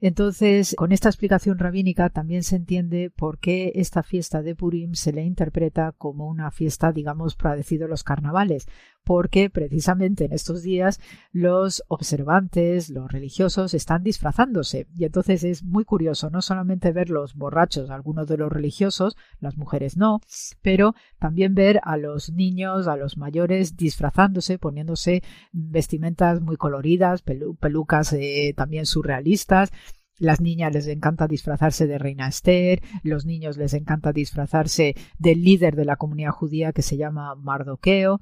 [0.00, 5.12] Entonces, con esta explicación rabínica también se entiende por qué esta fiesta de Purim se
[5.12, 8.66] le interpreta como una fiesta, digamos, parecido a los carnavales,
[9.04, 11.00] porque precisamente en estos días
[11.32, 14.86] los observantes, los religiosos, están disfrazándose.
[14.96, 19.56] Y entonces es muy curioso no solamente ver los borrachos, algunos de los religiosos, las
[19.56, 20.20] mujeres no,
[20.62, 25.22] pero también ver a los niños, a los mayores disfrazándose, poniéndose
[25.52, 29.70] vestimentas muy coloridas, pelucas eh, también surrealistas,
[30.18, 35.74] las niñas les encanta disfrazarse de Reina Esther, los niños les encanta disfrazarse del líder
[35.74, 38.20] de la comunidad judía que se llama Mardoqueo.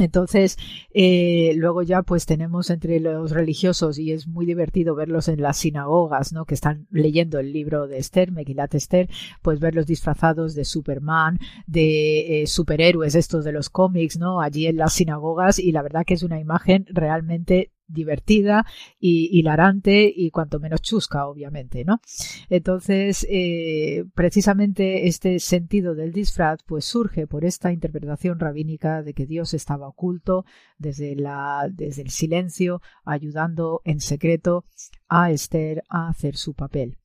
[0.00, 0.56] Entonces,
[0.92, 5.58] eh, luego ya pues tenemos entre los religiosos, y es muy divertido verlos en las
[5.58, 6.44] sinagogas, ¿no?
[6.44, 9.08] Que están leyendo el libro de Esther, Megilat Esther,
[9.42, 14.40] pues verlos disfrazados de Superman, de eh, superhéroes estos de los cómics, ¿no?
[14.40, 18.64] Allí en las sinagogas, y la verdad que es una imagen realmente divertida
[18.98, 22.00] y hilarante y cuanto menos chusca, obviamente, ¿no?
[22.48, 29.26] Entonces, eh, precisamente este sentido del disfraz, pues surge por esta interpretación rabínica de que
[29.26, 30.44] Dios estaba oculto
[30.78, 34.64] desde la, desde el silencio, ayudando en secreto
[35.08, 36.96] a Esther a hacer su papel.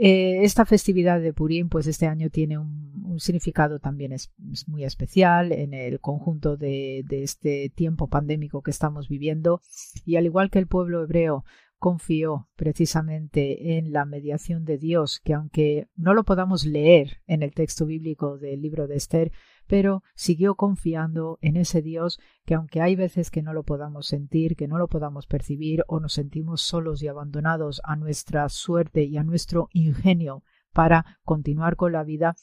[0.00, 4.30] Eh, esta festividad de Purim, pues este año tiene un, significado también es,
[4.68, 9.60] muy especial en el conjunto de, de este tiempo pandémico que estamos viviendo.
[10.04, 11.44] Y al igual que el pueblo hebreo
[11.78, 17.54] confió precisamente en la mediación de Dios, que aunque no lo podamos leer en el
[17.54, 19.32] texto bíblico del libro de Esther,
[19.66, 24.56] pero siguió confiando en ese Dios que aunque hay veces que no lo podamos sentir,
[24.56, 29.16] que no lo podamos percibir o nos sentimos solos y abandonados a nuestra suerte y
[29.16, 30.42] a nuestro ingenio
[30.72, 32.34] para continuar con la vida,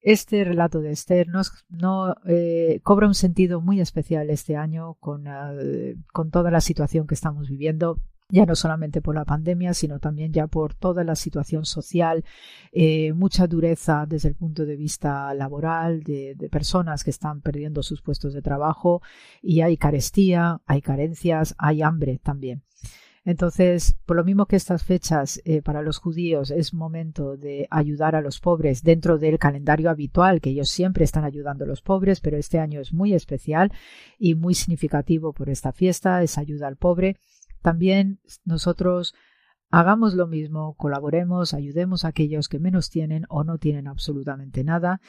[0.00, 1.26] este relato de Esther
[1.68, 7.06] no, eh, cobra un sentido muy especial este año con, eh, con toda la situación
[7.06, 11.14] que estamos viviendo ya no solamente por la pandemia, sino también ya por toda la
[11.14, 12.24] situación social,
[12.72, 18.02] eh, mucha dureza desde el punto de vista laboral, de, personas que están perdiendo sus
[18.02, 19.02] puestos de trabajo
[19.42, 22.62] y hay carestía, hay carencias, hay hambre también.
[23.24, 28.14] Entonces, por lo mismo que estas fechas eh, para los judíos es momento de ayudar
[28.14, 32.20] a los pobres dentro del calendario habitual, que ellos siempre están ayudando a los pobres,
[32.20, 33.72] pero este año es muy especial
[34.16, 37.16] y muy significativo por esta fiesta, es ayuda al pobre
[37.62, 39.14] también nosotros
[39.70, 45.00] hagamos lo mismo, colaboremos, ayudemos a aquellos que menos tienen o no tienen absolutamente nada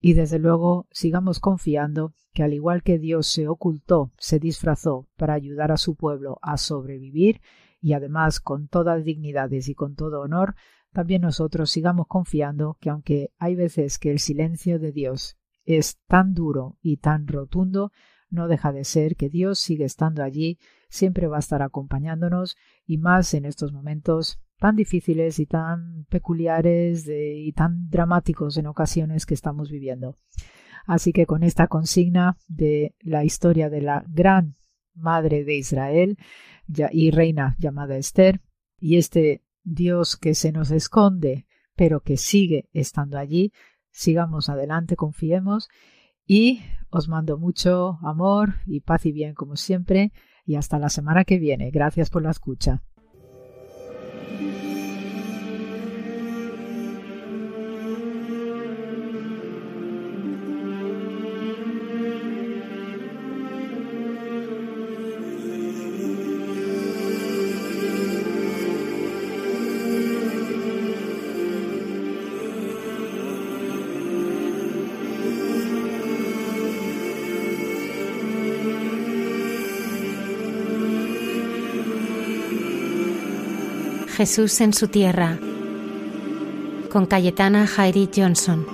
[0.00, 5.34] y desde luego sigamos confiando que al igual que Dios se ocultó, se disfrazó para
[5.34, 7.40] ayudar a su pueblo a sobrevivir
[7.80, 10.56] y además con todas dignidades y con todo honor,
[10.92, 16.34] también nosotros sigamos confiando que aunque hay veces que el silencio de Dios es tan
[16.34, 17.90] duro y tan rotundo,
[18.34, 20.58] no deja de ser que Dios sigue estando allí,
[20.88, 22.56] siempre va a estar acompañándonos
[22.86, 29.26] y más en estos momentos tan difíciles y tan peculiares y tan dramáticos en ocasiones
[29.26, 30.16] que estamos viviendo.
[30.86, 34.56] Así que con esta consigna de la historia de la gran
[34.94, 36.18] madre de Israel
[36.66, 38.40] y reina llamada Esther,
[38.78, 43.52] y este Dios que se nos esconde, pero que sigue estando allí,
[43.90, 45.68] sigamos adelante, confiemos
[46.26, 50.12] y os mando mucho amor y paz y bien como siempre
[50.46, 51.70] y hasta la semana que viene.
[51.70, 52.82] Gracias por la escucha.
[84.14, 85.38] Jesús en su tierra,
[86.88, 88.73] con Cayetana Jairi Johnson.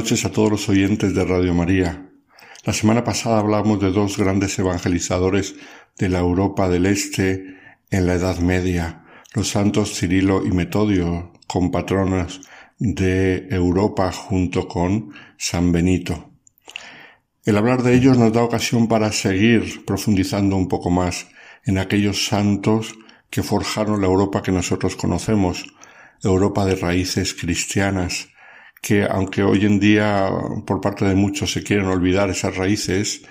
[0.00, 2.10] Noches a todos los oyentes de Radio María.
[2.64, 5.56] La semana pasada hablamos de dos grandes evangelizadores
[5.98, 7.58] de la Europa del Este
[7.90, 9.04] en la Edad Media,
[9.34, 12.40] los santos Cirilo y Metodio, compatronos
[12.78, 16.30] de Europa junto con San Benito.
[17.44, 21.28] El hablar de ellos nos da ocasión para seguir profundizando un poco más
[21.66, 22.94] en aquellos santos
[23.28, 25.66] que forjaron la Europa que nosotros conocemos,
[26.22, 28.30] Europa de raíces cristianas,
[28.80, 30.30] que aunque hoy en día
[30.66, 33.22] por parte de muchos se quieren olvidar esas raíces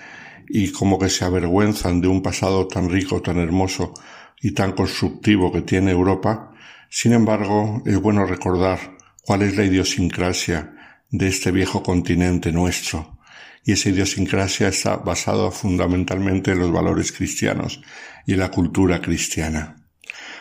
[0.47, 3.93] y como que se avergüenzan de un pasado tan rico, tan hermoso
[4.41, 6.51] y tan constructivo que tiene Europa,
[6.89, 10.73] sin embargo es bueno recordar cuál es la idiosincrasia
[11.09, 13.17] de este viejo continente nuestro.
[13.63, 17.81] Y esa idiosincrasia está basada fundamentalmente en los valores cristianos
[18.25, 19.75] y la cultura cristiana.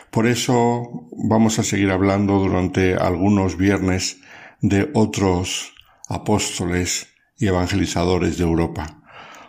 [0.09, 4.21] Por eso vamos a seguir hablando durante algunos viernes
[4.61, 5.73] de otros
[6.07, 7.07] apóstoles
[7.37, 9.01] y evangelizadores de Europa.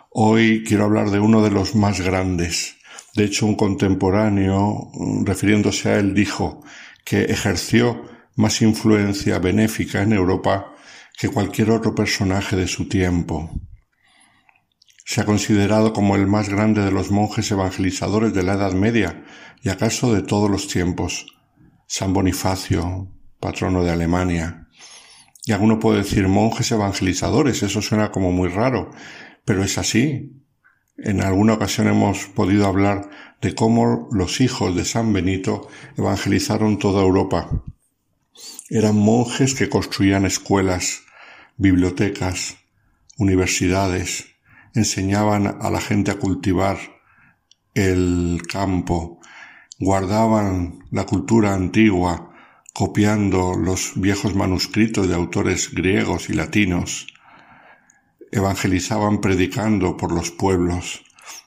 [0.09, 2.77] Hoy quiero hablar de uno de los más grandes.
[3.15, 4.89] De hecho, un contemporáneo,
[5.23, 6.63] refiriéndose a él, dijo
[7.03, 8.03] que ejerció
[8.35, 10.73] más influencia benéfica en Europa
[11.17, 13.51] que cualquier otro personaje de su tiempo.
[15.05, 19.25] Se ha considerado como el más grande de los monjes evangelizadores de la Edad Media
[19.61, 21.25] y acaso de todos los tiempos.
[21.87, 24.60] San Bonifacio, patrono de Alemania.
[25.43, 28.91] Y alguno puede decir monjes evangelizadores, eso suena como muy raro,
[29.43, 30.43] pero es así.
[30.97, 33.09] En alguna ocasión hemos podido hablar
[33.41, 37.49] de cómo los hijos de San Benito evangelizaron toda Europa.
[38.69, 41.01] Eran monjes que construían escuelas,
[41.57, 42.57] bibliotecas,
[43.17, 44.27] universidades,
[44.75, 46.77] enseñaban a la gente a cultivar
[47.73, 49.19] el campo,
[49.79, 52.30] guardaban la cultura antigua,
[52.73, 57.07] copiando los viejos manuscritos de autores griegos y latinos,
[58.31, 61.03] evangelizaban predicando por los pueblos.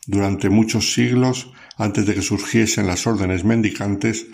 [0.06, 4.26] Durante muchos siglos, antes de que surgiesen las órdenes mendicantes,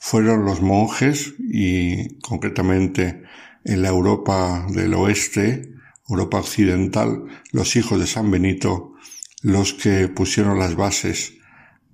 [0.00, 3.22] fueron los monjes y concretamente
[3.64, 5.74] en la Europa del Oeste,
[6.08, 8.94] Europa Occidental, los hijos de San Benito,
[9.42, 11.37] los que pusieron las bases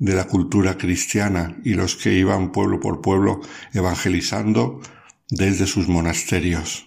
[0.05, 3.41] de la cultura cristiana y los que iban pueblo por pueblo
[3.73, 4.83] evangelizando
[5.31, 6.87] desde sus monasterios.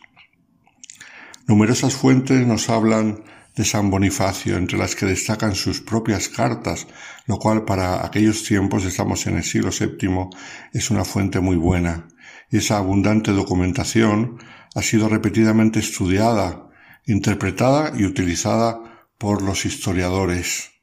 [1.47, 3.23] Numerosas fuentes nos hablan
[3.55, 6.85] de San Bonifacio, entre las que destacan sus propias cartas,
[7.25, 10.29] lo cual para aquellos tiempos, estamos en el siglo VII,
[10.73, 12.09] es una fuente muy buena.
[12.51, 14.37] Y esa abundante documentación
[14.75, 16.69] ha sido repetidamente estudiada,
[17.07, 20.76] interpretada y utilizada por los historiadores.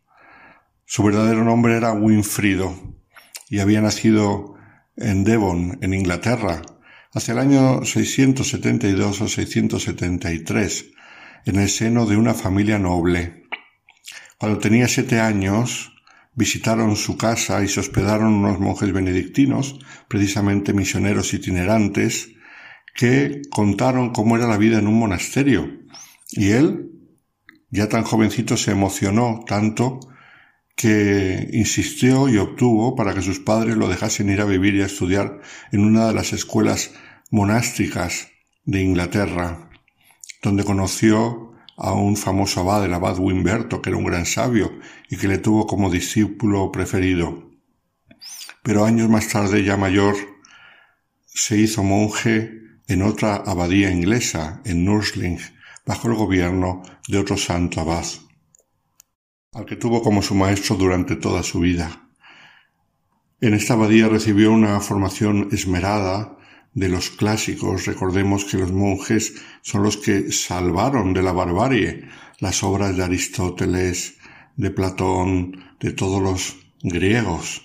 [0.94, 2.72] Su verdadero nombre era Winfrido
[3.50, 4.54] y había nacido
[4.96, 6.62] en Devon, en Inglaterra,
[7.12, 10.92] hacia el año 672 o 673,
[11.46, 13.42] en el seno de una familia noble.
[14.38, 16.00] Cuando tenía siete años,
[16.32, 22.36] visitaron su casa y se hospedaron unos monjes benedictinos, precisamente misioneros itinerantes,
[22.94, 25.68] que contaron cómo era la vida en un monasterio.
[26.30, 26.92] Y él,
[27.68, 29.98] ya tan jovencito, se emocionó tanto
[30.74, 34.86] que insistió y obtuvo para que sus padres lo dejasen ir a vivir y a
[34.86, 35.40] estudiar
[35.72, 36.92] en una de las escuelas
[37.30, 38.28] monásticas
[38.64, 39.70] de Inglaterra,
[40.42, 44.78] donde conoció a un famoso abad, el abad Wimberto, que era un gran sabio
[45.08, 47.50] y que le tuvo como discípulo preferido.
[48.62, 50.16] Pero años más tarde, ya mayor,
[51.26, 52.52] se hizo monje
[52.86, 55.38] en otra abadía inglesa, en Nursling,
[55.86, 58.04] bajo el gobierno de otro santo abad
[59.54, 62.08] al que tuvo como su maestro durante toda su vida.
[63.40, 66.36] En esta abadía recibió una formación esmerada
[66.72, 67.86] de los clásicos.
[67.86, 72.08] Recordemos que los monjes son los que salvaron de la barbarie
[72.40, 74.16] las obras de Aristóteles,
[74.56, 77.62] de Platón, de todos los griegos.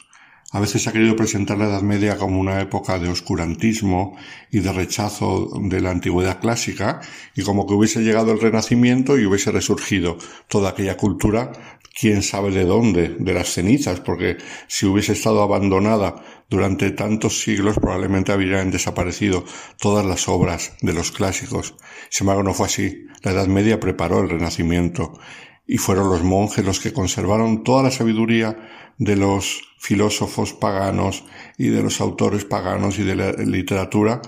[0.52, 4.18] A veces ha querido presentar la Edad Media como una época de oscurantismo
[4.49, 7.02] y de rechazo de la antigüedad clásica,
[7.36, 10.18] y como que hubiese llegado el Renacimiento y hubiese resurgido
[10.48, 11.52] toda aquella cultura,
[11.98, 14.38] quién sabe de dónde, de las cenizas, porque
[14.68, 19.45] si hubiese estado abandonada durante tantos siglos probablemente habrían desaparecido
[19.80, 21.76] todas las obras de los clásicos.
[22.10, 23.06] Sin embargo, no fue así.
[23.24, 25.20] La Edad Media preparó el Renacimiento
[25.68, 28.57] y fueron los monjes los que conservaron toda la sabiduría
[28.98, 31.24] de los filósofos paganos
[31.57, 34.22] y de los autores paganos y de la literatura,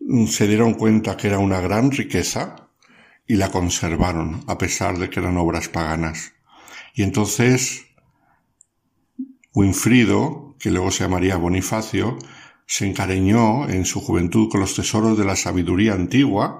[0.00, 2.68] mm, se dieron cuenta que era una gran riqueza
[3.26, 6.34] y la conservaron, a pesar de que eran obras paganas.
[6.98, 7.86] Y entonces
[9.54, 12.18] Winfrido, que luego se llamaría Bonifacio,
[12.66, 16.58] se encareñó en su juventud con los tesoros de la sabiduría antigua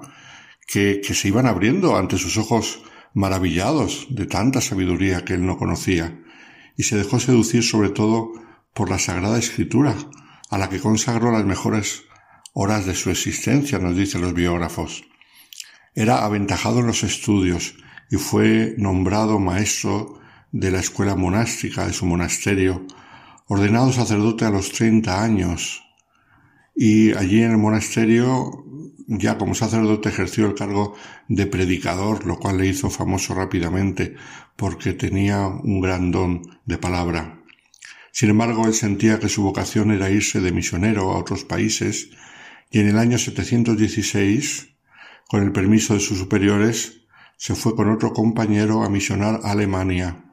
[0.65, 2.81] que, que se iban abriendo ante sus ojos
[3.13, 6.23] maravillados de tanta sabiduría que él no conocía
[6.77, 8.31] y se dejó seducir sobre todo
[8.73, 9.93] por la Sagrada Escritura,
[10.49, 12.03] a la que consagró las mejores
[12.53, 15.03] horas de su existencia, nos dicen los biógrafos.
[15.95, 17.75] Era aventajado en los estudios
[18.09, 20.18] y fue nombrado maestro
[20.51, 22.85] de la escuela monástica de su monasterio,
[23.47, 25.83] ordenado sacerdote a los treinta años,
[26.75, 28.65] y allí en el monasterio,
[29.07, 30.95] ya como sacerdote, ejerció el cargo
[31.27, 34.15] de predicador, lo cual le hizo famoso rápidamente
[34.55, 37.41] porque tenía un gran don de palabra.
[38.11, 42.11] Sin embargo, él sentía que su vocación era irse de misionero a otros países
[42.71, 44.69] y en el año 716,
[45.27, 47.01] con el permiso de sus superiores,
[47.35, 50.28] se fue con otro compañero a misionar a Alemania.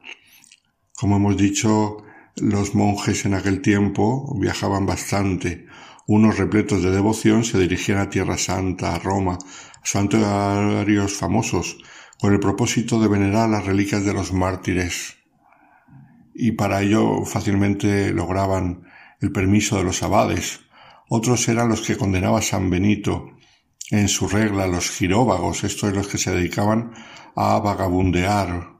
[0.99, 1.97] Como hemos dicho,
[2.37, 5.67] los monjes en aquel tiempo viajaban bastante,
[6.07, 11.77] unos repletos de devoción se dirigían a Tierra Santa, a Roma, a santuarios famosos,
[12.19, 15.17] con el propósito de venerar las reliquias de los mártires.
[16.33, 18.81] Y para ello fácilmente lograban
[19.21, 20.61] el permiso de los abades,
[21.09, 23.37] Otros eran los que condenaba San Benito.
[23.91, 26.91] En su regla, los giróvagos, estos los que se dedicaban
[27.35, 28.76] a vagabundear,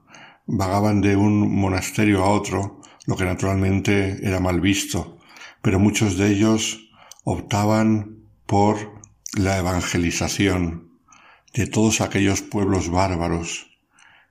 [0.47, 5.17] vagaban de un monasterio a otro, lo que naturalmente era mal visto,
[5.61, 6.89] pero muchos de ellos
[7.23, 9.01] optaban por
[9.33, 10.91] la evangelización
[11.53, 13.67] de todos aquellos pueblos bárbaros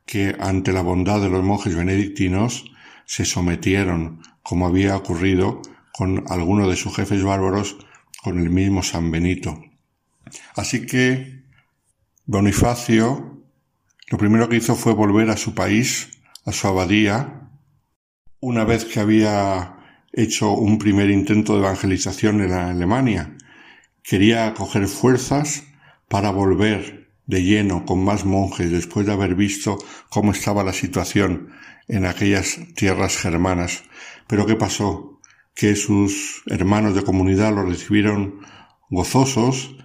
[0.07, 2.65] que ante la bondad de los monjes benedictinos
[3.05, 5.61] se sometieron, como había ocurrido
[5.93, 7.77] con alguno de sus jefes bárbaros,
[8.23, 9.63] con el mismo San Benito.
[10.55, 11.45] Así que
[12.25, 13.36] Bonifacio
[14.09, 17.51] lo primero que hizo fue volver a su país, a su abadía,
[18.41, 19.77] una vez que había
[20.13, 23.37] hecho un primer intento de evangelización en Alemania.
[24.03, 25.65] Quería coger fuerzas
[26.09, 29.79] para volver de lleno con más monjes después de haber visto
[30.09, 31.51] cómo estaba la situación
[31.89, 33.83] en aquellas tierras germanas.
[34.29, 35.21] Pero ¿qué pasó?
[35.55, 38.41] Que sus hermanos de comunidad lo recibieron
[38.89, 39.77] gozosos,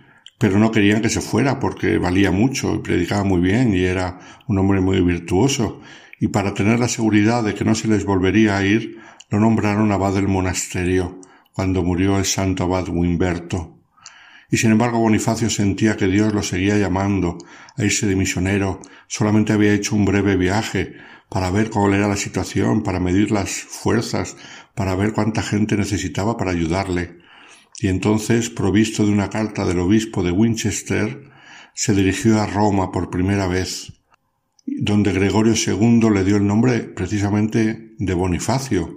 [0.41, 4.17] pero no querían que se fuera porque valía mucho y predicaba muy bien y era
[4.47, 5.81] un hombre muy virtuoso.
[6.19, 8.97] Y para tener la seguridad de que no se les volvería a ir,
[9.29, 11.21] lo nombraron abad del monasterio
[11.53, 13.77] cuando murió el santo abad Wimberto.
[14.49, 17.37] Y sin embargo Bonifacio sentía que Dios lo seguía llamando
[17.77, 20.95] a irse de misionero, solamente había hecho un breve viaje
[21.29, 24.35] para ver cuál era la situación, para medir las fuerzas,
[24.73, 27.20] para ver cuánta gente necesitaba para ayudarle.
[27.79, 31.31] Y entonces, provisto de una carta del obispo de Winchester,
[31.73, 33.93] se dirigió a Roma por primera vez,
[34.65, 38.95] donde Gregorio II le dio el nombre precisamente de Bonifacio,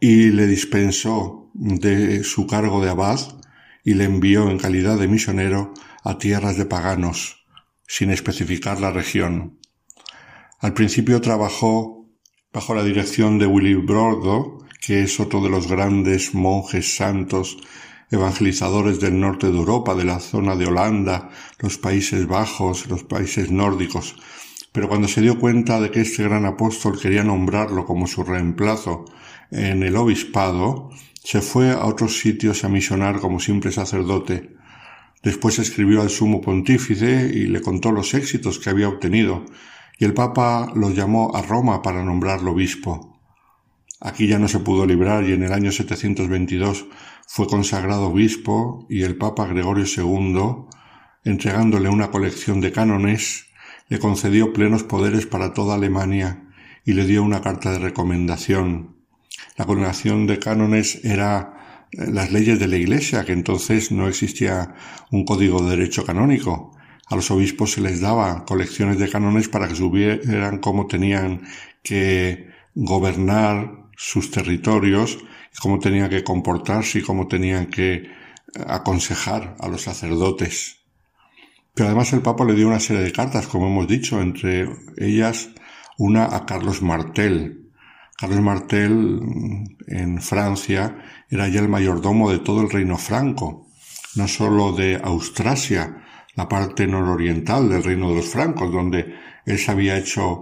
[0.00, 3.20] y le dispensó de su cargo de abad
[3.84, 5.74] y le envió en calidad de misionero
[6.04, 7.46] a tierras de paganos,
[7.86, 9.58] sin especificar la región.
[10.58, 12.06] Al principio trabajó
[12.52, 17.58] bajo la dirección de Willy Brodo, que es otro de los grandes monjes santos
[18.10, 21.30] evangelizadores del norte de Europa, de la zona de Holanda,
[21.60, 24.16] los Países Bajos, los países nórdicos.
[24.72, 29.04] Pero cuando se dio cuenta de que este gran apóstol quería nombrarlo como su reemplazo
[29.50, 30.90] en el obispado,
[31.22, 34.56] se fue a otros sitios a misionar como simple sacerdote.
[35.22, 39.44] Después escribió al sumo pontífice y le contó los éxitos que había obtenido,
[39.98, 43.09] y el Papa lo llamó a Roma para nombrarlo obispo.
[44.00, 46.86] Aquí ya no se pudo librar y en el año 722
[47.26, 50.66] fue consagrado obispo y el Papa Gregorio II,
[51.24, 53.46] entregándole una colección de cánones,
[53.88, 56.48] le concedió plenos poderes para toda Alemania
[56.84, 58.96] y le dio una carta de recomendación.
[59.56, 64.74] La colección de cánones era eh, las leyes de la Iglesia, que entonces no existía
[65.10, 66.74] un código de derecho canónico.
[67.06, 71.42] A los obispos se les daba colecciones de cánones para que supieran cómo tenían
[71.82, 75.18] que gobernar sus territorios,
[75.60, 78.06] cómo tenían que comportarse y cómo tenían que eh,
[78.66, 80.78] aconsejar a los sacerdotes.
[81.74, 84.66] Pero además el Papa le dio una serie de cartas, como hemos dicho, entre
[84.96, 85.50] ellas
[85.98, 87.70] una a Carlos Martel,
[88.16, 89.20] Carlos Martel
[89.86, 90.96] en Francia
[91.28, 93.68] era ya el mayordomo de todo el reino franco,
[94.16, 96.02] no sólo de Austrasia,
[96.36, 99.14] la parte nororiental del reino de los francos, donde
[99.44, 100.40] él se había hecho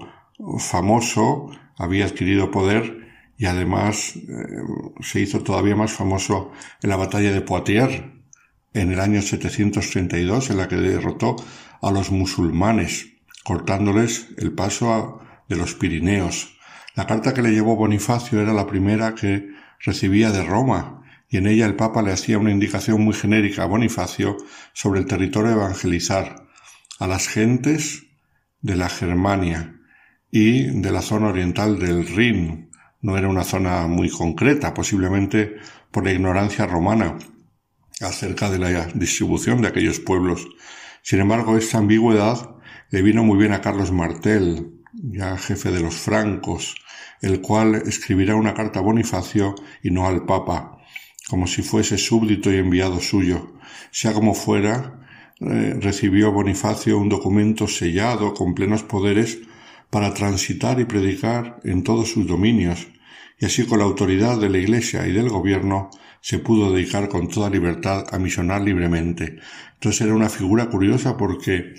[0.60, 3.07] famoso, había adquirido poder
[3.39, 4.23] y además eh,
[5.01, 6.51] se hizo todavía más famoso
[6.82, 8.02] en la batalla de Poitiers
[8.74, 11.36] en el año 732, en la que derrotó
[11.81, 13.06] a los musulmanes,
[13.44, 16.59] cortándoles el paso de los Pirineos.
[16.94, 19.48] La carta que le llevó Bonifacio era la primera que
[19.81, 23.66] recibía de Roma, y en ella el Papa le hacía una indicación muy genérica a
[23.66, 24.36] Bonifacio
[24.73, 26.47] sobre el territorio evangelizar,
[26.98, 28.06] a las gentes
[28.60, 29.77] de la Germania
[30.31, 32.67] y de la zona oriental del Rin.
[33.00, 35.56] No era una zona muy concreta, posiblemente
[35.90, 37.16] por la ignorancia romana
[38.00, 40.48] acerca de la distribución de aquellos pueblos.
[41.02, 42.56] Sin embargo, esta ambigüedad
[42.90, 46.74] le vino muy bien a Carlos Martel, ya jefe de los francos,
[47.20, 50.78] el cual escribirá una carta a Bonifacio y no al Papa,
[51.28, 53.54] como si fuese súbdito y enviado suyo.
[53.90, 55.00] Sea como fuera,
[55.40, 59.38] eh, recibió Bonifacio un documento sellado con plenos poderes
[59.90, 62.89] para transitar y predicar en todos sus dominios,
[63.40, 65.90] y así con la autoridad de la Iglesia y del gobierno
[66.20, 69.39] se pudo dedicar con toda libertad a misionar libremente.
[69.74, 71.74] Entonces era una figura curiosa porque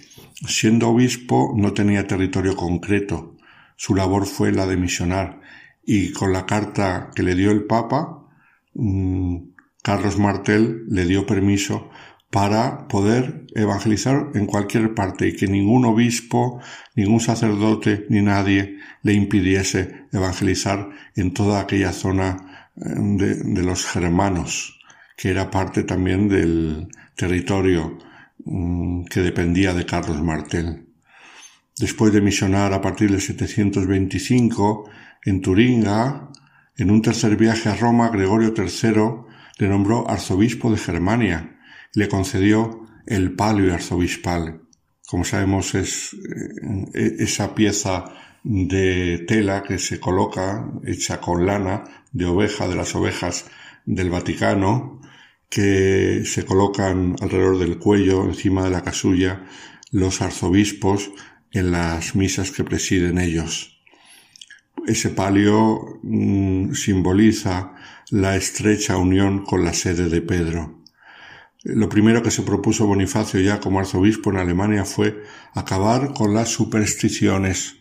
[0.48, 3.36] siendo obispo no tenía territorio concreto,
[3.76, 5.42] su labor fue la de misionar
[5.86, 8.26] y con la carta que le dio el Papa,
[8.74, 9.38] mm,
[9.82, 11.90] Carlos Martel le dio permiso
[12.32, 16.62] para poder evangelizar en cualquier parte y que ningún obispo,
[16.96, 23.86] ningún sacerdote ni nadie le impidiese evangelizar en toda aquella zona eh, de, de los
[23.86, 24.80] germanos
[25.20, 27.98] que era parte también del territorio
[28.46, 30.86] mm, que dependía de Carlos Martel.
[31.78, 34.90] Después de misionar a partir del 725
[35.26, 36.30] en Turinga,
[36.78, 39.28] en un tercer viaje a Roma, Gregorio III
[39.58, 41.59] le nombró arzobispo de Germania
[41.94, 44.62] le concedió el palio arzobispal.
[45.08, 46.14] Como sabemos, es
[46.94, 48.14] eh, esa pieza
[48.44, 53.46] de tela que se coloca, hecha con lana de oveja, de las ovejas
[53.86, 55.02] del Vaticano,
[55.50, 59.46] que se colocan alrededor del cuello, encima de la casulla,
[59.92, 61.12] los arzobispos
[61.52, 63.82] en las misas que presiden ellos.
[64.86, 67.74] Ese palio mm, simboliza
[68.12, 70.79] la estrecha unión con la sede de Pedro.
[71.64, 75.24] Lo primero que se propuso Bonifacio ya como arzobispo en Alemania fue
[75.54, 77.76] acabar con las supersticiones.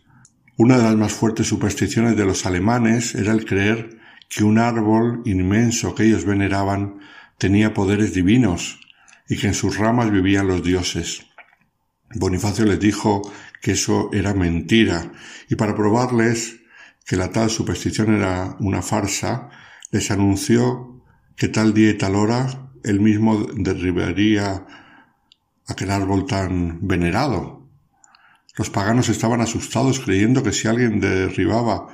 [0.56, 5.22] Una de las más fuertes supersticiones de los alemanes era el creer que un árbol
[5.26, 6.98] inmenso que ellos veneraban
[7.38, 8.80] tenía poderes divinos
[9.28, 11.26] y que en sus ramas vivían los dioses.
[12.16, 13.32] Bonifacio les dijo
[13.62, 15.12] que eso era mentira
[15.48, 16.56] y para probarles
[17.06, 19.50] que la tal superstición era una farsa,
[19.92, 21.04] les anunció
[21.36, 24.66] que tal día y tal hora él mismo derribaría
[25.66, 27.66] aquel árbol tan venerado.
[28.56, 31.88] Los paganos estaban asustados creyendo que si alguien derribaba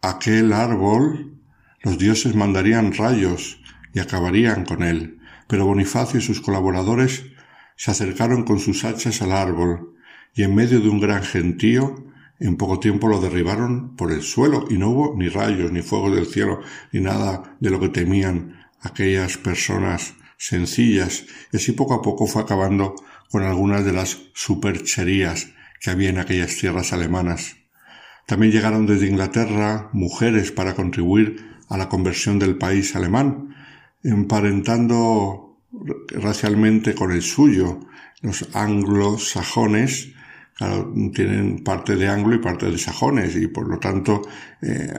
[0.00, 1.38] aquel árbol,
[1.82, 3.60] los dioses mandarían rayos
[3.92, 5.18] y acabarían con él.
[5.48, 7.24] Pero Bonifacio y sus colaboradores
[7.76, 9.96] se acercaron con sus hachas al árbol
[10.34, 12.06] y en medio de un gran gentío
[12.38, 16.10] en poco tiempo lo derribaron por el suelo y no hubo ni rayos, ni fuego
[16.10, 16.60] del cielo,
[16.92, 22.42] ni nada de lo que temían aquellas personas sencillas, y así poco a poco fue
[22.42, 22.94] acabando
[23.30, 25.48] con algunas de las supercherías
[25.80, 27.56] que había en aquellas tierras alemanas.
[28.26, 33.54] También llegaron desde Inglaterra mujeres para contribuir a la conversión del país alemán,
[34.02, 35.58] emparentando
[36.10, 37.80] racialmente con el suyo.
[38.20, 40.12] Los anglosajones
[40.54, 44.22] claro, tienen parte de anglo y parte de sajones y por lo tanto
[44.60, 44.92] eh,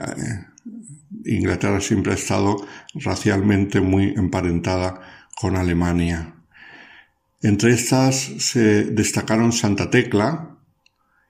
[1.24, 2.56] Inglaterra siempre ha estado
[2.94, 5.00] racialmente muy emparentada
[5.34, 6.34] con Alemania.
[7.42, 10.56] Entre estas se destacaron Santa Tecla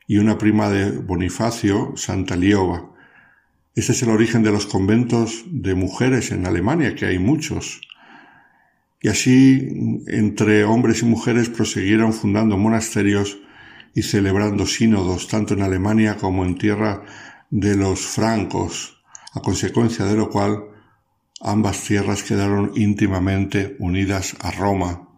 [0.07, 2.91] y una prima de Bonifacio, Santa Liova.
[3.75, 7.81] Este es el origen de los conventos de mujeres en Alemania, que hay muchos.
[9.01, 13.39] Y así, entre hombres y mujeres prosiguieron fundando monasterios
[13.95, 17.03] y celebrando sínodos tanto en Alemania como en tierra
[17.51, 18.94] de los francos,
[19.35, 20.65] a consecuencia de lo cual
[21.41, 25.09] ambas tierras quedaron íntimamente unidas a Roma.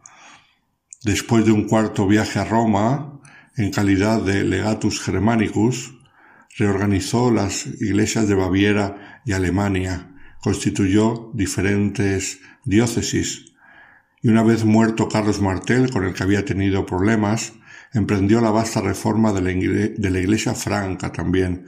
[1.05, 3.21] Después de un cuarto viaje a Roma,
[3.57, 5.95] en calidad de legatus germanicus,
[6.59, 13.53] reorganizó las iglesias de Baviera y Alemania, constituyó diferentes diócesis,
[14.23, 17.53] y una vez muerto Carlos Martel, con el que había tenido problemas,
[17.93, 21.67] emprendió la vasta reforma de la, Iglesia franca también.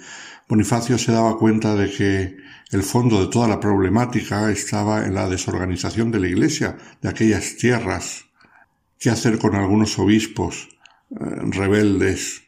[0.49, 2.37] Bonifacio se daba cuenta de que
[2.71, 7.57] el fondo de toda la problemática estaba en la desorganización de la Iglesia, de aquellas
[7.57, 8.27] tierras.
[8.99, 10.69] ¿Qué hacer con algunos obispos
[11.11, 12.43] eh, rebeldes?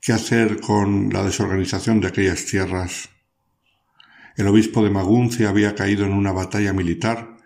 [0.00, 3.08] ¿Qué hacer con la desorganización de aquellas tierras?
[4.36, 7.36] El obispo de Maguncia había caído en una batalla militar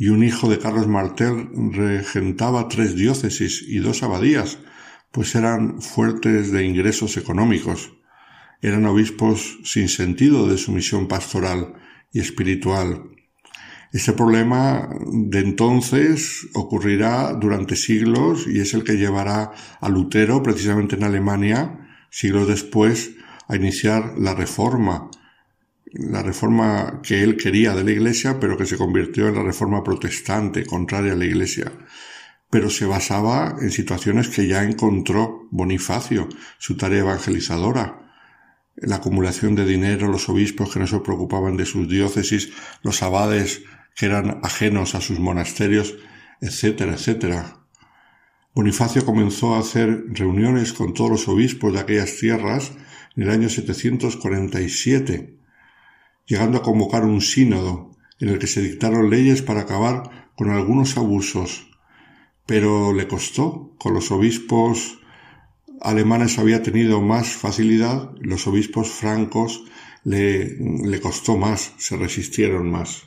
[0.00, 4.58] y un hijo de Carlos Martel regentaba tres diócesis y dos abadías,
[5.12, 7.92] pues eran fuertes de ingresos económicos.
[8.62, 11.74] Eran obispos sin sentido de su misión pastoral
[12.12, 13.10] y espiritual.
[13.92, 20.94] Este problema de entonces ocurrirá durante siglos y es el que llevará a Lutero, precisamente
[20.94, 23.12] en Alemania, siglos después,
[23.48, 25.10] a iniciar la reforma,
[25.86, 29.82] la reforma que él quería de la Iglesia, pero que se convirtió en la reforma
[29.82, 31.72] protestante, contraria a la Iglesia
[32.50, 36.28] pero se basaba en situaciones que ya encontró Bonifacio,
[36.58, 38.12] su tarea evangelizadora,
[38.76, 42.50] la acumulación de dinero, los obispos que no se preocupaban de sus diócesis,
[42.82, 43.62] los abades
[43.94, 45.94] que eran ajenos a sus monasterios,
[46.40, 47.56] etcétera, etcétera.
[48.52, 52.72] Bonifacio comenzó a hacer reuniones con todos los obispos de aquellas tierras
[53.16, 55.38] en el año 747,
[56.26, 60.96] llegando a convocar un sínodo en el que se dictaron leyes para acabar con algunos
[60.96, 61.69] abusos
[62.50, 63.76] pero le costó.
[63.78, 64.98] Con los obispos
[65.80, 69.62] alemanes había tenido más facilidad, los obispos francos
[70.02, 73.04] le, le costó más, se resistieron más.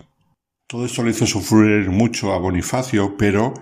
[0.66, 3.54] Todo esto le hizo sufrir mucho a Bonifacio, pero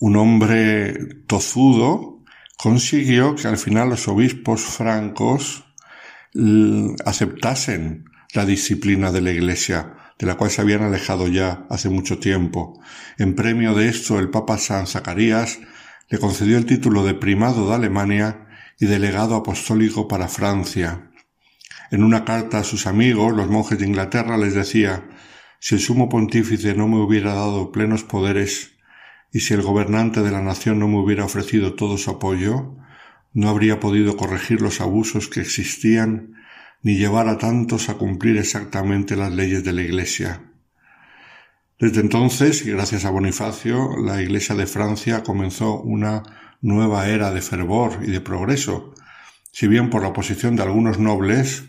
[0.00, 0.94] un hombre
[1.28, 2.24] tozudo
[2.58, 5.64] consiguió que al final los obispos francos
[7.04, 8.04] aceptasen
[8.34, 12.78] la disciplina de la Iglesia, de la cual se habían alejado ya hace mucho tiempo.
[13.16, 15.60] En premio de esto, el Papa San Zacarías
[16.10, 18.46] le concedió el título de primado de Alemania
[18.78, 21.10] y delegado apostólico para Francia.
[21.90, 25.08] En una carta a sus amigos, los monjes de Inglaterra, les decía
[25.58, 28.72] si el sumo pontífice no me hubiera dado plenos poderes
[29.32, 32.76] y si el gobernante de la nación no me hubiera ofrecido todo su apoyo,
[33.32, 36.34] no habría podido corregir los abusos que existían
[36.82, 40.42] ni llevar a tantos a cumplir exactamente las leyes de la Iglesia.
[41.78, 46.22] Desde entonces, y gracias a Bonifacio, la Iglesia de Francia comenzó una
[46.60, 48.94] nueva era de fervor y de progreso,
[49.52, 51.64] si bien por la oposición de algunos nobles,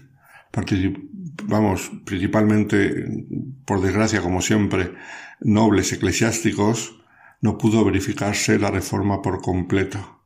[1.43, 3.25] vamos, principalmente,
[3.65, 4.93] por desgracia, como siempre,
[5.39, 7.01] nobles eclesiásticos,
[7.41, 10.20] no pudo verificarse la reforma por completo.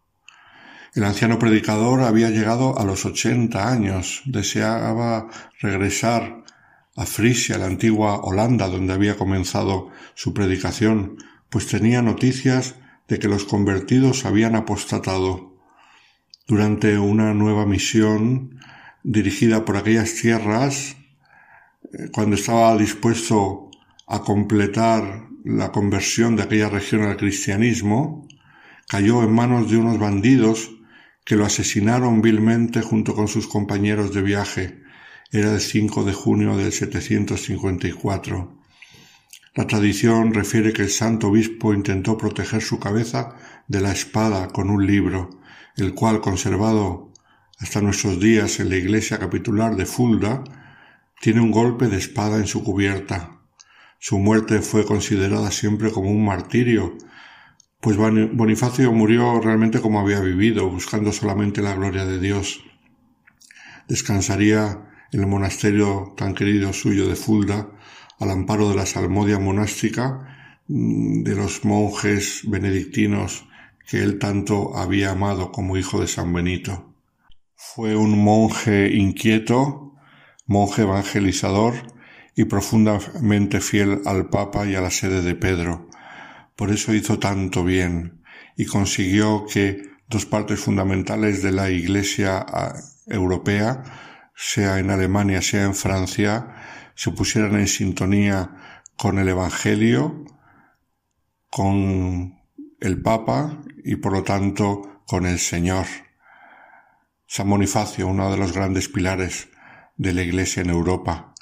[0.95, 5.27] El anciano predicador había llegado a los ochenta años, deseaba
[5.59, 6.45] regresar
[6.95, 11.17] a Frisia, la antigua Holanda, donde había comenzado su predicación,
[11.49, 12.75] pues tenía noticias
[13.09, 15.57] de que los convertidos habían apostatado.
[16.47, 18.61] Durante una nueva misión
[19.03, 20.95] dirigida por aquellas tierras,
[21.91, 23.69] eh, cuando estaba dispuesto
[24.07, 28.29] a completar la conversión de aquella región al cristianismo,
[28.87, 30.71] cayó en manos de unos bandidos
[31.25, 34.83] que lo asesinaron vilmente junto con sus compañeros de viaje.
[35.31, 38.61] Era el 5 de junio del 754.
[39.55, 43.35] La tradición refiere que el santo obispo intentó proteger su cabeza
[43.67, 45.29] de la espada con un libro,
[45.77, 47.11] el cual, conservado
[47.59, 50.43] hasta nuestros días en la iglesia capitular de Fulda,
[51.21, 53.39] tiene un golpe de espada en su cubierta.
[53.97, 56.97] Su muerte fue considerada siempre como un martirio
[57.85, 62.63] pues Bonifacio murió realmente como había vivido, buscando solamente la gloria de Dios.
[63.87, 67.69] Descansaría en el monasterio tan querido suyo de Fulda,
[68.19, 73.47] al amparo de la salmodia monástica mm, de los monjes benedictinos
[73.87, 76.91] que él tanto había amado como hijo de San Benito.
[77.53, 79.93] Fue un monje inquieto,
[80.47, 81.75] monje evangelizador
[82.35, 85.84] y profundamente fiel al Papa y a la sede de Pedro,
[86.55, 88.23] por eso hizo tanto bien
[88.55, 92.75] y consiguió que dos partes fundamentales de la Iglesia ah,
[93.07, 93.83] europea,
[94.35, 96.55] sea en Alemania, sea en Francia,
[96.95, 100.25] se pusieran en sintonía con el Evangelio,
[101.49, 102.39] con
[102.79, 105.85] el Papa y por lo tanto con el Señor.
[107.27, 109.49] San Bonifacio, uno de los grandes pilares
[109.97, 111.33] de la Iglesia en Europa,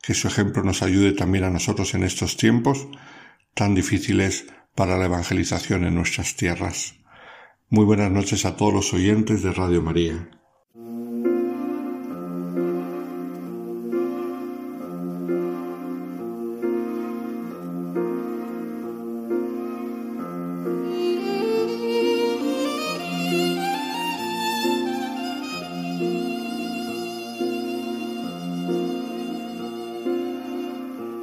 [0.00, 2.86] que su ejemplo nos ayude también a nosotros en estos tiempos
[3.54, 6.94] tan difíciles para la evangelización en nuestras tierras.
[7.70, 10.28] Muy buenas noches a todos los oyentes de Radio María.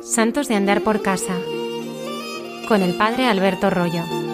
[0.02, 1.40] Santos de andar por casa
[2.72, 4.31] con el padre Alberto Rollo.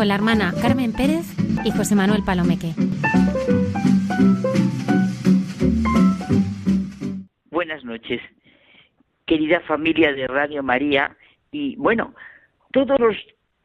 [0.00, 1.26] Con la hermana Carmen Pérez
[1.62, 2.72] y José Manuel Palomeque.
[7.50, 8.22] Buenas noches,
[9.26, 11.14] querida familia de Radio María
[11.52, 12.14] y bueno,
[12.72, 13.14] todos los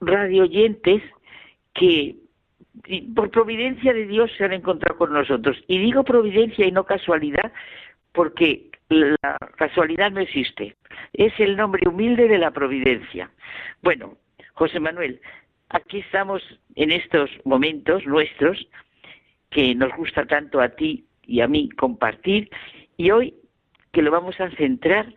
[0.01, 1.01] radioyentes
[1.73, 2.17] que
[3.15, 5.55] por providencia de Dios se han encontrado con nosotros.
[5.69, 7.53] Y digo providencia y no casualidad
[8.11, 10.75] porque la casualidad no existe.
[11.13, 13.31] Es el nombre humilde de la providencia.
[13.81, 14.17] Bueno,
[14.55, 15.21] José Manuel,
[15.69, 16.41] aquí estamos
[16.75, 18.67] en estos momentos nuestros
[19.49, 22.49] que nos gusta tanto a ti y a mí compartir
[22.97, 23.33] y hoy
[23.91, 25.13] que lo vamos a centrar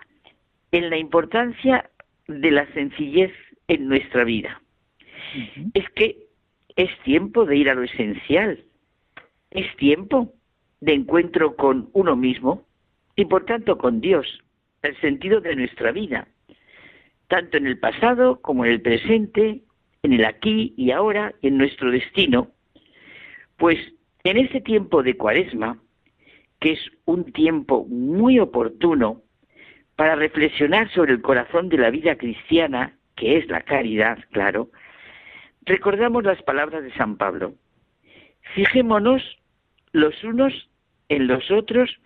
[0.72, 1.90] en la importancia
[2.26, 3.32] de la sencillez
[3.68, 4.62] en nuestra vida.
[5.74, 6.16] Es que
[6.76, 8.64] es tiempo de ir a lo esencial,
[9.50, 10.32] es tiempo
[10.80, 12.66] de encuentro con uno mismo
[13.16, 14.26] y por tanto con Dios,
[14.82, 16.28] el sentido de nuestra vida,
[17.26, 19.62] tanto en el pasado como en el presente,
[20.02, 22.50] en el aquí y ahora, en nuestro destino,
[23.56, 23.78] pues
[24.24, 25.78] en ese tiempo de cuaresma,
[26.60, 29.22] que es un tiempo muy oportuno
[29.96, 34.70] para reflexionar sobre el corazón de la vida cristiana, que es la caridad, claro,
[35.62, 37.54] recordamos las palabras de San Pablo.
[38.54, 39.22] Fijémonos
[39.92, 40.68] los unos
[41.08, 42.00] en los otros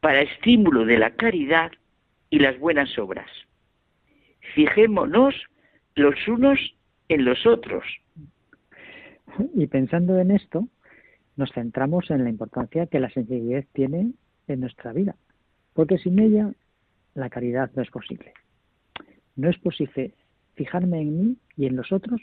[0.00, 1.72] para estímulo de la caridad
[2.30, 3.30] y las buenas obras.
[4.54, 5.34] Fijémonos
[5.94, 6.58] los unos
[7.08, 7.84] en los otros.
[9.54, 10.68] Y pensando en esto,
[11.36, 14.12] nos centramos en la importancia que la sencillez tiene
[14.46, 15.16] en nuestra vida,
[15.72, 16.52] porque sin ella
[17.14, 18.32] la caridad no es posible.
[19.36, 20.14] No es posible
[20.54, 22.20] fijarme en mí y en los otros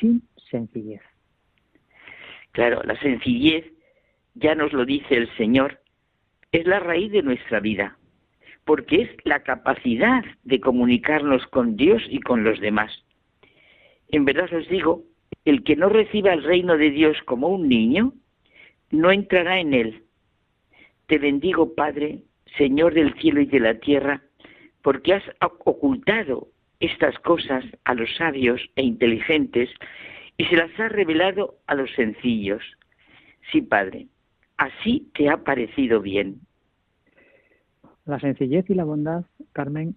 [0.00, 1.02] sin sencillez.
[2.52, 3.64] Claro, la sencillez,
[4.34, 5.80] ya nos lo dice el Señor,
[6.50, 7.96] es la raíz de nuestra vida,
[8.64, 12.90] porque es la capacidad de comunicarnos con Dios y con los demás.
[14.12, 15.02] En verdad os digo,
[15.44, 18.12] el que no reciba el reino de Dios como un niño,
[18.90, 20.02] no entrará en él.
[21.06, 22.22] Te bendigo, Padre,
[22.58, 24.22] Señor del cielo y de la tierra,
[24.82, 26.48] porque has ocultado
[26.78, 29.70] estas cosas a los sabios e inteligentes
[30.36, 32.62] y se las has revelado a los sencillos.
[33.50, 34.08] Sí, Padre,
[34.58, 36.40] así te ha parecido bien.
[38.04, 39.94] La sencillez y la bondad, Carmen,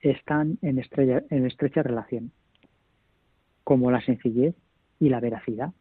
[0.00, 0.82] están en,
[1.30, 2.32] en estrecha relación,
[3.68, 4.54] como la sencillez
[4.98, 5.74] y la veracidad.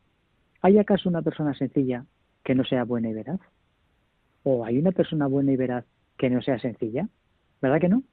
[0.62, 2.04] ¿Hay acaso una persona sencilla
[2.44, 3.40] que no sea buena y veraz?
[4.44, 5.86] ¿O hay una persona buena y veraz
[6.18, 7.08] que no sea sencilla?
[7.62, 8.04] ¿Verdad que no?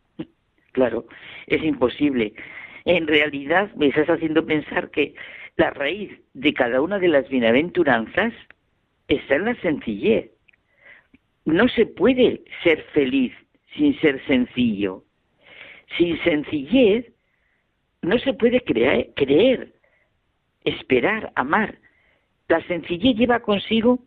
[0.71, 1.07] Claro,
[1.49, 2.35] es imposible.
[2.85, 5.17] En realidad me estás haciendo pensar que
[5.57, 8.33] la raíz de cada una de las bienaventuranzas
[9.09, 10.31] está en la sencillez.
[11.47, 13.33] No se puede ser feliz
[13.75, 15.03] sin ser sencillo.
[15.99, 17.14] Sin sencillez
[18.05, 19.73] no se puede creer,
[20.65, 21.79] esperar, amar.
[22.49, 23.99] La sencillez lleva consigo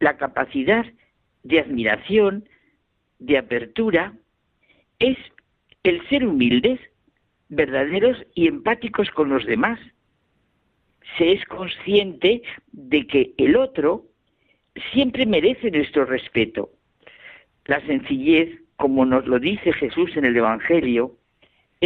[0.00, 0.84] la capacidad
[1.44, 2.48] de admiración,
[3.18, 4.14] de apertura,
[4.98, 5.16] es
[5.82, 6.80] el ser humildes,
[7.48, 9.78] verdaderos y empáticos con los demás.
[11.16, 14.06] Se es consciente de que el otro
[14.92, 16.70] siempre merece nuestro respeto.
[17.66, 21.16] La sencillez, como nos lo dice Jesús en el Evangelio,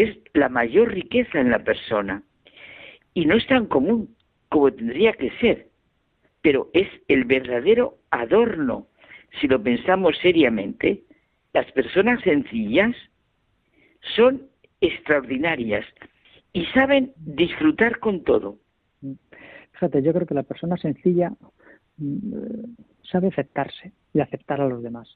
[0.03, 2.23] es la mayor riqueza en la persona.
[3.15, 4.15] Y no es tan común
[4.49, 5.69] como tendría que ser,
[6.41, 8.87] pero es el verdadero adorno.
[9.41, 11.03] Si lo pensamos seriamente,
[11.53, 12.95] las personas sencillas
[14.17, 14.49] son
[14.81, 15.85] extraordinarias
[16.53, 18.59] y saben disfrutar con todo.
[19.73, 21.33] Fíjate, yo creo que la persona sencilla
[21.99, 22.65] mm,
[23.03, 25.09] sabe aceptarse y aceptar a los demás.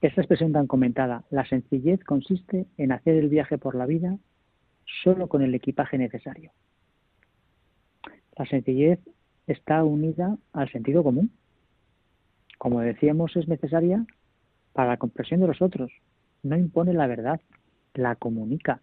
[0.00, 4.18] Esta expresión tan comentada, la sencillez consiste en hacer el viaje por la vida
[5.02, 6.52] solo con el equipaje necesario.
[8.36, 8.98] La sencillez
[9.46, 11.30] está unida al sentido común.
[12.58, 14.04] Como decíamos, es necesaria
[14.72, 15.90] para la comprensión de los otros,
[16.42, 17.40] no impone la verdad,
[17.94, 18.80] la comunica.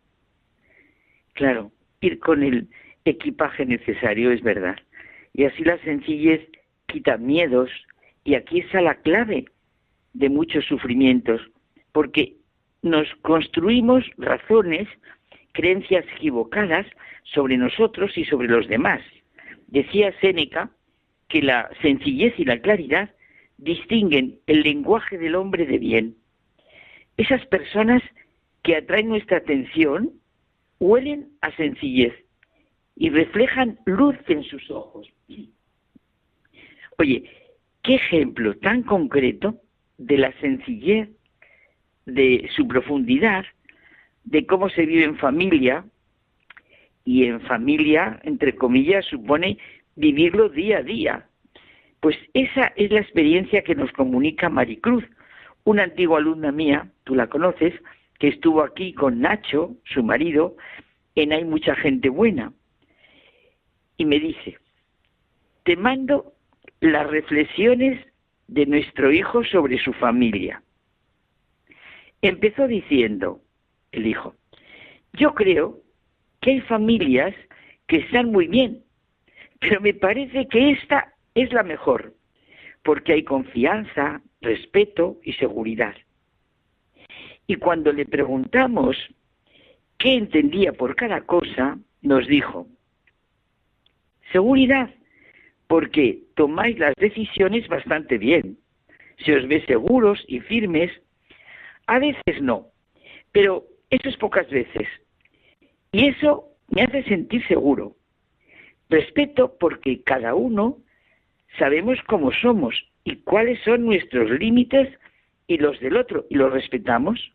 [1.34, 2.70] Claro, ir con el
[3.06, 4.76] equipaje necesario es verdad.
[5.34, 6.42] Y así la sencillez
[6.88, 7.70] quita miedos
[8.24, 9.46] y aquí está la clave
[10.14, 11.42] de muchos sufrimientos,
[11.92, 12.36] porque
[12.82, 14.88] nos construimos razones,
[15.54, 16.88] creencias equivocadas
[17.24, 19.02] sobre nosotros y sobre los demás.
[19.68, 20.72] Decía Séneca
[21.28, 23.10] que la sencillez y la claridad
[23.58, 26.16] distinguen el lenguaje del hombre de bien
[27.18, 28.02] esas personas
[28.64, 30.12] que atraen nuestra atención
[30.80, 32.14] huelen a sencillez
[32.96, 35.08] y reflejan luz en sus ojos.
[36.98, 37.24] Oye,
[37.84, 39.62] qué ejemplo tan concreto
[40.02, 41.10] de la sencillez,
[42.06, 43.46] de su profundidad,
[44.24, 45.86] de cómo se vive en familia,
[47.04, 49.58] y en familia, entre comillas, supone
[49.96, 51.28] vivirlo día a día.
[52.00, 55.04] Pues esa es la experiencia que nos comunica Maricruz,
[55.64, 57.74] una antigua alumna mía, tú la conoces,
[58.20, 60.56] que estuvo aquí con Nacho, su marido,
[61.16, 62.54] en Hay mucha gente buena.
[63.98, 64.58] Y me dice,
[65.64, 66.34] te mando
[66.80, 68.00] las reflexiones
[68.52, 70.62] de nuestro hijo sobre su familia.
[72.22, 73.40] Empezó diciendo
[73.94, 74.36] el hijo,
[75.14, 75.80] yo creo
[76.42, 77.34] que hay familias
[77.88, 78.84] que están muy bien,
[79.60, 82.14] pero me parece que esta es la mejor,
[82.84, 85.96] porque hay confianza, respeto y seguridad.
[87.48, 88.98] Y cuando le preguntamos
[89.98, 92.68] qué entendía por cada cosa, nos dijo,
[94.34, 94.94] seguridad,
[95.72, 98.58] porque tomáis las decisiones bastante bien,
[99.24, 100.92] se os ve seguros y firmes,
[101.88, 102.66] a veces no,
[103.32, 104.90] pero eso es pocas veces.
[105.94, 107.96] Y eso me hace sentir seguro.
[108.90, 110.78] Respeto porque cada uno
[111.58, 112.76] sabemos cómo somos
[113.06, 114.90] y cuáles son nuestros límites
[115.48, 117.32] y los del otro, y los respetamos.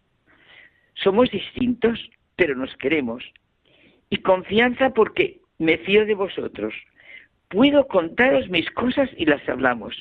[0.93, 3.25] Somos distintos, pero nos queremos.
[4.11, 6.75] Y confianza porque me fío de vosotros.
[7.49, 9.95] Puedo contaros mis cosas y las hablamos.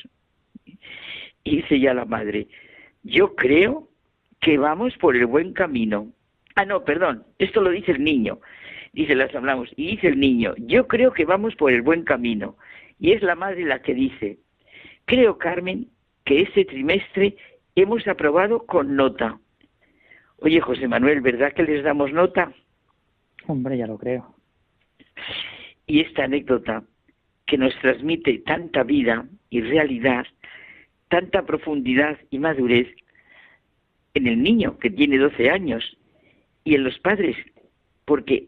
[1.43, 2.47] Y dice ya la madre,
[3.03, 3.87] yo creo
[4.41, 6.11] que vamos por el buen camino.
[6.55, 8.39] Ah, no, perdón, esto lo dice el niño.
[8.93, 9.69] Dice, las hablamos.
[9.75, 12.57] Y dice el niño, yo creo que vamos por el buen camino.
[12.97, 14.39] Y es la madre la que dice,
[15.03, 15.89] creo, Carmen,
[16.23, 17.35] que este trimestre
[17.75, 19.37] hemos aprobado con nota.
[20.37, 22.53] Oye, José Manuel, ¿verdad que les damos nota?
[23.47, 24.33] Hombre, ya lo creo.
[25.85, 26.83] Y esta anécdota
[27.45, 30.25] que nos transmite tanta vida y realidad,
[31.09, 32.87] tanta profundidad y madurez
[34.13, 35.97] en el niño que tiene 12 años
[36.63, 37.35] y en los padres,
[38.05, 38.47] porque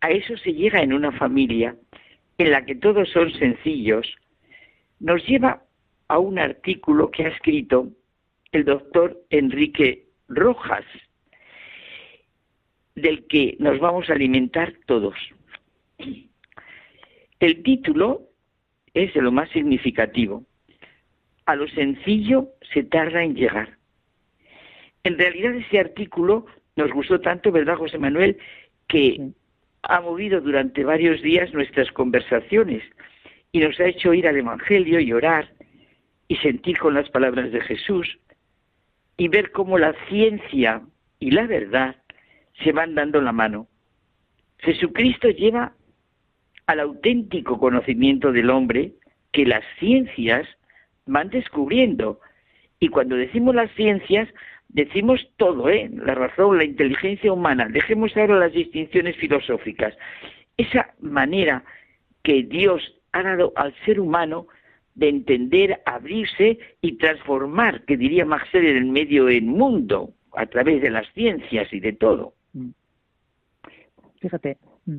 [0.00, 1.76] a eso se llega en una familia
[2.38, 4.06] en la que todos son sencillos,
[4.98, 5.62] nos lleva
[6.08, 7.88] a un artículo que ha escrito
[8.52, 10.84] el doctor Enrique Rojas,
[12.94, 15.14] del que nos vamos a alimentar todos.
[17.38, 18.29] El título
[18.94, 20.44] es de lo más significativo.
[21.46, 23.76] A lo sencillo se tarda en llegar.
[25.04, 26.46] En realidad ese artículo
[26.76, 28.38] nos gustó tanto, ¿verdad, José Manuel?
[28.88, 29.30] Que
[29.82, 32.82] ha movido durante varios días nuestras conversaciones
[33.52, 35.52] y nos ha hecho ir al Evangelio y orar
[36.28, 38.18] y sentir con las palabras de Jesús
[39.16, 40.82] y ver cómo la ciencia
[41.18, 41.96] y la verdad
[42.62, 43.66] se van dando la mano.
[44.58, 45.72] Jesucristo lleva
[46.70, 48.92] al auténtico conocimiento del hombre
[49.32, 50.46] que las ciencias
[51.04, 52.20] van descubriendo.
[52.78, 54.28] Y cuando decimos las ciencias,
[54.68, 55.90] decimos todo, ¿eh?
[55.92, 57.68] La razón, la inteligencia humana.
[57.68, 59.96] Dejemos ahora las distinciones filosóficas.
[60.56, 61.64] Esa manera
[62.22, 62.80] que Dios
[63.10, 64.46] ha dado al ser humano
[64.94, 70.80] de entender, abrirse y transformar, que diría Marcel, en el medio en mundo, a través
[70.82, 72.34] de las ciencias y de todo.
[72.52, 72.70] Mm.
[74.20, 74.98] Fíjate, mm,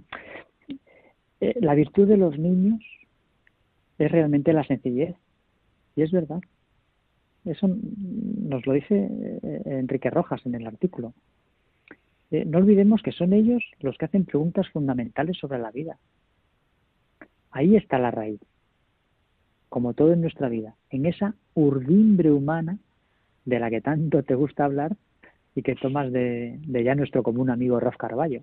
[1.41, 2.81] eh, la virtud de los niños
[3.97, 5.15] es realmente la sencillez.
[5.95, 6.41] Y es verdad.
[7.43, 9.09] Eso nos lo dice
[9.43, 11.13] eh, Enrique Rojas en el artículo.
[12.29, 15.97] Eh, no olvidemos que son ellos los que hacen preguntas fundamentales sobre la vida.
[17.51, 18.39] Ahí está la raíz,
[19.67, 22.77] como todo en nuestra vida, en esa urdimbre humana
[23.43, 24.95] de la que tanto te gusta hablar
[25.55, 28.41] y que tomas de, ya nuestro común amigo Raf Carballo.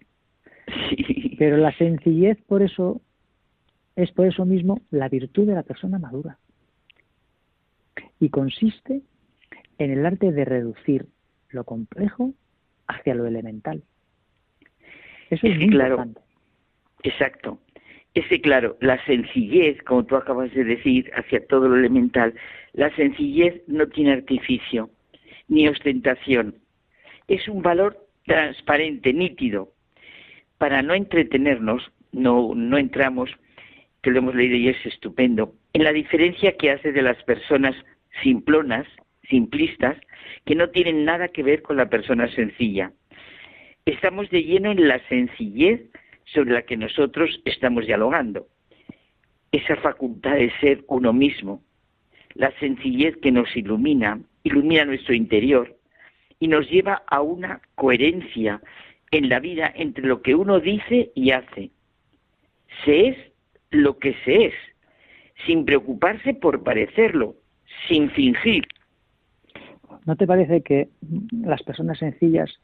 [1.39, 3.01] Pero la sencillez, por eso,
[3.97, 6.39] es por eso mismo la virtud de la persona madura
[8.21, 9.03] y consiste
[9.79, 11.07] en el arte de reducir
[11.51, 12.35] lo complejo
[12.87, 13.83] hacia lo elemental.
[15.31, 15.97] Eso es, muy claro.
[15.97, 16.21] Importante.
[17.05, 17.59] Exacto.
[18.15, 22.35] Ese, claro, la sencillez, como tú acabas de decir, hacia todo lo elemental,
[22.73, 24.91] la sencillez no tiene artificio
[25.47, 26.57] ni ostentación.
[27.29, 29.73] Es un valor transparente, nítido.
[30.59, 33.31] Para no entretenernos, no, no entramos,
[34.03, 37.75] que lo hemos leído y es estupendo, en la diferencia que hace de las personas
[38.23, 38.87] simplonas,
[39.29, 39.97] simplistas,
[40.45, 42.93] que no tienen nada que ver con la persona sencilla.
[43.85, 45.81] Estamos de lleno en la sencillez
[46.25, 48.47] sobre la que nosotros estamos dialogando.
[49.53, 51.63] Esa facultad de ser uno mismo,
[52.35, 55.77] la sencillez que nos ilumina, ilumina nuestro interior
[56.39, 58.61] y nos lleva a una coherencia
[59.11, 61.71] en la vida entre lo que uno dice y hace.
[62.85, 63.17] Se es
[63.71, 64.55] lo que se es,
[65.47, 67.37] sin preocuparse por parecerlo,
[67.89, 68.67] sin fingir.
[70.05, 70.89] ¿No te parece que
[71.33, 72.61] las personas sencillas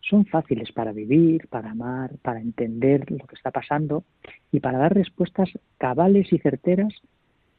[0.00, 4.04] son fáciles para vivir, para amar, para entender lo que está pasando
[4.52, 6.94] y para dar respuestas cabales y certeras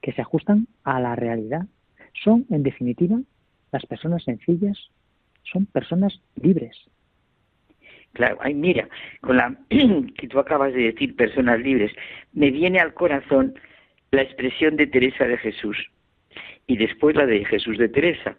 [0.02, 1.68] que se ajustan a la realidad.
[2.23, 3.19] Son, en definitiva,
[3.72, 4.77] las personas sencillas,
[5.44, 6.76] son personas libres.
[8.14, 8.88] Claro, ay, mira,
[9.22, 11.91] con la que tú acabas de decir, personas libres,
[12.34, 13.56] me viene al corazón
[14.11, 15.77] la expresión de Teresa de Jesús
[16.68, 18.38] y después la de Jesús de Teresa,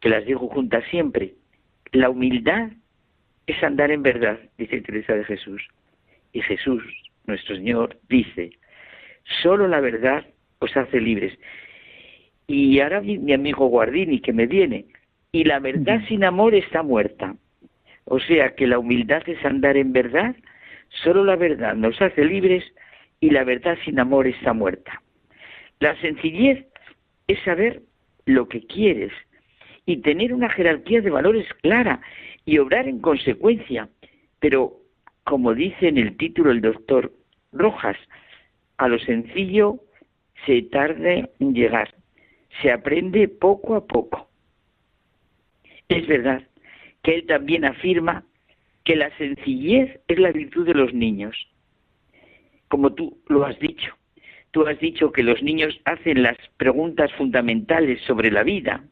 [0.00, 1.34] que las digo juntas siempre.
[1.92, 2.70] La humildad
[3.46, 5.62] es andar en verdad, dice Teresa de Jesús.
[6.32, 6.82] Y Jesús,
[7.26, 8.50] nuestro Señor, dice,
[9.42, 10.24] solo la verdad
[10.58, 11.36] os hace libres.
[12.46, 14.86] Y ahora mi amigo Guardini que me viene,
[15.32, 17.34] y la verdad sin amor está muerta.
[18.06, 20.36] O sea que la humildad es andar en verdad,
[21.02, 22.64] solo la verdad nos hace libres
[23.20, 25.02] y la verdad sin amor está muerta.
[25.80, 26.66] La sencillez
[27.26, 27.82] es saber
[28.24, 29.12] lo que quieres
[29.86, 32.00] y tener una jerarquía de valores clara
[32.44, 33.88] y obrar en consecuencia.
[34.38, 34.76] Pero,
[35.24, 37.12] como dice en el título el doctor
[37.52, 37.96] Rojas,
[38.76, 39.80] a lo sencillo
[40.44, 41.92] se tarde en llegar,
[42.62, 44.28] se aprende poco a poco.
[45.88, 46.42] Es verdad
[47.06, 48.24] que él también afirma
[48.82, 51.36] que la sencillez es la virtud de los niños.
[52.66, 53.94] Como tú lo has dicho,
[54.50, 58.82] tú has dicho que los niños hacen las preguntas fundamentales sobre la vida,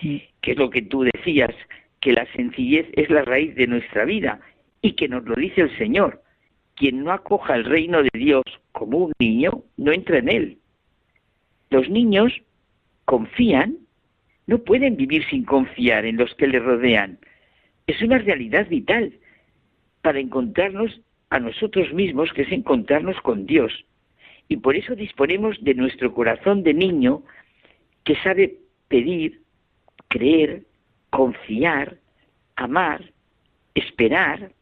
[0.00, 1.54] que es lo que tú decías,
[2.00, 4.40] que la sencillez es la raíz de nuestra vida
[4.80, 6.22] y que nos lo dice el Señor.
[6.76, 10.58] Quien no acoja el reino de Dios como un niño, no entra en él.
[11.68, 12.32] Los niños
[13.04, 13.76] confían,
[14.48, 17.18] no pueden vivir sin confiar en los que les rodean.
[17.86, 19.12] Es una realidad vital
[20.00, 23.84] para encontrarnos a nosotros mismos, que es encontrarnos con Dios.
[24.48, 27.22] Y por eso disponemos de nuestro corazón de niño
[28.04, 28.56] que sabe
[28.88, 29.42] pedir,
[30.08, 30.62] creer,
[31.10, 31.98] confiar,
[32.56, 33.12] amar,
[33.74, 34.52] esperar.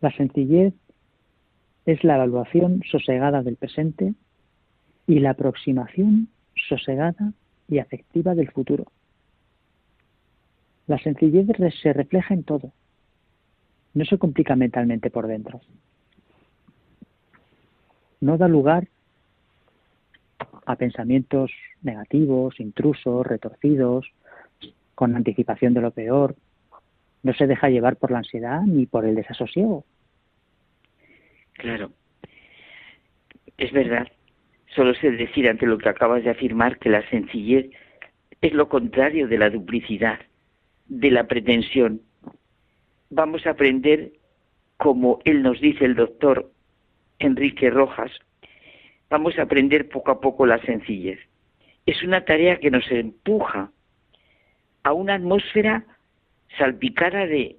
[0.00, 0.74] La sencillez
[1.86, 4.14] es la evaluación sosegada del presente
[5.06, 6.26] y la aproximación
[6.56, 7.32] sosegada
[7.72, 8.84] y afectiva del futuro.
[10.86, 11.46] La sencillez
[11.80, 12.70] se refleja en todo.
[13.94, 15.60] No se complica mentalmente por dentro.
[18.20, 18.88] No da lugar
[20.66, 21.50] a pensamientos
[21.80, 24.06] negativos, intrusos, retorcidos,
[24.94, 26.36] con anticipación de lo peor.
[27.22, 29.84] No se deja llevar por la ansiedad ni por el desasosiego.
[31.54, 31.90] Claro,
[33.56, 34.08] es verdad.
[34.74, 37.70] Solo sé decir ante lo que acabas de afirmar que la sencillez
[38.40, 40.18] es lo contrario de la duplicidad,
[40.86, 42.00] de la pretensión.
[43.10, 44.12] Vamos a aprender,
[44.78, 46.50] como él nos dice el doctor
[47.18, 48.10] Enrique Rojas,
[49.10, 51.20] vamos a aprender poco a poco la sencillez.
[51.84, 53.70] Es una tarea que nos empuja
[54.84, 55.84] a una atmósfera
[56.56, 57.56] salpicada de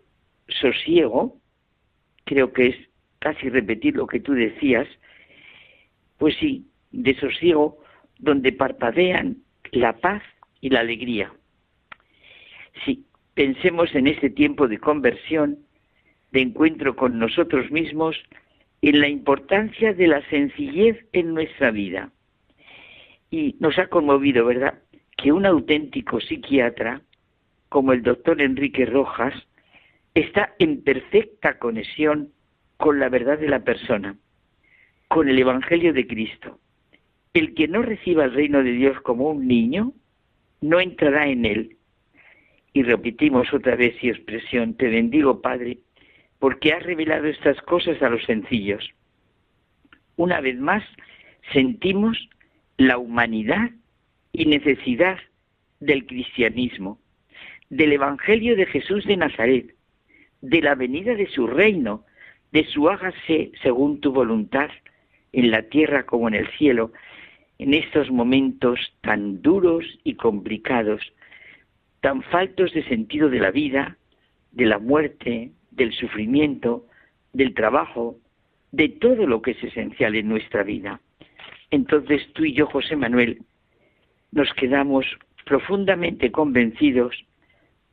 [0.48, 1.38] sosiego,
[2.26, 2.76] creo que es
[3.20, 4.88] casi repetir lo que tú decías,
[6.18, 7.78] pues sí, de sosiego,
[8.20, 9.38] donde parpadean
[9.72, 10.24] la paz
[10.62, 11.34] y la alegría.
[12.86, 15.60] Si pensemos en este tiempo de conversión,
[16.32, 18.16] de encuentro con nosotros mismos,
[18.82, 22.12] en la importancia de la sencillez en nuestra vida.
[23.30, 24.80] Y nos ha conmovido, ¿verdad?,
[25.18, 27.02] que un auténtico psiquiatra,
[27.70, 29.34] como el doctor Enrique Rojas,
[30.14, 32.32] está en perfecta conexión
[32.78, 34.18] con la verdad de la persona,
[35.08, 36.60] con el Evangelio de Cristo.
[37.34, 39.94] El que no reciba el reino de Dios como un niño,
[40.62, 41.78] no entrará en él.
[42.74, 45.80] Y repetimos otra vez y expresión, te bendigo Padre,
[46.38, 48.88] porque ha revelado estas cosas a los sencillos.
[50.16, 50.84] Una vez más,
[51.54, 52.30] sentimos
[52.78, 53.72] la humanidad
[54.32, 55.18] y necesidad
[55.80, 57.00] del cristianismo,
[57.70, 59.74] del Evangelio de Jesús de Nazaret,
[60.42, 62.06] de la venida de su reino,
[62.52, 64.70] de su hágase según tu voluntad,
[65.32, 66.92] en la tierra como en el cielo,
[67.60, 71.02] en estos momentos tan duros y complicados,
[72.02, 73.98] tan faltos de sentido de la vida,
[74.52, 76.86] de la muerte, del sufrimiento,
[77.32, 78.18] del trabajo,
[78.72, 81.00] de todo lo que es esencial en nuestra vida.
[81.72, 83.42] Entonces tú y yo, José Manuel,
[84.32, 85.06] nos quedamos
[85.46, 87.16] profundamente convencidos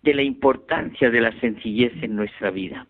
[0.02, 2.86] de la importancia de la sencillez en nuestra vida.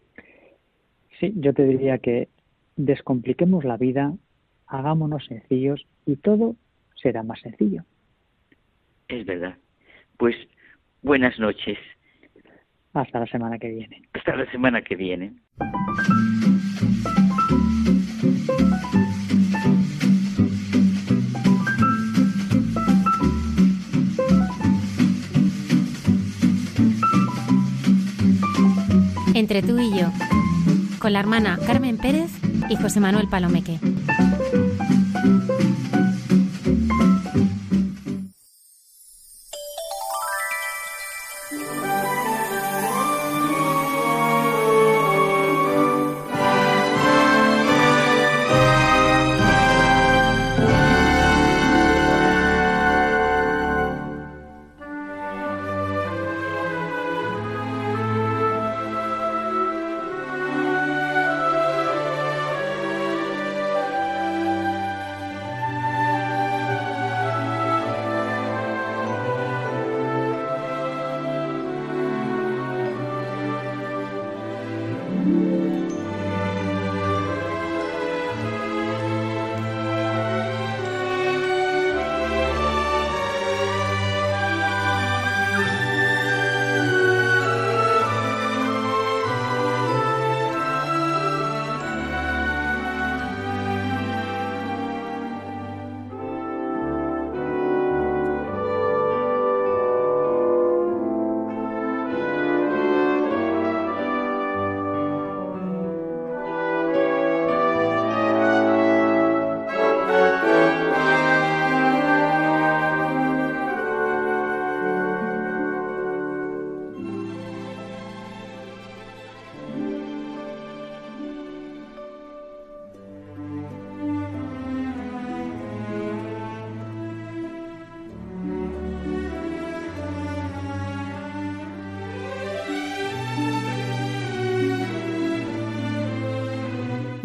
[1.18, 2.28] Sí, yo te diría que
[2.76, 4.14] descompliquemos la vida,
[4.66, 6.56] hagámonos sencillos y todo
[7.00, 7.84] será más sencillo.
[9.08, 9.56] Es verdad.
[10.16, 10.34] Pues
[11.02, 11.78] buenas noches.
[12.92, 14.02] Hasta la semana que viene.
[14.12, 15.32] Hasta la semana que viene.
[29.34, 30.08] Entre tú y yo,
[30.98, 32.30] con la hermana Carmen Pérez
[32.68, 33.78] y José Manuel Palomeque.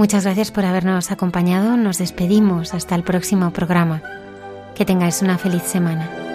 [0.05, 1.77] Muchas gracias por habernos acompañado.
[1.77, 4.03] Nos despedimos hasta el próximo programa.
[4.75, 6.34] Que tengáis una feliz semana.